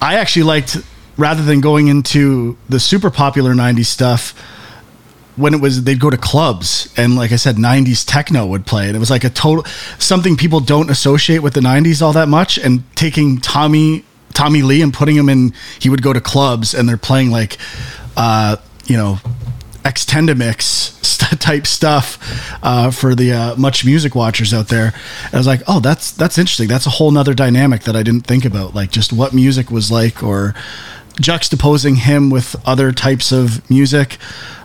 I 0.00 0.14
actually 0.16 0.44
liked 0.44 0.78
rather 1.16 1.42
than 1.42 1.61
going 1.61 1.88
into 1.88 2.57
the 2.68 2.81
super 2.81 3.11
popular 3.11 3.55
90s 3.55 3.87
stuff 3.87 4.35
when 5.37 5.55
it 5.55 5.61
was 5.61 5.85
they'd 5.85 5.98
go 6.00 6.11
to 6.11 6.16
clubs 6.16 6.88
and 6.96 7.16
like 7.16 7.33
I 7.33 7.37
said 7.37 7.57
90s 7.57 8.05
techno 8.05 8.46
would 8.46 8.66
play 8.66 8.87
and 8.87 8.96
it 8.96 8.98
was 8.98 9.11
like 9.11 9.24
a 9.24 9.31
total 9.31 9.64
something 9.98 10.37
people 10.37 10.61
don't 10.61 10.90
associate 10.90 11.38
with 11.38 11.55
the 11.55 11.61
90s 11.61 12.02
all 12.02 12.12
that 12.12 12.28
much 12.28 12.59
and 12.59 12.83
taking 12.96 13.38
Tommy 13.38 14.05
Tommy 14.35 14.62
Lee 14.62 14.83
and 14.83 14.92
putting 14.92 15.16
him 15.16 15.29
in 15.29 15.53
he 15.79 15.88
would 15.88 16.03
go 16.03 16.12
to 16.12 16.21
clubs 16.21 16.75
and 16.75 16.88
they're 16.88 16.97
playing 16.97 17.31
like 17.31 17.59
uh 18.16 18.57
you 18.87 18.97
know 18.97 19.18
Extendamix 19.85 21.01
type 21.38 21.66
stuff 21.66 22.18
uh, 22.62 22.90
for 22.90 23.14
the 23.14 23.33
uh, 23.33 23.57
much 23.57 23.85
music 23.85 24.14
watchers 24.14 24.55
out 24.55 24.68
there. 24.68 24.95
And 25.25 25.35
I 25.35 25.38
was 25.38 25.47
like, 25.47 25.62
oh, 25.66 25.81
that's 25.81 26.12
that's 26.12 26.38
interesting. 26.38 26.68
That's 26.68 26.87
a 26.87 26.90
whole 26.90 27.11
nother 27.11 27.35
dynamic 27.35 27.83
that 27.83 27.97
I 27.97 28.03
didn't 28.03 28.27
think 28.27 28.45
about, 28.45 28.75
like 28.75 28.90
just 28.90 29.12
what 29.12 29.33
music 29.33 29.71
was 29.71 29.90
like, 29.90 30.23
or 30.23 30.55
juxtaposing 31.16 31.97
him 31.97 32.31
with 32.31 32.57
other 32.66 32.92
types 32.92 33.33
of 33.33 33.68
music. 33.71 34.18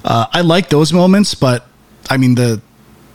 Uh, 0.03 0.27
I 0.31 0.41
like 0.41 0.69
those 0.69 0.93
moments, 0.93 1.35
but 1.35 1.67
I 2.09 2.17
mean 2.17 2.35
the 2.35 2.61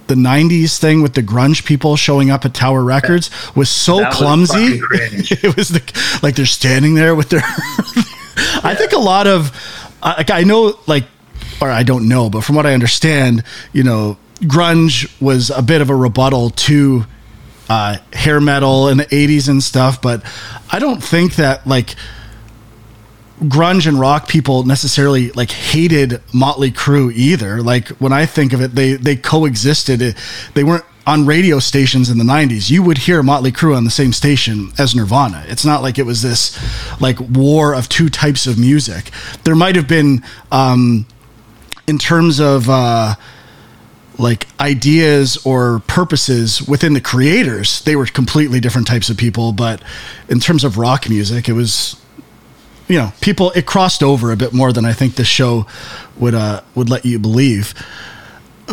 the 0.09 0.15
'90s 0.15 0.79
thing 0.79 1.03
with 1.03 1.15
the 1.15 1.23
grunge 1.23 1.65
people 1.65 1.97
showing 1.97 2.31
up 2.31 2.45
at 2.45 2.55
Tower 2.55 2.83
Records 2.85 3.31
was 3.55 3.69
so 3.69 3.99
That 3.99 4.09
was 4.09 4.17
clumsy. 4.17 4.81
fucking 4.81 5.09
it 5.51 5.57
was 5.57 5.69
the 5.69 6.19
like 6.23 6.35
they're 6.37 6.47
standing 6.47 6.95
there 6.95 7.15
with 7.15 7.29
their. 7.31 7.43
I 8.65 8.75
think 8.77 8.93
a 8.93 8.99
lot 8.99 9.27
of 9.27 9.51
like 10.03 10.31
I 10.31 10.43
know 10.43 10.79
like 10.87 11.05
or 11.61 11.71
I 11.71 11.83
don't 11.83 12.09
know, 12.09 12.29
but 12.31 12.43
from 12.43 12.57
what 12.57 12.67
I 12.67 12.75
understand, 12.75 13.45
you 13.73 13.85
know, 13.85 14.17
grunge 14.41 15.11
was 15.21 15.51
a 15.51 15.63
bit 15.63 15.81
of 15.81 15.91
a 15.91 15.95
rebuttal 15.95 16.51
to 16.51 17.05
uh, 17.69 17.99
hair 18.13 18.41
metal 18.41 18.89
in 18.89 18.99
the 18.99 19.05
80s 19.07 19.49
and 19.49 19.63
stuff, 19.63 20.03
but 20.03 20.23
I 20.71 20.79
don't 20.79 21.03
think 21.03 21.37
that 21.37 21.67
like 21.67 21.95
grunge 23.43 23.87
and 23.87 23.99
rock 23.99 24.29
people 24.29 24.65
necessarily 24.65 25.31
like 25.33 25.51
hated 25.51 26.21
Motley 26.33 26.71
Crue 26.71 27.13
either. 27.13 27.63
Like 27.63 27.89
when 27.89 28.13
I 28.13 28.27
think 28.27 28.53
of 28.53 28.61
it, 28.61 28.75
they 28.75 28.95
they 28.95 29.17
coexisted. 29.17 30.17
They 30.55 30.65
weren't 30.65 30.85
on 31.07 31.27
radio 31.27 31.59
stations 31.59 32.09
in 32.09 32.19
the 32.19 32.25
90s. 32.25 32.71
You 32.71 32.83
would 32.83 32.99
hear 32.99 33.23
Motley 33.23 33.51
Crue 33.51 33.77
on 33.77 33.85
the 33.85 33.91
same 33.91 34.13
station 34.13 34.71
as 34.79 34.95
Nirvana. 34.95 35.45
It's 35.49 35.65
not 35.65 35.83
like 35.83 35.99
it 35.99 36.07
was 36.07 36.23
this 36.23 36.59
like 37.01 37.19
war 37.21 37.75
of 37.75 37.89
two 37.89 38.09
types 38.09 38.47
of 38.47 38.59
music. 38.59 39.11
There 39.45 39.57
might 39.57 39.77
have 39.77 39.89
been 39.89 40.23
um 40.51 41.07
in 41.87 41.99
terms 41.99 42.41
of 42.41 42.69
uh 42.69 43.15
like 44.19 44.47
ideas 44.61 45.39
or 45.45 45.81
purposes 45.87 46.63
within 46.63 46.93
the 46.93 47.01
creators, 47.01 47.83
they 47.83 47.97
were 47.97 48.07
completely 48.07 48.61
different 48.61 48.87
types 48.87 49.11
of 49.11 49.17
people. 49.17 49.53
But 49.53 49.83
in 50.29 50.39
terms 50.39 50.65
of 50.65 50.79
rock 50.79 51.09
music, 51.09 51.49
it 51.49 51.55
was 51.55 52.02
you 52.89 52.99
know 52.99 53.13
people 53.21 53.51
it 53.53 53.67
crossed 53.67 54.03
over 54.03 54.33
a 54.33 54.37
bit 54.37 54.53
more 54.53 54.73
than 54.73 54.85
I 54.85 54.93
think 54.93 55.15
the 55.15 55.25
show 55.25 55.67
would 56.17 56.35
uh 56.35 56.63
would 56.75 56.91
let 56.91 57.05
you 57.05 57.19
believe. 57.19 57.75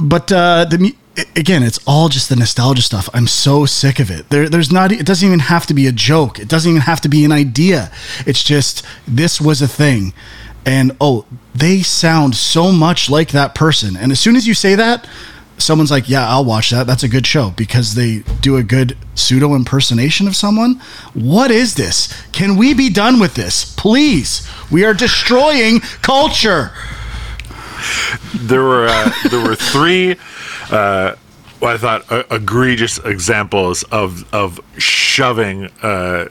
But 0.02 0.32
uh 0.32 0.65
the 0.65 0.95
again, 1.36 1.63
it's 1.63 1.80
all 1.86 2.10
just 2.10 2.30
the 2.30 2.36
nostalgia 2.36 2.82
stuff. 2.82 3.10
I'm 3.13 3.28
so 3.28 3.65
sick 3.65 4.00
of 4.00 4.10
it. 4.12 4.30
There, 4.30 4.50
there's 4.50 4.72
not. 4.72 4.91
It 4.91 5.06
doesn't 5.06 5.26
even 5.26 5.39
have 5.39 5.65
to 5.67 5.74
be 5.74 5.88
a 5.88 5.91
joke. 5.91 6.39
It 6.39 6.48
doesn't 6.48 6.69
even 6.69 6.82
have 6.82 7.02
to 7.02 7.10
be 7.10 7.26
an 7.26 7.32
idea. 7.32 7.91
It's 8.26 8.43
just 8.43 8.86
this 9.08 9.41
was 9.41 9.62
a 9.62 9.67
thing, 9.67 10.13
and 10.65 10.95
oh, 11.02 11.26
they 11.54 11.82
sound 11.82 12.36
so 12.36 12.72
much 12.72 13.10
like 13.10 13.32
that 13.32 13.56
person. 13.56 13.98
And 13.98 14.12
as 14.12 14.19
soon 14.19 14.36
as 14.36 14.48
you 14.48 14.54
say 14.54 14.76
that, 14.76 15.08
someone's 15.60 15.91
like, 15.91 16.10
"Yeah, 16.10 16.28
I'll 16.28 16.45
watch 16.45 16.72
that. 16.72 16.88
That's 16.88 17.04
a 17.04 17.08
good 17.08 17.28
show 17.28 17.52
because 17.52 17.95
they 17.95 18.24
do 18.41 18.58
a 18.58 18.63
good 18.63 18.98
pseudo 19.15 19.54
impersonation 19.54 20.28
of 20.28 20.36
someone." 20.36 20.82
What 21.13 21.52
is 21.52 21.76
this? 21.76 22.08
Can 22.32 22.58
we 22.58 22.74
be 22.74 22.89
done 22.89 23.19
with 23.19 23.36
this, 23.36 23.65
please? 23.76 24.48
We 24.72 24.84
are 24.86 24.93
destroying 24.93 25.82
culture. 26.02 26.72
there 28.36 28.63
were 28.63 28.88
uh, 28.88 29.12
there 29.30 29.43
were 29.43 29.56
three 29.56 30.15
uh, 30.72 31.15
what 31.60 31.76
I 31.76 31.78
thought 31.78 32.12
uh, 32.12 32.24
egregious 32.32 32.98
examples 33.00 33.84
of 33.84 34.32
of 34.34 34.60
shoving 34.78 35.65
uh, 35.82 36.26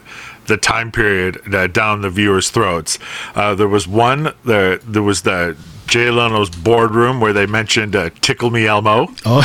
the 0.47 0.57
time 0.57 0.91
period 0.91 1.55
uh, 1.55 1.67
down 1.67 2.01
the 2.03 2.11
viewers' 2.11 2.51
throats. 2.51 2.99
Uh, 3.35 3.55
there 3.55 3.69
was 3.69 3.87
one 3.87 4.33
there 4.45 4.79
there 4.79 5.03
was 5.03 5.23
the 5.23 5.57
Jay 5.89 6.11
Leno's 6.11 6.51
boardroom 6.51 7.21
where 7.21 7.33
they 7.33 7.47
mentioned 7.47 7.97
uh, 7.97 8.11
"Tickle 8.21 8.51
Me 8.51 8.67
Elmo." 8.67 9.09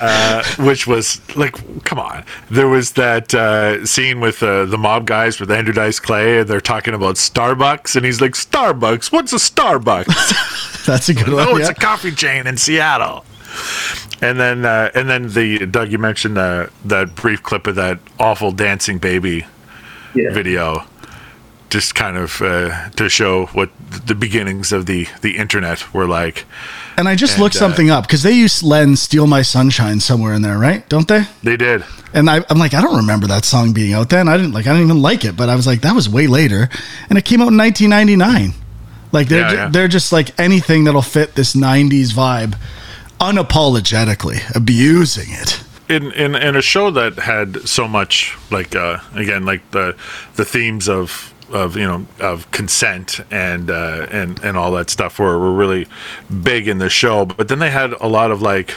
Uh, 0.00 0.42
which 0.58 0.86
was 0.86 1.22
like, 1.34 1.54
come 1.84 1.98
on. 1.98 2.24
There 2.50 2.68
was 2.68 2.92
that 2.92 3.32
uh, 3.32 3.86
scene 3.86 4.20
with 4.20 4.42
uh, 4.42 4.66
the 4.66 4.76
mob 4.76 5.06
guys 5.06 5.40
with 5.40 5.50
Andrew 5.50 5.72
Dice 5.72 5.98
Clay, 5.98 6.40
and 6.40 6.48
they're 6.48 6.60
talking 6.60 6.92
about 6.92 7.14
Starbucks, 7.14 7.96
and 7.96 8.04
he's 8.04 8.20
like, 8.20 8.32
"Starbucks? 8.32 9.10
What's 9.12 9.32
a 9.32 9.36
Starbucks?" 9.36 10.84
That's 10.86 11.08
a 11.08 11.14
good 11.14 11.28
one. 11.32 11.48
oh, 11.48 11.56
it's 11.56 11.70
a 11.70 11.74
coffee 11.74 12.10
chain 12.10 12.46
in 12.46 12.58
Seattle. 12.58 13.24
And 14.20 14.38
then, 14.38 14.66
uh, 14.66 14.90
and 14.94 15.08
then 15.08 15.28
the 15.32 15.64
Doug, 15.66 15.90
you 15.90 15.96
mentioned 15.98 16.36
uh, 16.36 16.66
that 16.84 17.14
brief 17.14 17.42
clip 17.42 17.66
of 17.66 17.76
that 17.76 17.98
awful 18.20 18.52
dancing 18.52 18.98
baby 18.98 19.46
Yeah. 20.14 20.32
video, 20.34 20.84
just 21.74 21.94
kind 21.94 22.16
of 22.16 22.40
uh, 22.42 22.88
to 22.96 23.08
show 23.08 23.46
what 23.54 23.68
the 24.06 24.14
beginnings 24.14 24.72
of 24.72 24.86
the 24.86 25.06
the 25.20 25.36
internet 25.36 25.92
were 25.94 26.06
like. 26.22 26.44
And 26.96 27.08
I 27.08 27.16
just 27.16 27.34
And, 27.34 27.42
looked 27.42 27.56
uh, 27.56 27.58
something 27.58 27.90
up 27.90 28.04
because 28.06 28.22
they 28.22 28.32
use 28.44 28.62
Len 28.62 28.96
"Steal 28.96 29.26
My 29.26 29.42
Sunshine" 29.42 30.00
somewhere 30.00 30.34
in 30.36 30.42
there, 30.42 30.58
right? 30.58 30.88
Don't 30.88 31.08
they? 31.08 31.24
They 31.42 31.56
did. 31.56 31.82
And 32.12 32.30
I, 32.30 32.44
I'm 32.48 32.58
like, 32.58 32.74
I 32.74 32.80
don't 32.80 32.96
remember 32.96 33.26
that 33.26 33.44
song 33.44 33.72
being 33.74 33.92
out 33.94 34.08
then. 34.08 34.28
I 34.28 34.36
didn't 34.36 34.52
like, 34.54 34.66
I 34.68 34.72
didn't 34.72 34.86
even 34.90 35.02
like 35.02 35.24
it, 35.24 35.36
but 35.36 35.48
I 35.48 35.56
was 35.56 35.66
like, 35.66 35.80
that 35.80 35.94
was 35.94 36.08
way 36.08 36.28
later, 36.28 36.68
and 37.08 37.18
it 37.18 37.24
came 37.24 37.40
out 37.42 37.48
in 37.50 37.58
1999. 37.58 38.54
Like 39.10 39.28
they're 39.28 39.40
Yeah, 39.40 39.50
ju- 39.50 39.56
yeah. 39.56 39.68
they're 39.70 39.88
just 39.88 40.12
like 40.12 40.38
anything 40.38 40.84
that'll 40.84 41.02
fit 41.02 41.34
this 41.34 41.54
90s 41.56 42.12
vibe, 42.14 42.54
unapologetically 43.20 44.38
abusing 44.54 45.30
it. 45.30 45.60
in 45.88 46.12
in 46.12 46.34
in 46.34 46.56
a 46.56 46.62
show 46.62 46.90
that 46.90 47.18
had 47.18 47.68
so 47.68 47.86
much 47.88 48.36
like 48.50 48.74
uh 48.74 48.98
again 49.14 49.44
like 49.44 49.62
the 49.72 49.94
the 50.36 50.44
themes 50.44 50.88
of 50.88 51.33
of 51.54 51.76
you 51.76 51.86
know 51.86 52.06
of 52.20 52.50
consent 52.50 53.20
and 53.30 53.70
uh 53.70 54.06
and 54.10 54.42
and 54.42 54.56
all 54.58 54.72
that 54.72 54.90
stuff 54.90 55.18
were, 55.18 55.38
were 55.38 55.52
really 55.52 55.86
big 56.42 56.68
in 56.68 56.78
the 56.78 56.90
show. 56.90 57.24
But 57.24 57.48
then 57.48 57.60
they 57.60 57.70
had 57.70 57.92
a 57.92 58.08
lot 58.08 58.30
of 58.30 58.42
like 58.42 58.74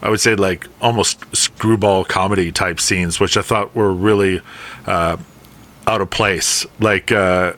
I 0.00 0.08
would 0.08 0.20
say 0.20 0.36
like 0.36 0.68
almost 0.80 1.36
screwball 1.36 2.04
comedy 2.04 2.52
type 2.52 2.80
scenes 2.80 3.18
which 3.18 3.36
I 3.36 3.42
thought 3.42 3.74
were 3.74 3.92
really 3.92 4.40
uh 4.86 5.16
out 5.86 6.00
of 6.00 6.10
place. 6.10 6.64
Like 6.78 7.10
uh 7.10 7.54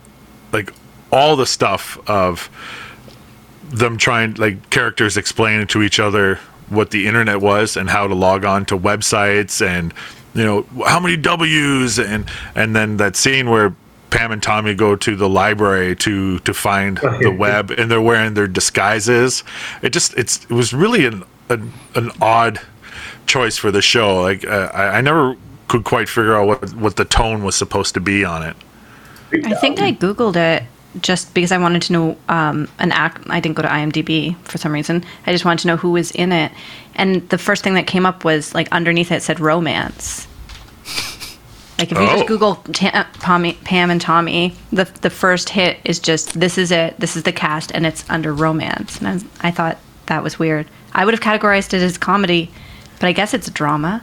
like 0.50 0.72
all 1.12 1.36
the 1.36 1.46
stuff 1.46 1.98
of 2.08 2.48
them 3.64 3.98
trying 3.98 4.34
like 4.34 4.70
characters 4.70 5.16
explaining 5.16 5.66
to 5.66 5.82
each 5.82 6.00
other 6.00 6.36
what 6.68 6.90
the 6.90 7.06
internet 7.06 7.40
was 7.40 7.76
and 7.76 7.90
how 7.90 8.06
to 8.06 8.14
log 8.14 8.44
on 8.44 8.64
to 8.64 8.78
websites 8.78 9.64
and 9.64 9.92
you 10.34 10.44
know 10.44 10.62
how 10.86 11.00
many 11.00 11.16
W's 11.16 11.98
and 11.98 12.24
and 12.54 12.74
then 12.74 12.96
that 12.96 13.14
scene 13.16 13.50
where 13.50 13.74
Pam 14.10 14.32
and 14.32 14.42
Tommy 14.42 14.74
go 14.74 14.96
to 14.96 15.16
the 15.16 15.28
library 15.28 15.96
to 15.96 16.38
to 16.40 16.54
find 16.54 16.98
the 16.98 17.34
web 17.36 17.70
and 17.70 17.90
they're 17.90 18.00
wearing 18.00 18.34
their 18.34 18.46
disguises. 18.46 19.44
It 19.82 19.90
just 19.90 20.14
it's 20.14 20.44
it 20.44 20.50
was 20.50 20.72
really 20.72 21.06
an 21.06 21.24
an, 21.48 21.72
an 21.94 22.10
odd 22.20 22.60
choice 23.26 23.56
for 23.56 23.70
the 23.70 23.82
show. 23.82 24.20
Like 24.22 24.46
uh, 24.46 24.70
I, 24.72 24.98
I 24.98 25.00
never 25.00 25.36
could 25.68 25.84
quite 25.84 26.08
figure 26.08 26.36
out 26.36 26.46
what 26.46 26.74
what 26.74 26.96
the 26.96 27.04
tone 27.04 27.42
was 27.42 27.56
supposed 27.56 27.94
to 27.94 28.00
be 28.00 28.24
on 28.24 28.42
it. 28.42 28.56
I 29.44 29.54
think 29.54 29.80
I 29.80 29.92
googled 29.92 30.36
it 30.36 30.62
just 31.02 31.34
because 31.34 31.52
I 31.52 31.58
wanted 31.58 31.82
to 31.82 31.92
know 31.92 32.16
um, 32.28 32.68
an 32.78 32.92
act. 32.92 33.26
I 33.28 33.40
didn't 33.40 33.56
go 33.56 33.62
to 33.62 33.68
IMDb 33.68 34.36
for 34.44 34.58
some 34.58 34.72
reason. 34.72 35.04
I 35.26 35.32
just 35.32 35.44
wanted 35.44 35.62
to 35.62 35.68
know 35.68 35.76
who 35.76 35.92
was 35.92 36.10
in 36.12 36.32
it, 36.32 36.52
and 36.94 37.28
the 37.28 37.38
first 37.38 37.64
thing 37.64 37.74
that 37.74 37.86
came 37.86 38.06
up 38.06 38.24
was 38.24 38.54
like 38.54 38.68
underneath 38.72 39.12
it 39.12 39.22
said 39.22 39.40
romance. 39.40 40.25
Like 41.78 41.92
if 41.92 41.98
you 41.98 42.04
Oh. 42.04 42.16
just 42.16 42.26
Google 42.26 42.54
Ta- 42.72 43.06
Tommy, 43.20 43.52
Pam 43.64 43.90
and 43.90 44.00
Tommy, 44.00 44.54
the 44.72 44.88
the 45.02 45.10
first 45.10 45.50
hit 45.50 45.78
is 45.84 45.98
just 45.98 46.38
this 46.40 46.56
is 46.56 46.70
it. 46.70 46.98
This 46.98 47.16
is 47.16 47.22
the 47.24 47.32
cast, 47.32 47.70
and 47.72 47.84
it's 47.86 48.04
under 48.08 48.32
romance. 48.32 48.98
And 48.98 49.08
I, 49.08 49.12
was- 49.14 49.24
I 49.42 49.50
thought 49.50 49.76
that 50.06 50.22
was 50.22 50.38
weird. 50.38 50.66
I 50.94 51.04
would 51.04 51.12
have 51.12 51.20
categorized 51.20 51.74
it 51.74 51.82
as 51.82 51.98
comedy, 51.98 52.50
but 52.98 53.06
I 53.08 53.12
guess 53.12 53.34
it's 53.34 53.50
drama. 53.50 54.02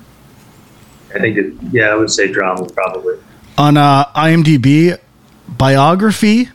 I 1.15 1.19
think 1.19 1.38
it, 1.38 1.53
yeah, 1.71 1.89
I 1.89 1.95
would 1.95 2.12
say 2.12 2.31
drama 2.31 2.65
probably. 2.69 3.15
on 3.57 3.77
uh, 3.77 4.05
IMDb, 4.15 4.97
biography, 5.47 6.49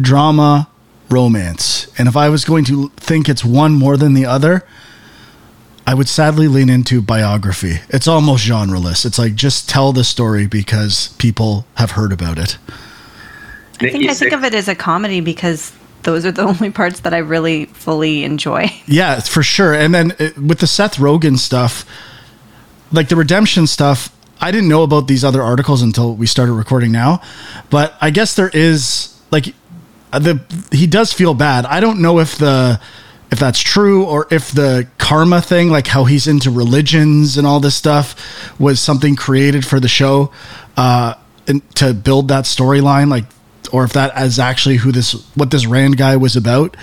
drama, 0.00 0.68
romance. 1.08 1.86
And 1.98 2.06
if 2.08 2.16
I 2.16 2.28
was 2.28 2.44
going 2.44 2.64
to 2.66 2.88
think 2.96 3.28
it's 3.28 3.44
one 3.44 3.72
more 3.74 3.96
than 3.96 4.14
the 4.14 4.26
other, 4.26 4.64
I 5.86 5.94
would 5.94 6.08
sadly 6.08 6.48
lean 6.48 6.70
into 6.70 7.02
biography. 7.02 7.80
It's 7.88 8.06
almost 8.06 8.46
genreless. 8.46 9.04
It's 9.04 9.18
like 9.18 9.34
just 9.34 9.68
tell 9.68 9.92
the 9.92 10.04
story 10.04 10.46
because 10.46 11.08
people 11.18 11.66
have 11.74 11.92
heard 11.92 12.12
about 12.12 12.38
it. 12.38 12.56
I 13.80 13.90
think 13.90 14.08
I 14.08 14.14
think 14.14 14.32
of 14.32 14.44
it 14.44 14.54
as 14.54 14.68
a 14.68 14.74
comedy 14.74 15.20
because 15.20 15.72
those 16.04 16.24
are 16.24 16.32
the 16.32 16.42
only 16.52 16.70
parts 16.70 17.00
that 17.00 17.12
I 17.12 17.18
really 17.18 17.66
fully 17.66 18.24
enjoy. 18.24 18.70
Yeah, 18.86 19.20
for 19.20 19.42
sure. 19.42 19.74
And 19.74 19.94
then 19.94 20.12
uh, 20.12 20.30
with 20.40 20.60
the 20.60 20.66
Seth 20.66 20.96
Rogen 20.96 21.36
stuff, 21.36 21.84
like 22.92 23.08
the 23.08 23.16
redemption 23.16 23.66
stuff, 23.66 24.14
I 24.40 24.50
didn't 24.50 24.68
know 24.68 24.82
about 24.82 25.08
these 25.08 25.24
other 25.24 25.42
articles 25.42 25.82
until 25.82 26.14
we 26.14 26.26
started 26.26 26.52
recording 26.52 26.92
now. 26.92 27.22
But 27.70 27.94
I 28.00 28.10
guess 28.10 28.34
there 28.34 28.50
is 28.52 29.20
like 29.30 29.54
uh, 30.12 30.18
the 30.18 30.40
he 30.70 30.86
does 30.86 31.12
feel 31.12 31.34
bad. 31.34 31.64
I 31.66 31.80
don't 31.80 32.00
know 32.00 32.18
if 32.18 32.36
the 32.36 32.80
if 33.32 33.38
that's 33.38 33.60
true 33.60 34.04
or 34.04 34.28
if 34.30 34.52
the 34.52 34.86
karma 34.98 35.40
thing, 35.40 35.70
like 35.70 35.86
how 35.88 36.04
he's 36.04 36.28
into 36.28 36.50
religions 36.50 37.38
and 37.38 37.46
all 37.46 37.58
this 37.58 37.74
stuff, 37.74 38.14
was 38.60 38.78
something 38.78 39.16
created 39.16 39.66
for 39.66 39.80
the 39.80 39.88
show 39.88 40.30
uh, 40.76 41.14
and 41.48 41.68
to 41.76 41.94
build 41.94 42.28
that 42.28 42.44
storyline. 42.44 43.08
Like 43.08 43.24
or 43.72 43.84
if 43.84 43.94
that 43.94 44.20
is 44.20 44.38
actually 44.38 44.76
who 44.76 44.92
this 44.92 45.12
what 45.34 45.50
this 45.50 45.66
Rand 45.66 45.96
guy 45.96 46.16
was 46.16 46.36
about 46.36 46.76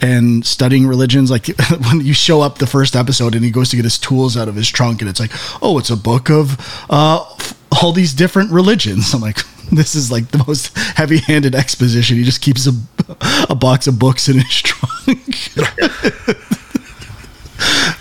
and 0.00 0.46
studying 0.46 0.86
religions. 0.86 1.30
Like 1.30 1.48
when 1.90 2.00
you 2.00 2.14
show 2.14 2.40
up 2.40 2.58
the 2.58 2.68
first 2.68 2.94
episode 2.94 3.34
and 3.34 3.44
he 3.44 3.50
goes 3.50 3.70
to 3.70 3.76
get 3.76 3.84
his 3.84 3.98
tools 3.98 4.36
out 4.36 4.48
of 4.48 4.54
his 4.54 4.68
trunk 4.70 5.00
and 5.00 5.10
it's 5.10 5.20
like, 5.20 5.32
oh, 5.60 5.76
it's 5.78 5.90
a 5.90 5.96
book 5.96 6.30
of 6.30 6.56
uh, 6.88 7.24
all 7.82 7.92
these 7.92 8.14
different 8.14 8.52
religions. 8.52 9.12
I'm 9.14 9.20
like, 9.20 9.38
this 9.72 9.94
is 9.94 10.10
like 10.10 10.28
the 10.28 10.44
most 10.46 10.76
heavy-handed 10.76 11.54
exposition. 11.54 12.16
He 12.16 12.24
just 12.24 12.40
keeps 12.40 12.66
a, 12.66 12.72
a 13.50 13.54
box 13.54 13.86
of 13.86 13.98
books 13.98 14.28
in 14.28 14.38
his 14.40 14.62
trunk. 14.62 15.18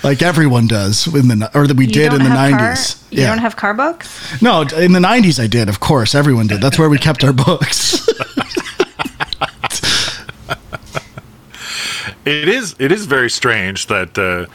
like 0.03 0.21
everyone 0.21 0.67
does 0.67 1.07
in 1.07 1.27
the 1.27 1.49
or 1.53 1.67
that 1.67 1.77
we 1.77 1.85
You 1.85 1.91
did 1.91 2.13
in 2.13 2.23
the 2.23 2.29
90s. 2.29 3.03
You 3.11 3.25
don't 3.25 3.39
have 3.39 3.55
car 3.55 3.73
books? 3.73 4.41
No, 4.41 4.61
in 4.61 4.91
the 4.91 4.99
90s 4.99 5.41
I 5.41 5.47
did, 5.47 5.69
of 5.69 5.79
course. 5.79 6.15
Everyone 6.15 6.47
did. 6.47 6.61
That's 6.61 6.77
where 6.77 6.89
we 6.89 6.97
kept 6.97 7.23
our 7.23 7.33
books. 7.33 8.07
It 12.25 12.49
is 12.49 12.75
it 12.79 12.91
is 12.91 13.05
very 13.05 13.29
strange 13.29 13.85
that 13.85 14.17
uh, 14.17 14.47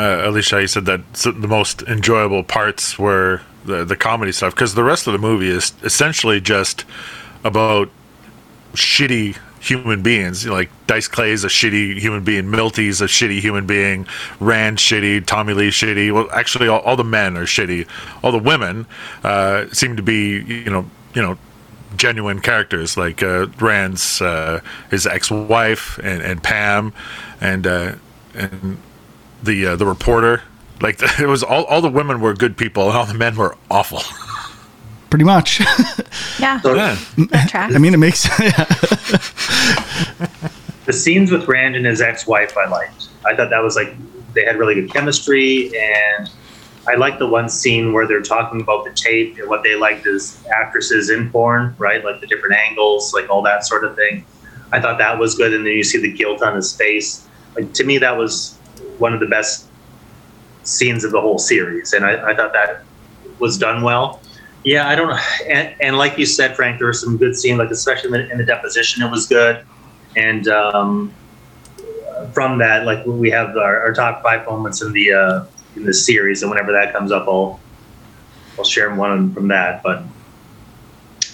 uh, 0.00 0.28
Alicia 0.28 0.62
you 0.62 0.66
said 0.66 0.86
that 0.86 1.02
the 1.12 1.46
most 1.46 1.82
enjoyable 1.82 2.42
parts 2.42 2.98
were 2.98 3.42
the 3.70 3.84
the 3.84 3.96
comedy 3.96 4.32
stuff 4.32 4.54
because 4.54 4.74
the 4.74 4.84
rest 4.84 5.06
of 5.06 5.12
the 5.12 5.18
movie 5.18 5.48
is 5.48 5.72
essentially 5.82 6.40
just 6.40 6.84
about 7.44 7.88
shitty 8.74 9.36
human 9.60 10.02
beings. 10.02 10.44
You 10.44 10.50
know, 10.50 10.56
like 10.56 10.70
Dice 10.86 11.06
Clay 11.06 11.30
is 11.30 11.44
a 11.44 11.48
shitty 11.48 11.98
human 11.98 12.24
being, 12.24 12.50
Milty's 12.50 13.00
a 13.00 13.06
shitty 13.06 13.40
human 13.40 13.66
being, 13.66 14.06
Rand 14.40 14.78
shitty, 14.78 15.24
Tommy 15.26 15.54
Lee 15.54 15.70
shitty. 15.70 16.12
Well, 16.12 16.28
actually, 16.32 16.68
all, 16.68 16.80
all 16.80 16.96
the 16.96 17.04
men 17.04 17.36
are 17.36 17.44
shitty. 17.44 17.86
All 18.22 18.32
the 18.32 18.38
women 18.38 18.86
uh, 19.22 19.66
seem 19.72 19.96
to 19.96 20.02
be 20.02 20.42
you 20.42 20.70
know 20.70 20.90
you 21.14 21.22
know 21.22 21.38
genuine 21.96 22.40
characters 22.40 22.96
like 22.96 23.22
uh, 23.22 23.46
Rand's 23.58 24.20
uh, 24.20 24.60
his 24.90 25.06
ex-wife 25.06 25.98
and, 26.02 26.22
and 26.22 26.42
Pam 26.42 26.92
and 27.40 27.66
uh, 27.66 27.94
and 28.34 28.78
the 29.42 29.66
uh, 29.66 29.76
the 29.76 29.86
reporter. 29.86 30.42
Like 30.80 31.00
it 31.20 31.26
was 31.26 31.42
all, 31.42 31.64
all 31.64 31.80
the 31.80 31.90
women 31.90 32.20
were 32.20 32.34
good 32.34 32.56
people 32.56 32.88
and 32.88 32.96
all 32.96 33.06
the 33.06 33.14
men 33.14 33.36
were 33.36 33.56
awful. 33.70 34.02
Pretty 35.10 35.24
much. 35.24 35.60
Yeah. 36.38 36.60
So 36.60 36.74
Yeah. 36.74 36.96
I 37.54 37.78
mean, 37.78 37.92
it 37.92 37.98
makes 37.98 38.22
the 40.86 40.92
scenes 40.92 41.30
with 41.30 41.46
Rand 41.46 41.76
and 41.76 41.84
his 41.84 42.00
ex-wife, 42.00 42.56
I 42.56 42.66
liked. 42.66 43.08
I 43.26 43.36
thought 43.36 43.50
that 43.50 43.62
was 43.62 43.76
like 43.76 43.94
they 44.34 44.44
had 44.44 44.58
really 44.58 44.74
good 44.74 44.92
chemistry, 44.92 45.70
and 45.76 46.30
I 46.88 46.94
liked 46.94 47.18
the 47.18 47.26
one 47.26 47.48
scene 47.48 47.92
where 47.92 48.06
they're 48.06 48.22
talking 48.22 48.60
about 48.60 48.84
the 48.84 48.92
tape 48.92 49.38
and 49.38 49.48
what 49.48 49.62
they 49.62 49.74
liked 49.74 50.06
as 50.06 50.42
actresses 50.54 51.10
in 51.10 51.30
porn, 51.30 51.74
right? 51.78 52.04
Like 52.04 52.20
the 52.20 52.26
different 52.26 52.54
angles, 52.56 53.12
like 53.12 53.28
all 53.28 53.42
that 53.42 53.66
sort 53.66 53.84
of 53.84 53.96
thing. 53.96 54.24
I 54.72 54.80
thought 54.80 54.98
that 54.98 55.18
was 55.18 55.34
good, 55.34 55.52
and 55.52 55.64
then 55.64 55.72
you 55.72 55.84
see 55.84 55.98
the 56.00 56.12
guilt 56.12 56.42
on 56.42 56.56
his 56.56 56.74
face. 56.74 57.28
Like 57.54 57.72
to 57.74 57.84
me, 57.84 57.98
that 57.98 58.16
was 58.16 58.56
one 58.98 59.12
of 59.12 59.20
the 59.20 59.26
best 59.26 59.66
scenes 60.62 61.04
of 61.04 61.12
the 61.12 61.20
whole 61.20 61.38
series, 61.38 61.92
and 61.92 62.04
I, 62.04 62.30
I 62.30 62.34
thought 62.36 62.52
that 62.52 62.82
was 63.38 63.58
done 63.58 63.82
well. 63.82 64.20
Yeah, 64.64 64.88
I 64.88 64.94
don't 64.94 65.08
know. 65.08 65.18
And, 65.48 65.74
and 65.80 65.96
like 65.96 66.18
you 66.18 66.26
said, 66.26 66.54
Frank, 66.54 66.78
there 66.78 66.86
were 66.86 66.92
some 66.92 67.16
good 67.16 67.34
scenes, 67.34 67.58
like 67.58 67.70
especially 67.70 68.08
in 68.08 68.12
the, 68.12 68.32
in 68.32 68.38
the 68.38 68.44
deposition, 68.44 69.02
it 69.02 69.10
was 69.10 69.26
good. 69.26 69.64
And 70.16 70.46
um, 70.48 71.14
from 72.32 72.58
that, 72.58 72.84
like 72.84 73.04
we 73.06 73.30
have 73.30 73.56
our, 73.56 73.80
our 73.80 73.94
top 73.94 74.22
five 74.22 74.46
moments 74.46 74.82
in 74.82 74.92
the 74.92 75.12
uh, 75.12 75.44
in 75.76 75.84
the 75.84 75.94
series, 75.94 76.42
and 76.42 76.50
whenever 76.50 76.72
that 76.72 76.92
comes 76.92 77.12
up, 77.12 77.26
I'll 77.26 77.60
I'll 78.58 78.64
share 78.64 78.94
one 78.94 79.32
from 79.32 79.48
that. 79.48 79.82
But 79.82 80.02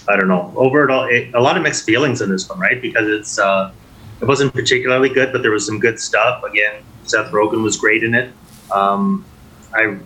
I 0.07 0.15
don't 0.15 0.27
know. 0.27 0.53
Overall, 0.55 1.05
it, 1.09 1.33
a 1.33 1.41
lot 1.41 1.57
of 1.57 1.63
mixed 1.63 1.85
feelings 1.85 2.21
in 2.21 2.29
this 2.29 2.47
one, 2.47 2.59
right? 2.59 2.81
Because 2.81 3.07
it's 3.09 3.39
uh, 3.39 3.73
it 4.21 4.25
wasn't 4.25 4.53
particularly 4.53 5.09
good, 5.09 5.33
but 5.33 5.41
there 5.41 5.51
was 5.51 5.65
some 5.65 5.79
good 5.79 5.99
stuff. 5.99 6.43
Again, 6.43 6.83
Seth 7.03 7.31
Rogen 7.31 7.63
was 7.63 7.77
great 7.77 8.03
in 8.03 8.13
it. 8.13 8.33
Um, 8.71 9.25
I 9.73 9.97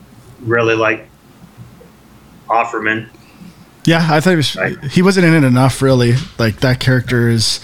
really 0.41 0.75
like 0.75 1.07
Offerman. 2.47 3.09
Yeah, 3.85 4.05
I 4.11 4.19
thought 4.19 4.31
he 4.31 4.35
was 4.35 4.55
Right. 4.55 4.77
he 4.85 5.01
wasn't 5.01 5.25
in 5.25 5.33
it 5.33 5.47
enough 5.47 5.81
really. 5.81 6.13
Like 6.37 6.59
that 6.59 6.79
character 6.79 7.29
is 7.29 7.59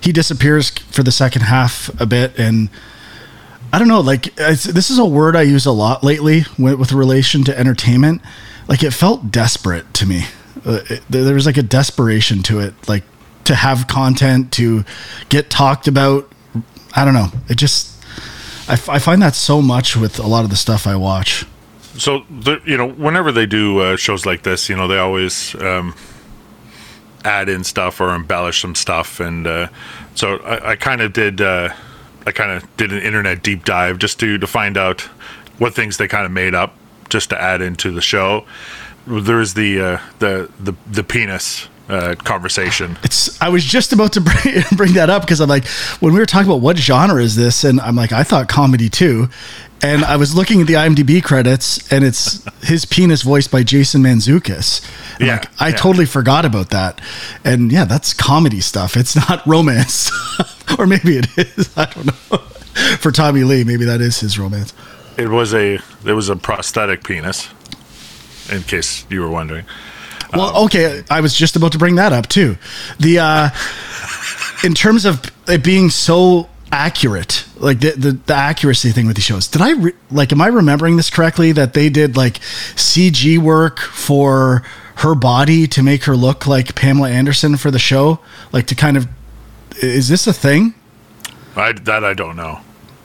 he 0.00 0.12
disappears 0.12 0.70
for 0.70 1.02
the 1.02 1.12
second 1.12 1.42
half 1.42 1.88
a 2.00 2.06
bit 2.06 2.38
and 2.38 2.68
I 3.72 3.78
don't 3.78 3.88
know, 3.88 4.00
like 4.00 4.34
it's, 4.38 4.64
this 4.64 4.90
is 4.90 4.98
a 4.98 5.04
word 5.04 5.34
I 5.34 5.42
use 5.42 5.64
a 5.64 5.70
lot 5.72 6.04
lately 6.04 6.44
with, 6.58 6.74
with 6.78 6.92
relation 6.92 7.42
to 7.44 7.58
entertainment. 7.58 8.20
Like 8.68 8.82
it 8.82 8.90
felt 8.90 9.30
desperate 9.30 9.94
to 9.94 10.06
me. 10.06 10.24
Uh, 10.64 10.80
it, 10.90 11.02
there 11.08 11.34
was 11.34 11.46
like 11.46 11.56
a 11.56 11.62
desperation 11.62 12.42
to 12.44 12.60
it, 12.60 12.74
like 12.86 13.04
to 13.44 13.54
have 13.54 13.88
content 13.88 14.52
to 14.52 14.84
get 15.30 15.48
talked 15.48 15.88
about. 15.88 16.30
I 16.94 17.06
don't 17.06 17.14
know. 17.14 17.28
It 17.48 17.54
just 17.56 17.91
I, 18.68 18.74
f- 18.74 18.88
I 18.88 18.98
find 18.98 19.20
that 19.22 19.34
so 19.34 19.60
much 19.60 19.96
with 19.96 20.18
a 20.18 20.26
lot 20.26 20.44
of 20.44 20.50
the 20.50 20.56
stuff 20.56 20.86
I 20.86 20.96
watch. 20.96 21.44
So 21.98 22.24
the, 22.30 22.60
you 22.64 22.76
know, 22.76 22.88
whenever 22.88 23.32
they 23.32 23.46
do 23.46 23.80
uh, 23.80 23.96
shows 23.96 24.24
like 24.24 24.42
this, 24.42 24.68
you 24.68 24.76
know, 24.76 24.88
they 24.88 24.98
always 24.98 25.54
um, 25.56 25.94
add 27.24 27.48
in 27.48 27.64
stuff 27.64 28.00
or 28.00 28.14
embellish 28.14 28.62
some 28.62 28.74
stuff, 28.74 29.20
and 29.20 29.46
uh, 29.46 29.68
so 30.14 30.36
I, 30.38 30.70
I 30.70 30.76
kind 30.76 31.00
of 31.00 31.12
did. 31.12 31.40
Uh, 31.40 31.70
I 32.24 32.30
kind 32.30 32.52
of 32.52 32.76
did 32.76 32.92
an 32.92 33.02
internet 33.02 33.42
deep 33.42 33.64
dive 33.64 33.98
just 33.98 34.20
to 34.20 34.38
to 34.38 34.46
find 34.46 34.76
out 34.76 35.02
what 35.58 35.74
things 35.74 35.96
they 35.96 36.08
kind 36.08 36.24
of 36.24 36.32
made 36.32 36.54
up 36.54 36.74
just 37.08 37.30
to 37.30 37.40
add 37.40 37.60
into 37.60 37.90
the 37.90 38.00
show. 38.00 38.46
There's 39.06 39.54
the 39.54 39.80
uh, 39.80 39.98
the 40.20 40.50
the 40.60 40.74
the 40.90 41.04
penis 41.04 41.68
uh, 41.88 42.14
conversation. 42.16 42.96
It's. 43.02 43.40
I 43.40 43.48
was 43.48 43.64
just 43.64 43.92
about 43.92 44.12
to 44.14 44.20
bring, 44.22 44.62
bring 44.76 44.92
that 44.94 45.10
up 45.10 45.22
because 45.22 45.40
I'm 45.40 45.48
like, 45.48 45.66
when 46.00 46.12
we 46.12 46.20
were 46.20 46.26
talking 46.26 46.48
about 46.48 46.60
what 46.60 46.76
genre 46.78 47.22
is 47.22 47.36
this, 47.36 47.64
and 47.64 47.80
I'm 47.80 47.96
like, 47.96 48.12
I 48.12 48.22
thought 48.22 48.48
comedy 48.48 48.88
too, 48.88 49.28
and 49.82 50.04
I 50.04 50.16
was 50.16 50.34
looking 50.34 50.60
at 50.60 50.66
the 50.66 50.74
IMDb 50.74 51.22
credits, 51.22 51.90
and 51.92 52.04
it's 52.04 52.44
his 52.62 52.84
penis 52.84 53.22
voiced 53.22 53.50
by 53.50 53.64
Jason 53.64 54.02
Mantzoukas. 54.02 54.88
Yeah, 55.18 55.36
like, 55.36 55.60
I 55.60 55.68
yeah. 55.68 55.76
totally 55.76 56.06
forgot 56.06 56.44
about 56.44 56.70
that, 56.70 57.00
and 57.44 57.72
yeah, 57.72 57.84
that's 57.84 58.14
comedy 58.14 58.60
stuff. 58.60 58.96
It's 58.96 59.16
not 59.16 59.44
romance, 59.46 60.10
or 60.78 60.86
maybe 60.86 61.18
it 61.18 61.26
is. 61.36 61.70
I 61.76 61.86
don't 61.86 62.06
know. 62.06 62.38
For 62.98 63.10
Tommy 63.12 63.44
Lee, 63.44 63.64
maybe 63.64 63.84
that 63.84 64.00
is 64.00 64.20
his 64.20 64.38
romance. 64.38 64.72
It 65.18 65.28
was 65.28 65.52
a 65.52 65.74
it 66.04 66.12
was 66.12 66.28
a 66.28 66.36
prosthetic 66.36 67.04
penis. 67.04 67.48
In 68.50 68.62
case 68.62 69.06
you 69.08 69.20
were 69.20 69.30
wondering. 69.30 69.64
Well, 70.32 70.64
okay, 70.64 71.02
I 71.10 71.20
was 71.20 71.34
just 71.34 71.56
about 71.56 71.72
to 71.72 71.78
bring 71.78 71.96
that 71.96 72.12
up 72.12 72.28
too. 72.28 72.56
The 72.98 73.18
uh 73.18 73.50
in 74.64 74.74
terms 74.74 75.04
of 75.04 75.22
it 75.48 75.62
being 75.64 75.90
so 75.90 76.48
accurate, 76.70 77.44
like 77.56 77.80
the 77.80 77.90
the, 77.90 78.12
the 78.12 78.34
accuracy 78.34 78.90
thing 78.90 79.06
with 79.06 79.16
these 79.16 79.24
shows. 79.24 79.48
Did 79.48 79.60
I 79.62 79.72
re- 79.72 79.92
like 80.10 80.32
am 80.32 80.40
I 80.40 80.48
remembering 80.48 80.96
this 80.96 81.10
correctly 81.10 81.52
that 81.52 81.74
they 81.74 81.88
did 81.88 82.16
like 82.16 82.40
CG 82.74 83.38
work 83.38 83.78
for 83.80 84.62
her 84.96 85.14
body 85.14 85.66
to 85.66 85.82
make 85.82 86.04
her 86.04 86.16
look 86.16 86.46
like 86.46 86.74
Pamela 86.74 87.10
Anderson 87.10 87.56
for 87.56 87.70
the 87.70 87.78
show? 87.78 88.20
Like 88.52 88.66
to 88.68 88.74
kind 88.74 88.96
of 88.96 89.08
is 89.82 90.08
this 90.08 90.26
a 90.26 90.32
thing? 90.32 90.74
I, 91.56 91.72
that 91.72 92.04
I 92.04 92.14
don't 92.14 92.36
know. 92.36 92.60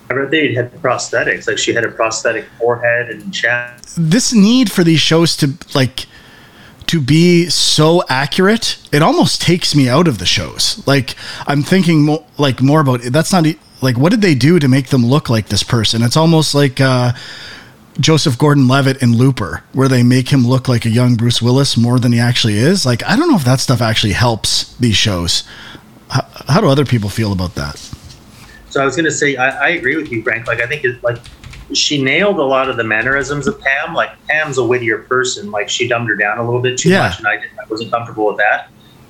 I 0.09 0.13
read 0.13 0.31
they 0.31 0.53
had 0.53 0.71
prosthetics. 0.81 1.47
Like 1.47 1.57
she 1.57 1.73
had 1.73 1.83
a 1.83 1.91
prosthetic 1.91 2.45
forehead 2.59 3.09
and 3.09 3.33
chest. 3.33 3.95
this 3.97 4.33
need 4.33 4.71
for 4.71 4.83
these 4.83 5.01
shows 5.01 5.35
to 5.37 5.53
like 5.75 6.05
to 6.87 7.01
be 7.01 7.49
so 7.49 8.03
accurate 8.09 8.77
it 8.91 9.01
almost 9.01 9.41
takes 9.41 9.75
me 9.75 9.87
out 9.89 10.07
of 10.07 10.17
the 10.17 10.25
shows 10.25 10.85
like 10.87 11.15
i'm 11.45 11.61
thinking 11.61 12.03
more 12.03 12.25
like 12.37 12.61
more 12.61 12.81
about 12.81 13.01
that's 13.03 13.31
not 13.31 13.45
like 13.81 13.97
what 13.97 14.09
did 14.09 14.21
they 14.21 14.35
do 14.35 14.59
to 14.59 14.67
make 14.67 14.87
them 14.87 15.05
look 15.05 15.29
like 15.29 15.47
this 15.47 15.63
person 15.63 16.01
it's 16.01 16.17
almost 16.17 16.55
like 16.55 16.81
uh 16.81 17.11
Joseph 17.99 18.37
Gordon-Levitt 18.37 19.01
in 19.01 19.17
Looper, 19.17 19.63
where 19.73 19.87
they 19.87 20.03
make 20.03 20.29
him 20.29 20.45
look 20.45 20.67
like 20.67 20.85
a 20.85 20.89
young 20.89 21.15
Bruce 21.15 21.41
Willis 21.41 21.75
more 21.75 21.97
than 21.97 22.11
he 22.11 22.19
actually 22.19 22.55
is. 22.55 22.85
Like 22.85 23.03
I 23.03 23.15
don't 23.15 23.27
know 23.27 23.35
if 23.35 23.43
that 23.45 23.59
stuff 23.59 23.81
actually 23.81 24.13
helps 24.13 24.75
these 24.75 24.95
shows. 24.95 25.43
How, 26.09 26.21
how 26.47 26.61
do 26.61 26.67
other 26.67 26.85
people 26.85 27.09
feel 27.09 27.31
about 27.31 27.55
that? 27.55 27.77
So 28.69 28.81
I 28.81 28.85
was 28.85 28.95
going 28.95 29.05
to 29.05 29.11
say, 29.11 29.35
I, 29.35 29.49
I 29.49 29.69
agree 29.69 29.95
with 29.95 30.11
you, 30.11 30.21
Frank. 30.21 30.45
Like, 30.45 30.61
I 30.61 30.67
think 30.67 30.83
it, 30.83 31.01
like 31.03 31.17
she 31.73 32.01
nailed 32.01 32.37
a 32.37 32.43
lot 32.43 32.69
of 32.69 32.77
the 32.77 32.83
mannerisms 32.83 33.47
of 33.47 33.59
Pam. 33.61 33.93
Like, 33.93 34.11
Pam's 34.27 34.57
a 34.57 34.63
wittier 34.63 34.99
person. 34.99 35.51
Like, 35.51 35.69
she 35.69 35.87
dumbed 35.87 36.09
her 36.09 36.15
down 36.15 36.37
a 36.37 36.45
little 36.45 36.61
bit 36.61 36.77
too 36.77 36.89
Yeah. 36.89 37.03
much, 37.09 37.19
and 37.19 37.27
I, 37.27 37.35
didn't- 37.37 37.59
I 37.59 37.63
wasn't 37.69 37.91
comfortable 37.91 38.27
with 38.27 38.37
that. 38.37 38.69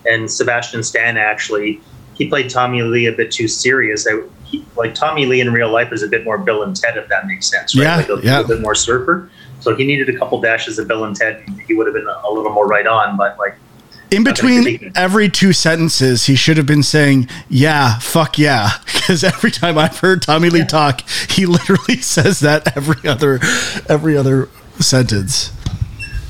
And 0.09 0.29
Sebastian 0.29 0.83
Stan 0.83 1.17
actually, 1.17 1.81
he 2.15 2.27
played 2.27 2.49
Tommy 2.49 2.81
Lee 2.81 3.05
a 3.07 3.11
bit 3.11 3.31
too 3.31 3.47
serious. 3.47 4.07
I, 4.07 4.21
he, 4.45 4.65
like 4.75 4.95
Tommy 4.95 5.25
Lee 5.25 5.41
in 5.41 5.51
real 5.51 5.69
life 5.69 5.91
is 5.91 6.01
a 6.01 6.07
bit 6.07 6.23
more 6.23 6.37
Bill 6.37 6.63
and 6.63 6.75
Ted, 6.75 6.97
if 6.97 7.07
that 7.09 7.27
makes 7.27 7.47
sense, 7.49 7.75
right? 7.75 7.83
Yeah, 7.83 7.95
like 7.97 8.09
a, 8.09 8.19
yeah. 8.23 8.37
little 8.39 8.55
bit 8.55 8.61
more 8.61 8.73
surfer. 8.75 9.29
So 9.59 9.75
he 9.75 9.85
needed 9.85 10.07
a 10.09 10.17
couple 10.17 10.39
dashes 10.39 10.79
of 10.79 10.87
Bill 10.87 11.03
and 11.03 11.15
Ted. 11.15 11.43
He 11.67 11.73
would 11.73 11.85
have 11.87 11.93
been 11.93 12.07
a, 12.07 12.21
a 12.27 12.31
little 12.31 12.51
more 12.51 12.65
right 12.67 12.87
on, 12.87 13.17
but 13.17 13.37
like 13.37 13.55
In 14.09 14.23
between 14.23 14.91
every 14.95 15.29
two 15.29 15.51
sentences, 15.51 16.25
he 16.25 16.35
should 16.35 16.57
have 16.57 16.65
been 16.65 16.83
saying, 16.83 17.27
"Yeah, 17.49 17.99
fuck 17.99 18.37
yeah," 18.37 18.71
because 18.85 19.23
every 19.23 19.51
time 19.51 19.77
I've 19.77 19.99
heard 19.99 20.21
Tommy 20.21 20.49
Lee 20.49 20.65
talk, 20.65 21.07
he 21.29 21.45
literally 21.45 21.97
says 22.01 22.39
that 22.39 22.77
every 22.77 23.09
other 23.09 23.39
every 23.89 24.15
other 24.15 24.49
sentence. 24.79 25.51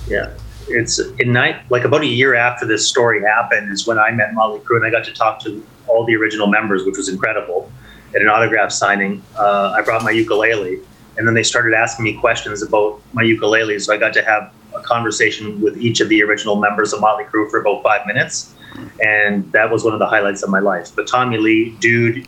Yeah, 0.07 0.31
it's 0.67 0.99
in 0.99 1.31
night 1.31 1.69
like 1.69 1.83
about 1.83 2.01
a 2.01 2.07
year 2.07 2.33
after 2.35 2.65
this 2.65 2.87
story 2.87 3.21
happened 3.21 3.71
is 3.71 3.85
when 3.85 3.99
I 3.99 4.11
met 4.11 4.33
Motley 4.33 4.59
Crue 4.61 4.77
and 4.77 4.85
I 4.85 4.89
got 4.89 5.05
to 5.05 5.13
talk 5.13 5.39
to 5.43 5.63
all 5.87 6.05
the 6.05 6.15
original 6.15 6.47
members, 6.47 6.85
which 6.85 6.97
was 6.97 7.09
incredible. 7.09 7.71
At 8.15 8.21
an 8.21 8.29
autograph 8.29 8.71
signing, 8.71 9.21
uh, 9.37 9.75
I 9.77 9.81
brought 9.81 10.03
my 10.03 10.11
ukulele, 10.11 10.79
and 11.17 11.27
then 11.27 11.33
they 11.33 11.43
started 11.43 11.73
asking 11.73 12.05
me 12.05 12.13
questions 12.13 12.61
about 12.63 13.01
my 13.13 13.21
ukulele. 13.21 13.77
So 13.79 13.93
I 13.93 13.97
got 13.97 14.13
to 14.13 14.23
have 14.23 14.51
a 14.77 14.83
conversation 14.83 15.61
with 15.61 15.77
each 15.77 15.99
of 15.99 16.09
the 16.09 16.23
original 16.23 16.55
members 16.55 16.93
of 16.93 17.01
Motley 17.01 17.25
Crue 17.25 17.49
for 17.49 17.59
about 17.59 17.83
five 17.83 18.05
minutes, 18.05 18.55
and 19.03 19.51
that 19.51 19.69
was 19.69 19.83
one 19.83 19.93
of 19.93 19.99
the 19.99 20.07
highlights 20.07 20.43
of 20.43 20.49
my 20.49 20.59
life. 20.59 20.95
But 20.95 21.07
Tommy 21.07 21.37
Lee, 21.37 21.75
dude, 21.79 22.27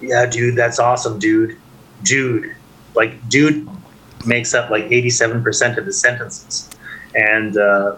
yeah, 0.00 0.26
dude, 0.26 0.56
that's 0.56 0.78
awesome, 0.78 1.18
dude, 1.18 1.56
dude, 2.02 2.54
like, 2.94 3.28
dude 3.28 3.68
makes 4.26 4.54
up 4.54 4.70
like 4.70 4.84
eighty-seven 4.84 5.42
percent 5.42 5.78
of 5.78 5.86
his 5.86 6.00
sentences 6.00 6.70
and 7.16 7.56
uh, 7.56 7.96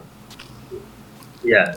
yeah, 1.43 1.77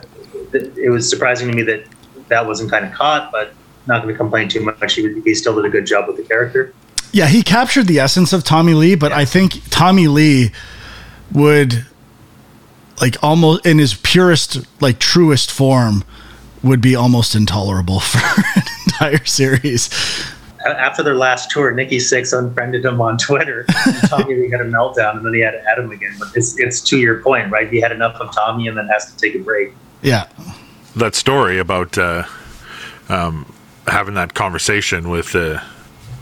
it, 0.52 0.76
it 0.78 0.90
was 0.90 1.08
surprising 1.08 1.50
to 1.50 1.56
me 1.56 1.62
that 1.62 1.84
that 2.28 2.46
wasn't 2.46 2.70
kind 2.70 2.86
of 2.86 2.92
caught, 2.92 3.30
but 3.32 3.52
not 3.86 4.02
going 4.02 4.14
to 4.14 4.16
complain 4.16 4.48
too 4.48 4.60
much. 4.60 4.94
He, 4.94 5.20
he 5.22 5.34
still 5.34 5.56
did 5.56 5.64
a 5.64 5.70
good 5.70 5.86
job 5.86 6.06
with 6.06 6.16
the 6.16 6.22
character. 6.22 6.72
Yeah, 7.12 7.26
he 7.26 7.42
captured 7.42 7.88
the 7.88 7.98
essence 7.98 8.32
of 8.32 8.44
Tommy 8.44 8.74
Lee, 8.74 8.94
but 8.94 9.12
I 9.12 9.24
think 9.24 9.60
Tommy 9.68 10.06
Lee 10.06 10.52
would 11.32 11.84
like 13.02 13.22
almost 13.22 13.66
in 13.66 13.78
his 13.78 13.94
purest, 13.94 14.64
like 14.80 15.00
truest 15.00 15.50
form 15.50 16.04
would 16.62 16.80
be 16.80 16.94
almost 16.94 17.34
intolerable 17.34 17.98
for 18.00 18.18
an 18.56 18.62
entire 18.86 19.24
series. 19.24 19.90
After 20.64 21.02
their 21.02 21.16
last 21.16 21.50
tour, 21.50 21.72
Nikki 21.72 21.98
Sixx 21.98 22.38
unfriended 22.38 22.84
him 22.84 23.00
on 23.00 23.18
Twitter. 23.18 23.66
and 23.84 23.96
Tommy 24.08 24.36
Lee 24.36 24.48
had 24.48 24.60
a 24.60 24.64
meltdown, 24.64 25.16
and 25.16 25.26
then 25.26 25.34
he 25.34 25.40
had 25.40 25.50
to 25.50 25.64
add 25.68 25.78
him 25.78 25.90
again. 25.90 26.14
But 26.20 26.28
it's 26.36 26.56
it's 26.60 26.80
to 26.82 26.98
your 26.98 27.20
point, 27.20 27.50
right? 27.50 27.68
He 27.68 27.80
had 27.80 27.90
enough 27.90 28.14
of 28.20 28.32
Tommy, 28.32 28.68
and 28.68 28.78
then 28.78 28.86
has 28.86 29.12
to 29.12 29.16
take 29.16 29.34
a 29.34 29.40
break. 29.40 29.72
Yeah. 30.02 30.28
that 30.94 31.16
story 31.16 31.58
about 31.58 31.98
uh, 31.98 32.22
um, 33.08 33.52
having 33.88 34.14
that 34.14 34.34
conversation 34.34 35.10
with 35.10 35.34
uh, 35.34 35.60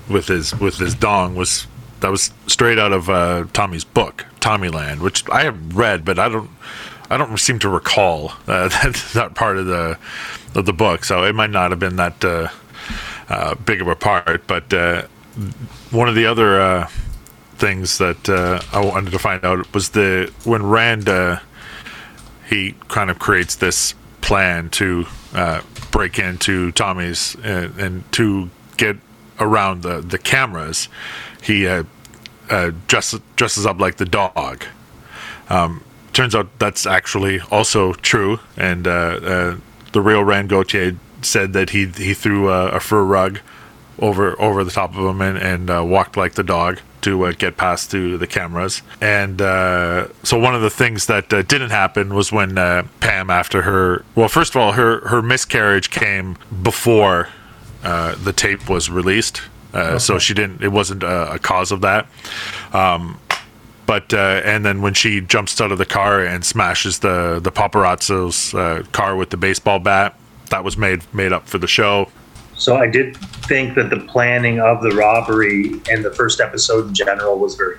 with 0.09 0.29
his 0.29 0.59
with 0.59 0.79
his 0.79 0.95
dong 0.95 1.35
was 1.35 1.67
that 2.01 2.11
was 2.11 2.33
straight 2.47 2.79
out 2.79 2.93
of 2.93 3.09
uh, 3.09 3.45
Tommy's 3.53 3.85
book, 3.85 4.27
Tommyland, 4.41 5.01
which 5.01 5.29
I 5.31 5.45
have 5.45 5.77
read, 5.77 6.05
but 6.05 6.19
I 6.19 6.29
don't 6.29 6.51
I 7.11 7.17
don't 7.17 7.37
seem 7.39 7.59
to 7.61 7.69
recall 7.69 8.33
uh, 8.47 8.69
that 8.83 9.11
that 9.15 9.35
part 9.35 9.59
of 9.59 9.67
the 9.67 9.99
of 10.55 10.67
the 10.67 10.73
book. 10.73 11.05
So 11.05 11.25
it 11.25 11.35
might 11.35 11.51
not 11.51 11.71
have 11.71 11.81
been 11.81 11.97
that 11.97 12.25
uh, 12.25 12.49
uh, 13.29 13.55
big 13.57 13.81
of 13.81 13.89
a 13.89 13.97
part. 13.97 14.47
But 14.47 14.73
uh, 14.73 15.03
one 15.91 16.09
of 16.09 16.15
the 16.15 16.27
other 16.27 16.61
uh, 16.61 16.87
things 17.57 17.99
that 17.99 18.29
I 18.73 18.85
wanted 18.85 19.11
to 19.11 19.19
find 19.19 19.45
out 19.45 19.73
was 19.75 19.91
the 19.91 20.33
when 20.45 20.65
Rand. 20.65 21.09
He 22.49 22.75
kind 22.89 23.11
of 23.11 23.21
creates 23.21 23.55
this 23.55 23.95
plan 24.23 24.71
to 24.71 25.07
break 25.93 26.19
into 26.19 26.73
Tommy's 26.73 27.37
and, 27.45 27.79
and 27.79 28.13
to 28.13 28.51
get 28.77 28.97
around 29.39 29.83
the, 29.83 30.01
the 30.01 30.19
cameras. 30.19 30.89
He 31.43 31.67
uh, 31.67 31.85
uh, 32.51 32.73
dresses, 32.87 33.21
dresses 33.37 33.67
up 33.67 33.79
like 33.79 33.97
the 33.97 34.05
dog. 34.05 34.65
Um, 35.49 35.83
turns 36.13 36.35
out 36.35 36.59
that's 36.59 36.87
actually 36.87 37.41
also 37.51 37.93
true, 37.95 38.41
and 38.57 38.87
uh, 38.87 38.91
uh, 38.91 39.57
the 39.93 40.01
real 40.01 40.25
Rand 40.25 40.49
Gauthier 40.49 40.97
said 41.23 41.53
that 41.53 41.71
he 41.71 41.87
he 41.87 42.15
threw 42.15 42.51
a, 42.51 42.69
a 42.69 42.81
fur 42.81 43.05
rug 43.05 43.41
over 43.99 44.41
over 44.41 44.65
the 44.65 44.71
top 44.71 44.97
of 44.97 45.05
him 45.05 45.21
and, 45.21 45.39
and 45.39 45.71
uh, 45.71 45.85
walked 45.85 46.17
like 46.17 46.35
the 46.35 46.43
dog 46.43 46.81
to 47.03 47.25
uh, 47.25 47.33
get 47.33 47.57
past 47.57 47.91
to 47.91 48.19
the 48.19 48.27
cameras. 48.27 48.83
And 49.01 49.41
uh, 49.41 50.09
so 50.23 50.39
one 50.39 50.55
of 50.55 50.63
the 50.63 50.71
things 50.71 51.07
that 51.07 51.33
uh, 51.33 51.43
didn't 51.43 51.71
happen 51.71 52.15
was 52.15 52.31
when 52.31 52.57
Pam, 53.01 53.31
after 53.31 53.63
her, 53.63 54.05
well, 54.15 54.29
first 54.29 54.55
of 54.55 54.61
all, 54.61 54.73
her 54.73 55.07
her 55.09 55.23
miscarriage 55.23 55.91
came 55.91 56.37
before 56.63 57.29
the 57.83 58.33
tape 58.37 58.69
was 58.69 58.91
released, 58.91 59.43
uh, 59.73 59.99
so 59.99 60.19
she 60.19 60.35
didn't. 60.35 60.63
It 60.63 60.73
wasn't 60.73 61.03
a, 61.03 61.33
a 61.33 61.39
cause 61.39 61.73
of 61.73 61.81
that. 61.83 62.07
Um, 62.73 63.19
but 63.87 64.15
uh, 64.15 64.43
and 64.45 64.65
then 64.65 64.83
when 64.83 64.95
she 64.95 65.21
jumps 65.21 65.61
out 65.61 65.73
of 65.73 65.79
the 65.79 65.87
car 65.87 66.25
and 66.25 66.45
smashes 66.45 67.01
the 67.01 67.41
the 67.43 67.51
paparazzo's 67.51 68.55
uh, 68.55 68.85
car 68.93 69.17
with 69.17 69.31
the 69.31 69.37
baseball 69.37 69.79
bat, 69.79 70.17
that 70.51 70.63
was 70.63 70.77
made 70.77 71.03
made 71.13 71.33
up 71.33 71.49
for 71.49 71.59
the 71.59 71.67
show. 71.67 72.09
So 72.55 72.77
I 72.77 72.87
did 72.87 73.17
think 73.17 73.75
that 73.77 73.89
the 73.91 74.01
planning 74.01 74.61
of 74.61 74.83
the 74.83 74.91
robbery 74.91 75.81
and 75.91 76.05
the 76.05 76.13
first 76.13 76.41
episode 76.41 76.89
in 76.89 76.95
general 76.95 77.39
was 77.39 77.55
very. 77.55 77.79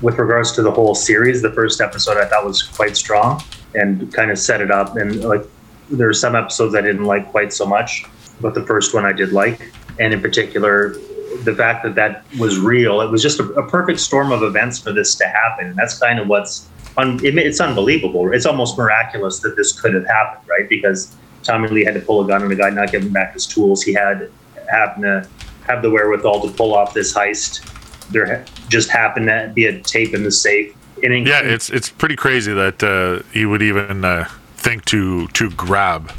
With 0.00 0.18
regards 0.18 0.50
to 0.52 0.62
the 0.62 0.70
whole 0.72 0.96
series, 0.96 1.42
the 1.42 1.52
first 1.52 1.80
episode 1.80 2.16
I 2.16 2.24
thought 2.24 2.44
was 2.44 2.62
quite 2.62 2.96
strong 2.96 3.40
and 3.76 4.12
kind 4.12 4.32
of 4.32 4.38
set 4.38 4.60
it 4.60 4.72
up. 4.72 4.96
And 4.96 5.22
like, 5.22 5.44
there 5.90 6.08
are 6.08 6.14
some 6.14 6.34
episodes 6.34 6.74
I 6.74 6.80
didn't 6.80 7.04
like 7.04 7.30
quite 7.30 7.52
so 7.52 7.64
much, 7.66 8.04
but 8.40 8.54
the 8.54 8.66
first 8.66 8.94
one 8.94 9.04
I 9.04 9.12
did 9.12 9.32
like. 9.32 9.70
And 10.00 10.12
in 10.12 10.20
particular, 10.20 10.96
the 11.44 11.54
fact 11.54 11.84
that 11.84 11.94
that 11.94 12.24
was 12.38 12.58
real, 12.58 13.00
it 13.00 13.10
was 13.10 13.22
just 13.22 13.40
a, 13.40 13.44
a 13.54 13.68
perfect 13.68 14.00
storm 14.00 14.32
of 14.32 14.42
events 14.42 14.78
for 14.78 14.92
this 14.92 15.14
to 15.16 15.26
happen. 15.26 15.66
And 15.68 15.76
that's 15.76 15.98
kind 15.98 16.18
of 16.18 16.28
what's, 16.28 16.68
un, 16.96 17.24
it, 17.24 17.36
it's 17.38 17.60
unbelievable. 17.60 18.32
It's 18.32 18.46
almost 18.46 18.78
miraculous 18.78 19.40
that 19.40 19.56
this 19.56 19.78
could 19.80 19.94
have 19.94 20.06
happened, 20.06 20.48
right? 20.48 20.68
Because 20.68 21.14
Tommy 21.42 21.68
Lee 21.68 21.84
had 21.84 21.94
to 21.94 22.00
pull 22.00 22.24
a 22.24 22.26
gun 22.26 22.42
on 22.42 22.52
a 22.52 22.54
guy, 22.54 22.70
not 22.70 22.92
give 22.92 23.02
him 23.02 23.12
back 23.12 23.34
his 23.34 23.46
tools. 23.46 23.82
He 23.82 23.92
had 23.92 24.30
happened 24.70 25.04
to 25.04 25.28
have 25.66 25.82
the 25.82 25.90
wherewithal 25.90 26.40
to 26.42 26.50
pull 26.54 26.74
off 26.74 26.94
this 26.94 27.14
heist. 27.14 27.68
There 28.10 28.44
just 28.68 28.90
happened 28.90 29.26
to 29.26 29.50
be 29.54 29.66
a 29.66 29.80
tape 29.80 30.14
in 30.14 30.22
the 30.22 30.30
safe. 30.30 30.74
In- 31.02 31.26
Yeah, 31.26 31.40
it's 31.40 31.70
it's 31.70 31.90
pretty 31.90 32.16
crazy 32.16 32.52
that 32.52 32.82
uh, 32.82 33.22
he 33.32 33.46
would 33.46 33.62
even 33.62 34.04
uh, 34.04 34.28
think 34.56 34.84
to 34.86 35.26
to 35.28 35.50
grab 35.50 36.12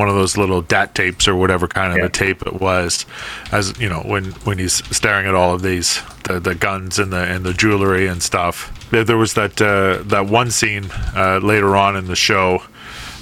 one 0.00 0.08
of 0.08 0.14
those 0.14 0.36
little 0.36 0.62
DAT 0.62 0.94
tapes 0.94 1.28
or 1.28 1.34
whatever 1.36 1.68
kind 1.68 1.92
of 1.92 1.98
Yeah. 1.98 2.06
a 2.06 2.08
tape 2.08 2.40
it 2.46 2.58
was, 2.60 3.04
as 3.52 3.78
you 3.78 3.88
know 3.88 4.00
when 4.12 4.24
when 4.46 4.58
he's 4.58 4.76
staring 4.96 5.26
at 5.26 5.34
all 5.34 5.52
of 5.54 5.60
these 5.62 6.00
the, 6.24 6.40
the 6.40 6.54
guns 6.54 6.98
and 6.98 7.12
the 7.12 7.22
and 7.34 7.44
the 7.44 7.52
jewelry 7.52 8.06
and 8.06 8.22
stuff. 8.22 8.54
There, 8.90 9.04
there 9.04 9.16
was 9.18 9.34
that 9.34 9.60
uh, 9.60 10.02
that 10.14 10.26
one 10.26 10.50
scene 10.50 10.86
uh, 11.14 11.38
later 11.42 11.76
on 11.76 11.96
in 11.96 12.06
the 12.06 12.16
show 12.16 12.62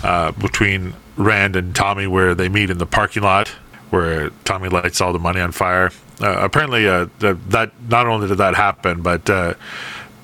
uh, 0.04 0.30
between 0.32 0.94
Rand 1.16 1.56
and 1.56 1.74
Tommy 1.74 2.06
where 2.06 2.34
they 2.34 2.48
meet 2.48 2.70
in 2.70 2.78
the 2.78 2.86
parking 2.86 3.24
lot 3.24 3.48
where 3.90 4.30
Tommy 4.44 4.68
lights 4.68 5.00
all 5.00 5.12
the 5.12 5.18
money 5.18 5.40
on 5.40 5.50
fire. 5.50 5.90
Uh, 6.20 6.36
apparently, 6.40 6.86
uh, 6.88 7.06
that, 7.20 7.36
that 7.50 7.72
not 7.88 8.06
only 8.06 8.28
did 8.28 8.38
that 8.38 8.54
happen, 8.54 9.02
but 9.02 9.28
uh, 9.30 9.54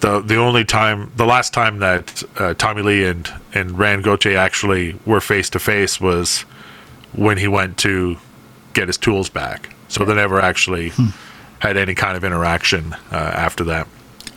the 0.01 0.21
the 0.21 0.37
only 0.37 0.65
time, 0.65 1.11
the 1.17 1.25
last 1.27 1.53
time 1.55 1.79
that 1.79 2.23
uh, 2.39 2.55
Tommy 2.55 2.83
Lee 2.83 3.05
and 3.07 3.29
and 3.55 3.79
Rand 3.79 4.05
Gauthier 4.05 4.37
actually 4.39 4.97
were 5.07 5.21
face 5.21 5.49
to 5.51 5.59
face 5.59 6.01
was 6.01 6.41
when 7.13 7.39
he 7.39 7.49
went 7.49 7.79
to 7.79 8.17
get 8.75 8.89
his 8.89 8.99
tools 8.99 9.29
back. 9.29 9.75
So 9.89 10.05
they 10.05 10.15
never 10.15 10.41
actually 10.41 10.93
had 11.61 11.77
any 11.77 11.95
kind 11.95 12.17
of 12.17 12.25
interaction 12.25 12.93
uh, 13.13 13.17
after 13.17 13.65
that. 13.65 13.87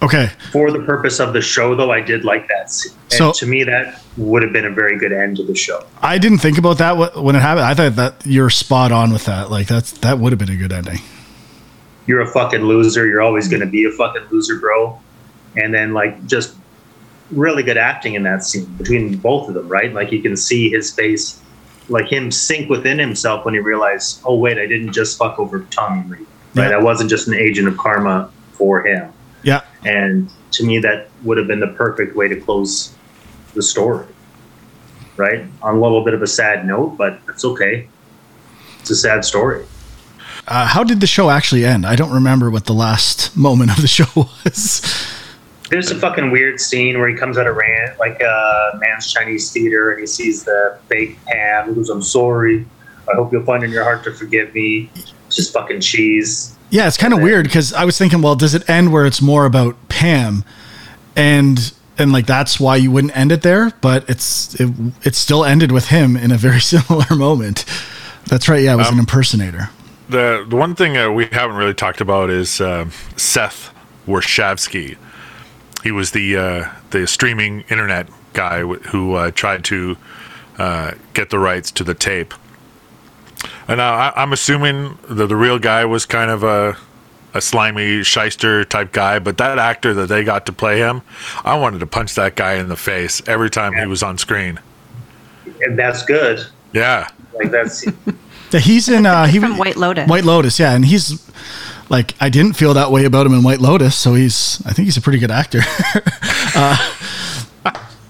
Okay. 0.04 0.30
for 0.52 0.72
the 0.72 0.82
purpose 0.84 1.20
of 1.20 1.34
the 1.34 1.42
show, 1.42 1.74
though, 1.74 1.90
I 1.92 2.02
did 2.02 2.24
like 2.24 2.48
that. 2.50 2.70
scene. 2.70 2.94
And 3.06 3.14
So- 3.14 3.32
to 3.32 3.48
me, 3.48 3.64
that 3.64 4.00
would 4.16 4.44
have 4.44 4.54
been 4.54 4.66
a 4.66 4.70
very 4.70 4.96
good 5.00 5.12
end 5.12 5.38
to 5.38 5.44
the 5.44 5.56
show. 5.56 5.84
I 6.04 6.20
didn't 6.20 6.38
think 6.38 6.60
about 6.60 6.78
that 6.78 7.16
when 7.20 7.36
it 7.36 7.40
happened. 7.42 7.66
I 7.66 7.74
thought 7.74 7.96
that 7.96 8.22
you're 8.24 8.52
spot 8.52 8.92
on 8.92 9.12
with 9.12 9.26
that. 9.26 9.50
Like 9.50 9.66
that's 9.66 9.92
that 10.00 10.20
would 10.20 10.32
have 10.32 10.38
been 10.38 10.52
a 10.52 10.56
good 10.56 10.72
ending. 10.72 11.00
You're 12.06 12.22
a 12.22 12.28
fucking 12.28 12.62
loser. 12.62 13.08
You're 13.08 13.24
always 13.24 13.48
going 13.48 13.62
to 13.62 13.66
be 13.66 13.86
a 13.86 13.92
fucking 13.92 14.28
loser, 14.30 14.60
bro. 14.60 15.02
And 15.58 15.74
then, 15.74 15.94
like, 15.94 16.26
just 16.26 16.56
really 17.32 17.64
good 17.64 17.78
acting 17.78 18.14
in 18.14 18.24
that 18.24 18.44
scene 18.44 18.66
between 18.78 19.18
both 19.18 19.50
of 19.50 19.54
them, 19.54 19.68
right? 19.68 19.94
Like, 19.94 20.12
you 20.12 20.22
can 20.22 20.38
see 20.38 20.70
his 20.70 20.94
face, 20.94 21.42
like 21.90 22.12
him 22.12 22.32
sink 22.32 22.70
within 22.70 23.00
himself 23.00 23.46
when 23.46 23.54
he 23.54 23.60
realized, 23.60 24.22
oh, 24.26 24.38
wait, 24.38 24.58
I 24.58 24.66
didn't 24.66 24.94
just 24.94 25.18
fuck 25.18 25.40
over 25.40 25.62
Tommy 25.72 26.04
Lee, 26.10 26.26
right? 26.56 26.70
Yeah. 26.70 26.78
I 26.78 26.82
wasn't 26.82 27.10
just 27.10 27.28
an 27.28 27.34
agent 27.34 27.68
of 27.68 27.78
karma 27.78 28.32
for 28.54 28.86
him. 28.86 29.12
Yeah. 29.44 29.62
And 29.86 30.30
to 30.52 30.66
me, 30.66 30.80
that 30.80 31.10
would 31.24 31.38
have 31.38 31.48
been 31.48 31.60
the 31.60 31.68
perfect 31.68 32.16
way 32.16 32.28
to 32.28 32.40
close 32.40 32.96
the 33.54 33.62
story. 33.62 34.06
Right? 35.16 35.46
On 35.64 35.76
a 35.76 35.82
little 35.82 36.04
bit 36.04 36.14
of 36.14 36.22
a 36.22 36.28
sad 36.28 36.68
note, 36.68 36.98
but 36.98 37.20
it's 37.28 37.44
okay. 37.44 37.88
It's 38.80 38.92
a 38.92 38.96
sad 38.96 39.26
story. 39.26 39.66
Uh, 40.48 40.66
how 40.66 40.84
did 40.84 41.02
the 41.02 41.08
show 41.08 41.30
actually 41.30 41.66
end? 41.66 41.86
I 41.86 41.96
don't 41.96 42.12
remember 42.12 42.50
what 42.50 42.66
the 42.66 42.74
last 42.74 43.36
moment 43.36 43.72
of 43.72 43.82
the 43.82 43.88
show 43.88 44.06
was. 44.46 44.82
There's 45.70 45.92
a 45.92 45.96
fucking 45.96 46.32
weird 46.32 46.60
scene 46.60 46.98
where 47.00 47.10
he 47.10 47.16
comes 47.16 47.38
out 47.38 47.48
of 47.48 47.56
rant, 47.56 48.00
like 48.00 48.22
uh, 48.24 48.72
man's 48.80 49.12
Chinese 49.12 49.52
theater, 49.52 49.92
and 49.92 50.00
he 50.00 50.08
sees 50.08 50.44
the 50.44 50.80
fake 50.88 51.18
Pam. 51.26 51.70
He 51.70 51.76
goes, 51.76 51.90
"I'm 51.90 52.02
sorry. 52.02 52.66
I 53.12 53.16
hope 53.16 53.32
you'll 53.32 53.44
find 53.44 53.64
in 53.64 53.72
your 53.72 53.84
heart 53.84 54.04
to 54.06 54.14
forgive 54.14 54.54
me." 54.54 54.90
It's 54.96 55.36
just 55.36 55.54
fucking 55.54 55.82
cheese. 55.82 56.56
Yeah, 56.70 56.88
it's 56.88 56.98
kind 56.98 57.14
of 57.14 57.22
weird 57.22 57.46
because 57.46 57.74
I 57.74 57.86
was 57.86 57.98
thinking, 57.98 58.22
well, 58.22 58.36
does 58.36 58.54
it 58.54 58.70
end 58.70 58.92
where 58.92 59.06
it's 59.06 59.22
more 59.22 59.46
about 59.46 59.76
Pam, 59.90 60.44
and 61.16 61.74
and 61.98 62.12
like 62.12 62.26
that's 62.26 62.60
why 62.60 62.76
you 62.76 62.92
wouldn't 62.92 63.16
end 63.16 63.32
it 63.32 63.42
there? 63.42 63.72
But 63.82 64.10
it's 64.10 64.56
it, 64.60 64.74
it 65.04 65.16
still 65.16 65.44
ended 65.44 65.72
with 65.72 65.88
him 65.88 66.16
in 66.16 66.32
a 66.32 66.38
very 66.38 66.62
similar 66.74 67.16
moment. 67.16 67.66
That's 68.28 68.48
right. 68.50 68.62
Yeah, 68.62 68.74
it 68.74 68.78
was 68.78 68.90
an 68.90 69.00
impersonator. 69.00 69.70
The 70.10 70.46
the 70.48 70.56
one 70.56 70.76
thing 70.76 70.94
that 70.94 71.12
we 71.12 71.26
haven't 71.26 71.58
really 71.58 71.74
talked 71.74 72.02
about 72.02 72.30
is 72.30 72.62
uh, 72.62 72.90
Seth 73.16 73.74
Warshavsky. 74.08 74.98
He 75.88 75.92
was 75.94 76.12
the 76.12 76.36
uh, 76.36 76.70
the 76.90 77.08
streaming 77.08 77.62
internet 77.70 78.10
guy 78.34 78.62
wh- 78.62 78.84
who 78.88 79.14
uh, 79.14 79.32
tried 79.32 79.64
to 79.72 79.96
uh, 80.58 80.92
get 81.14 81.30
the 81.30 81.40
rights 81.40 81.72
to 81.72 81.86
the 81.86 81.94
tape. 81.94 82.34
And 83.70 83.78
now 83.78 83.94
I, 83.94 84.12
I'm 84.22 84.34
assuming 84.34 84.98
that 85.08 85.28
the 85.28 85.36
real 85.38 85.60
guy 85.60 85.86
was 85.86 86.06
kind 86.06 86.30
of 86.30 86.44
a 86.44 86.76
a 87.34 87.40
slimy 87.40 88.04
shyster 88.04 88.66
type 88.66 88.92
guy, 88.92 89.20
but 89.20 89.38
that 89.38 89.60
actor 89.60 89.94
that 89.94 90.08
they 90.08 90.26
got 90.26 90.46
to 90.48 90.52
play 90.52 90.80
him, 90.80 91.04
I 91.46 91.58
wanted 91.58 91.80
to 91.80 91.88
punch 91.88 92.16
that 92.16 92.36
guy 92.36 92.56
in 92.56 92.68
the 92.68 92.76
face 92.76 93.22
every 93.26 93.50
time 93.50 93.74
he 93.74 93.86
was 93.86 94.04
on 94.04 94.18
screen. 94.18 94.60
And 95.62 95.80
that's 95.80 96.04
good. 96.04 96.46
Yeah. 96.74 97.08
Like 97.34 97.52
that's 97.52 97.86
he's 98.52 98.90
in. 98.90 99.06
Uh, 99.06 99.26
he 99.26 99.40
From 99.40 99.58
White 99.58 99.78
Lotus. 99.78 100.10
White 100.10 100.26
Lotus, 100.26 100.60
yeah, 100.60 100.76
and 100.76 100.84
he's 100.84 101.26
like 101.90 102.16
I 102.20 102.30
didn't 102.30 102.54
feel 102.54 102.74
that 102.74 102.92
way 102.92 103.06
about 103.06 103.26
him 103.26 103.34
in 103.34 103.44
White 103.44 103.60
Lotus, 103.62 103.96
so 103.96 104.14
he's 104.14 104.62
I 104.66 104.74
think 104.74 104.86
he's 104.86 104.98
a 104.98 105.02
pretty 105.02 105.20
good 105.20 105.32
actor. 105.32 105.60
uh, 106.56 106.78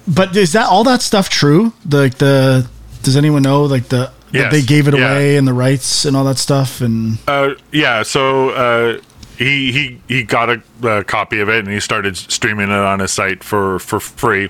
but 0.07 0.35
is 0.35 0.53
that 0.53 0.67
all 0.69 0.83
that 0.85 1.01
stuff 1.01 1.29
true? 1.29 1.73
Like 1.89 2.15
the 2.15 2.67
does 3.03 3.15
anyone 3.17 3.41
know 3.43 3.63
like 3.63 3.89
the 3.89 4.11
that 4.31 4.33
Yes, 4.33 4.51
they 4.51 4.61
gave 4.61 4.87
it 4.89 4.93
yeah. 4.93 5.09
away 5.11 5.37
and 5.37 5.47
the 5.47 5.53
rights 5.53 6.03
and 6.03 6.17
all 6.17 6.25
that 6.25 6.37
stuff 6.37 6.81
and 6.81 7.17
Uh, 7.27 7.53
yeah, 7.71 8.03
so 8.03 8.49
uh, 8.49 8.99
he 9.37 9.71
he 9.71 10.01
he 10.07 10.23
got 10.23 10.49
a, 10.49 10.61
a 10.83 11.03
copy 11.03 11.39
of 11.39 11.47
it 11.49 11.59
and 11.63 11.73
he 11.73 11.79
started 11.79 12.17
streaming 12.17 12.69
it 12.69 12.73
on 12.75 12.99
his 12.99 13.11
site 13.13 13.43
for 13.43 13.79
for 13.79 13.99
free, 13.99 14.49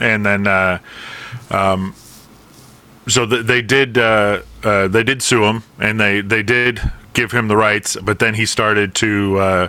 and 0.00 0.24
then 0.26 0.46
uh, 0.46 0.78
um, 1.50 1.94
so 3.06 3.26
th- 3.26 3.46
they 3.46 3.62
did 3.62 3.96
uh, 3.98 4.40
uh, 4.64 4.88
they 4.88 5.04
did 5.04 5.22
sue 5.22 5.44
him 5.44 5.62
and 5.78 6.00
they 6.00 6.20
they 6.20 6.42
did 6.42 6.80
give 7.14 7.32
him 7.32 7.48
the 7.48 7.56
rights, 7.56 7.96
but 8.02 8.18
then 8.18 8.34
he 8.34 8.44
started 8.44 8.94
to 8.96 9.38
uh, 9.38 9.68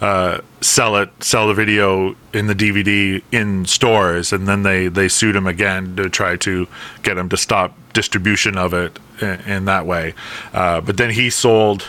uh, 0.00 0.40
sell 0.60 0.96
it 0.96 1.10
sell 1.22 1.48
the 1.48 1.54
video 1.54 2.16
in 2.32 2.46
the 2.46 2.54
DVD 2.54 3.22
in 3.32 3.66
stores, 3.66 4.32
and 4.32 4.48
then 4.48 4.62
they 4.62 4.88
they 4.88 5.08
sued 5.08 5.36
him 5.36 5.46
again 5.46 5.96
to 5.96 6.08
try 6.08 6.36
to 6.36 6.66
get 7.02 7.18
him 7.18 7.28
to 7.28 7.36
stop 7.36 7.76
distribution 7.92 8.56
of 8.56 8.72
it 8.72 8.98
in, 9.20 9.40
in 9.40 9.64
that 9.66 9.86
way. 9.86 10.14
Uh, 10.52 10.80
but 10.80 10.96
then 10.96 11.10
he 11.10 11.28
sold 11.28 11.88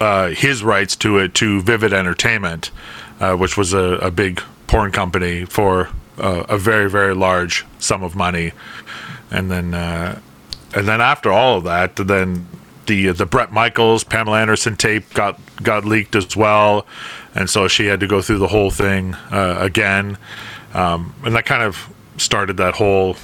uh, 0.00 0.28
his 0.28 0.62
rights 0.62 0.96
to 0.96 1.18
it 1.18 1.34
to 1.34 1.62
Vivid 1.62 1.92
Entertainment, 1.92 2.70
uh, 3.20 3.36
which 3.36 3.56
was 3.56 3.72
a, 3.72 3.98
a 3.98 4.10
big 4.10 4.40
porn 4.66 4.90
company 4.90 5.44
for 5.44 5.88
uh, 6.18 6.44
a 6.48 6.58
very 6.58 6.90
very 6.90 7.14
large 7.14 7.64
sum 7.78 8.02
of 8.02 8.16
money, 8.16 8.52
and 9.30 9.50
then 9.50 9.74
uh, 9.74 10.18
and 10.74 10.88
then 10.88 11.00
after 11.00 11.30
all 11.30 11.58
of 11.58 11.64
that, 11.64 11.94
then 11.96 12.46
the 12.86 13.12
the 13.12 13.26
Bret 13.26 13.52
Michaels 13.52 14.04
Pamela 14.04 14.40
Anderson 14.40 14.76
tape 14.76 15.12
got 15.14 15.38
got 15.62 15.84
leaked 15.84 16.14
as 16.16 16.36
well, 16.36 16.86
and 17.34 17.48
so 17.48 17.68
she 17.68 17.86
had 17.86 18.00
to 18.00 18.06
go 18.06 18.22
through 18.22 18.38
the 18.38 18.48
whole 18.48 18.70
thing 18.70 19.14
uh, 19.30 19.56
again, 19.60 20.18
um, 20.72 21.14
and 21.24 21.34
that 21.34 21.46
kind 21.46 21.62
of 21.62 21.92
started 22.16 22.56
that 22.58 22.74
whole 22.74 23.16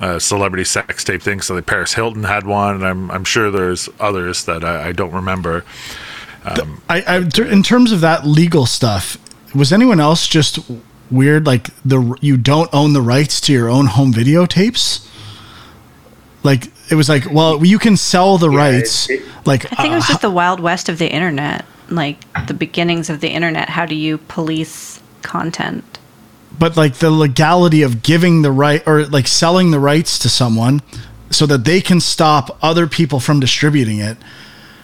uh, 0.00 0.18
celebrity 0.18 0.64
sex 0.64 1.04
tape 1.04 1.22
thing. 1.22 1.40
So 1.40 1.54
the 1.54 1.62
Paris 1.62 1.94
Hilton 1.94 2.24
had 2.24 2.46
one, 2.46 2.76
and 2.76 2.86
I'm 2.86 3.10
I'm 3.10 3.24
sure 3.24 3.50
there's 3.50 3.88
others 3.98 4.44
that 4.44 4.64
I, 4.64 4.88
I 4.88 4.92
don't 4.92 5.12
remember. 5.12 5.64
I, 6.88 7.02
I 7.06 7.42
in 7.42 7.62
terms 7.62 7.92
of 7.92 8.00
that 8.00 8.26
legal 8.26 8.66
stuff, 8.66 9.18
was 9.54 9.72
anyone 9.72 10.00
else 10.00 10.26
just 10.26 10.58
weird 11.10 11.46
like 11.46 11.68
the 11.84 12.16
you 12.20 12.36
don't 12.36 12.72
own 12.72 12.92
the 12.92 13.02
rights 13.02 13.40
to 13.42 13.52
your 13.52 13.68
own 13.68 13.86
home 13.86 14.12
videotapes? 14.12 15.06
Like 16.42 16.70
it 16.90 16.94
was 16.94 17.08
like, 17.08 17.30
well, 17.30 17.64
you 17.64 17.78
can 17.78 17.96
sell 17.96 18.38
the 18.38 18.50
rights. 18.50 19.08
it- 19.10 19.22
like 19.44 19.64
I 19.72 19.82
think 19.82 19.92
it 19.92 19.96
was 19.96 20.04
uh, 20.04 20.08
just 20.08 20.22
the 20.22 20.30
wild 20.30 20.60
west 20.60 20.88
of 20.88 20.98
the 20.98 21.10
internet, 21.10 21.64
like 21.88 22.18
the 22.46 22.54
beginnings 22.54 23.08
of 23.08 23.20
the 23.20 23.28
internet. 23.30 23.68
How 23.70 23.86
do 23.86 23.94
you 23.94 24.18
police 24.18 25.00
content? 25.22 25.84
but 26.58 26.76
like 26.76 26.94
the 26.94 27.10
legality 27.10 27.82
of 27.82 28.02
giving 28.02 28.42
the 28.42 28.50
right 28.50 28.82
or 28.86 29.04
like 29.06 29.28
selling 29.28 29.70
the 29.70 29.78
rights 29.78 30.18
to 30.18 30.28
someone 30.28 30.80
so 31.30 31.46
that 31.46 31.64
they 31.64 31.80
can 31.80 32.00
stop 32.00 32.58
other 32.62 32.86
people 32.88 33.20
from 33.20 33.38
distributing 33.38 33.98
it 34.00 34.16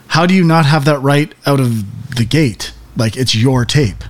how 0.09 0.24
do 0.26 0.34
you 0.34 0.44
not 0.44 0.66
have 0.66 0.84
that 0.84 0.98
right 1.00 1.34
out 1.46 1.59
of 1.59 2.14
the 2.16 2.24
gate 2.24 2.72
like 2.96 3.16
it's 3.16 3.34
your 3.34 3.64
tape 3.64 4.05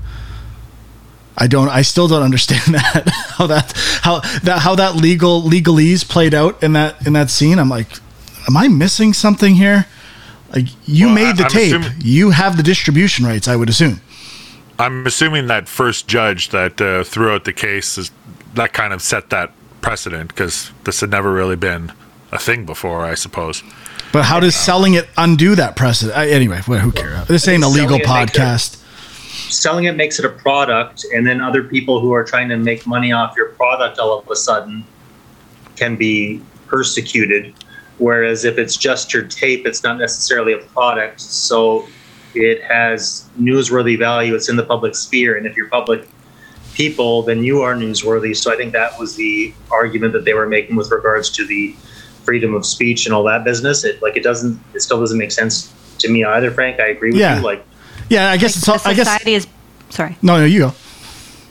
i 1.39 1.47
don't 1.47 1.68
i 1.68 1.82
still 1.82 2.07
don't 2.09 2.22
understand 2.22 2.62
that 2.74 3.09
how 3.37 3.47
that 3.47 3.72
how 4.03 4.20
that 4.43 4.59
how 4.61 4.74
that 4.74 4.95
legal 4.97 5.43
legalese 5.43 6.09
played 6.09 6.35
out 6.35 6.62
in 6.62 6.72
that 6.74 7.07
in 7.07 7.12
that 7.12 7.30
scene 7.30 7.59
i'm 7.59 7.68
like 7.68 7.89
am 8.49 8.57
i 8.57 8.68
missing 8.68 9.12
something 9.12 9.55
here 9.57 9.87
like 10.55 10.66
you 10.87 11.07
Well, 11.07 11.14
made 11.14 11.37
the 11.37 11.43
I- 11.43 11.47
I'm 11.47 11.51
tape 11.51 11.74
assuming- 11.74 11.93
you 12.03 12.30
have 12.30 12.57
the 12.57 12.62
distribution 12.62 13.24
rights 13.26 13.49
i 13.49 13.57
would 13.57 13.68
assume 13.68 14.01
I'm 14.76 15.07
assuming 15.07 15.47
that 15.47 15.68
first 15.68 16.09
judge 16.09 16.49
that 16.49 16.80
uh, 16.80 17.05
threw 17.05 17.30
out 17.30 17.45
the 17.45 17.53
case 17.53 17.97
is 17.97 18.11
that 18.55 18.72
kind 18.72 18.93
of 18.93 19.01
set 19.03 19.30
that 19.30 19.53
precedent 19.82 20.30
because 20.30 20.72
this 20.82 21.01
had 21.01 21.11
never 21.11 21.32
really 21.32 21.55
been 21.55 21.93
a 22.32 22.39
thing 22.41 22.66
before, 22.66 23.05
I 23.05 23.14
suppose. 23.14 23.62
But 24.12 24.24
how 24.24 24.41
does 24.41 24.57
selling 24.57 24.95
it 24.95 25.09
undo 25.16 25.55
that 25.55 25.76
precedent? 25.76 26.18
I, 26.18 26.26
anyway, 26.28 26.61
well, 26.66 26.80
who 26.80 26.91
cares? 26.91 27.28
This 27.28 27.47
ain't 27.47 27.62
a 27.62 27.68
legal 27.68 27.95
it 27.95 28.09
makes 28.09 28.11
podcast. 28.11 28.82
Selling 29.35 29.85
it 29.85 29.97
makes 29.97 30.18
it 30.18 30.24
a 30.24 30.28
product, 30.30 31.05
and 31.14 31.26
then 31.26 31.41
other 31.41 31.62
people 31.64 32.01
who 32.01 32.12
are 32.12 32.24
trying 32.24 32.49
to 32.49 32.57
make 32.57 32.87
money 32.87 33.12
off 33.12 33.37
your 33.37 33.49
product 33.51 33.99
all 33.99 34.18
of 34.18 34.28
a 34.30 34.37
sudden 34.37 34.85
can 35.76 35.97
be 35.97 36.41
persecuted. 36.66 37.55
Whereas 37.99 38.45
if 38.45 38.59
it's 38.59 38.76
just 38.76 39.14
your 39.14 39.22
tape, 39.24 39.66
it's 39.66 39.82
not 39.82 39.99
necessarily 39.99 40.53
a 40.53 40.59
product. 40.59 41.20
So 41.20 41.87
it 42.35 42.62
has 42.62 43.28
newsworthy 43.39 43.99
value. 43.99 44.35
It's 44.35 44.49
in 44.49 44.57
the 44.57 44.64
public 44.64 44.95
sphere, 44.95 45.37
and 45.37 45.47
if 45.47 45.57
you're 45.57 45.68
public 45.68 46.09
people, 46.74 47.22
then 47.22 47.45
you 47.45 47.62
are 47.62 47.74
newsworthy. 47.74 48.37
So 48.37 48.53
I 48.53 48.57
think 48.57 48.72
that 48.72 48.99
was 48.99 49.14
the 49.14 49.55
argument 49.70 50.12
that 50.14 50.24
they 50.24 50.35
were 50.35 50.49
making 50.49 50.74
with 50.74 50.91
regards 50.91 51.30
to 51.30 51.47
the 51.47 51.74
freedom 52.24 52.55
of 52.55 52.66
speech 52.66 53.07
and 53.07 53.14
all 53.14 53.22
that 53.24 53.45
business. 53.45 53.85
It 53.85 54.03
like 54.03 54.16
it 54.16 54.22
doesn't. 54.24 54.61
It 54.74 54.80
still 54.80 54.99
doesn't 54.99 55.18
make 55.18 55.30
sense 55.30 55.72
to 55.99 56.09
me 56.09 56.24
either, 56.24 56.51
Frank. 56.51 56.80
I 56.80 56.89
agree 56.89 57.12
with 57.12 57.20
Yeah. 57.20 57.37
you. 57.39 57.45
Like 57.45 57.64
Yeah, 58.09 58.31
I 58.31 58.37
guess 58.37 58.57
it's 58.57 58.69
all, 58.69 58.77
a 58.77 58.81
I 58.89 58.95
guess. 58.95 59.07
society 59.09 59.35
is 59.35 59.47
sorry. 59.91 60.17
No, 60.23 60.39
no, 60.39 60.45
you 60.45 60.59
go. 60.61 60.73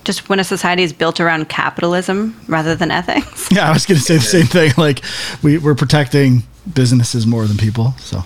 Just 0.04 0.28
when 0.30 0.40
a 0.40 0.44
society 0.44 0.84
is 0.84 0.92
built 0.94 1.20
around 1.20 1.48
capitalism 1.50 2.40
rather 2.48 2.76
than 2.76 2.92
ethics. 2.92 3.50
Yeah, 3.52 3.70
I 3.70 3.74
was 3.74 3.86
going 3.86 3.98
to 4.00 4.04
say 4.04 4.16
the 4.16 4.22
same 4.22 4.46
thing. 4.46 4.72
Like 4.78 5.02
we 5.42 5.58
we're 5.58 5.76
protecting 5.76 6.44
businesses 6.74 7.26
more 7.28 7.46
than 7.46 7.58
people. 7.58 7.94
So 8.00 8.24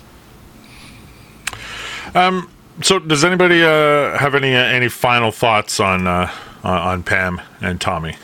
Um. 2.16 2.50
So, 2.84 3.00
does 3.00 3.24
anybody 3.26 3.64
uh, 3.64 4.18
have 4.20 4.36
any 4.36 4.54
uh, 4.56 4.60
any 4.60 4.88
final 4.88 5.32
thoughts 5.32 5.80
on 5.80 6.06
uh, 6.08 6.32
on 6.64 6.78
on 6.78 7.04
Pam 7.04 7.42
and 7.62 7.82
Tommy? 7.82 8.16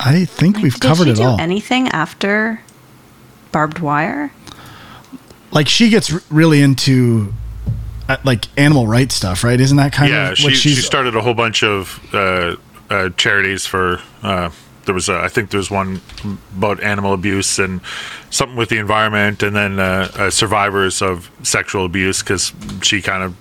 I 0.00 0.24
think 0.24 0.58
we've 0.58 0.78
covered 0.80 1.06
it 1.06 1.20
all. 1.20 1.36
Did 1.36 1.36
she 1.36 1.36
do 1.36 1.42
anything 1.42 1.88
after 1.88 2.60
barbed 3.52 3.78
wire? 3.78 4.32
like 5.52 5.68
she 5.68 5.90
gets 5.90 6.10
r- 6.12 6.20
really 6.30 6.62
into 6.62 7.32
like 8.24 8.46
animal 8.58 8.86
rights 8.86 9.14
stuff, 9.14 9.44
right? 9.44 9.60
Isn't 9.60 9.76
that 9.76 9.92
kind 9.92 10.10
yeah, 10.10 10.30
of 10.30 10.38
she 10.38 10.54
she 10.54 10.74
started 10.74 11.16
a 11.16 11.20
whole 11.20 11.34
bunch 11.34 11.62
of 11.62 12.00
uh, 12.14 12.56
uh, 12.90 13.10
charities 13.10 13.66
for. 13.66 14.00
Uh, 14.22 14.50
there 14.84 14.94
was, 14.96 15.08
uh, 15.08 15.20
I 15.20 15.28
think, 15.28 15.50
there's 15.50 15.70
one 15.70 16.00
about 16.56 16.82
animal 16.82 17.12
abuse 17.12 17.60
and 17.60 17.80
something 18.30 18.56
with 18.56 18.68
the 18.68 18.78
environment, 18.78 19.40
and 19.44 19.54
then 19.54 19.78
uh, 19.78 20.10
uh, 20.16 20.30
survivors 20.30 21.00
of 21.00 21.30
sexual 21.44 21.84
abuse 21.84 22.20
because 22.20 22.52
she 22.82 23.00
kind 23.00 23.22
of 23.22 23.36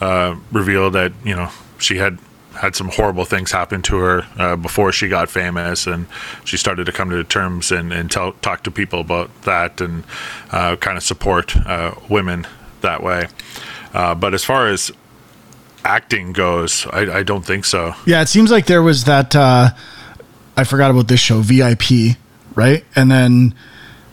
uh, 0.00 0.36
revealed 0.52 0.92
that 0.92 1.12
you 1.24 1.34
know 1.34 1.50
she 1.78 1.96
had 1.96 2.18
had 2.56 2.74
some 2.74 2.88
horrible 2.88 3.24
things 3.24 3.52
happen 3.52 3.82
to 3.82 3.96
her 3.96 4.26
uh, 4.38 4.56
before 4.56 4.92
she 4.92 5.08
got 5.08 5.28
famous, 5.28 5.86
and 5.86 6.06
she 6.44 6.56
started 6.56 6.86
to 6.86 6.92
come 6.92 7.10
to 7.10 7.22
terms 7.24 7.70
and, 7.70 7.92
and 7.92 8.10
tell, 8.10 8.32
talk 8.34 8.62
to 8.64 8.70
people 8.70 9.00
about 9.00 9.30
that 9.42 9.80
and 9.80 10.04
uh, 10.50 10.74
kind 10.76 10.96
of 10.96 11.02
support 11.02 11.56
uh, 11.56 11.94
women 12.08 12.46
that 12.80 13.02
way. 13.02 13.26
Uh, 13.96 14.14
but 14.14 14.34
as 14.34 14.44
far 14.44 14.68
as 14.68 14.92
acting 15.82 16.34
goes, 16.34 16.86
I, 16.88 17.18
I 17.18 17.22
don't 17.22 17.46
think 17.46 17.64
so. 17.64 17.94
Yeah, 18.04 18.20
it 18.20 18.28
seems 18.28 18.50
like 18.50 18.66
there 18.66 18.82
was 18.82 19.04
that. 19.04 19.34
Uh, 19.34 19.70
I 20.54 20.64
forgot 20.64 20.90
about 20.90 21.08
this 21.08 21.20
show, 21.20 21.40
VIP, 21.40 22.18
right? 22.54 22.84
And 22.94 23.10
then, 23.10 23.54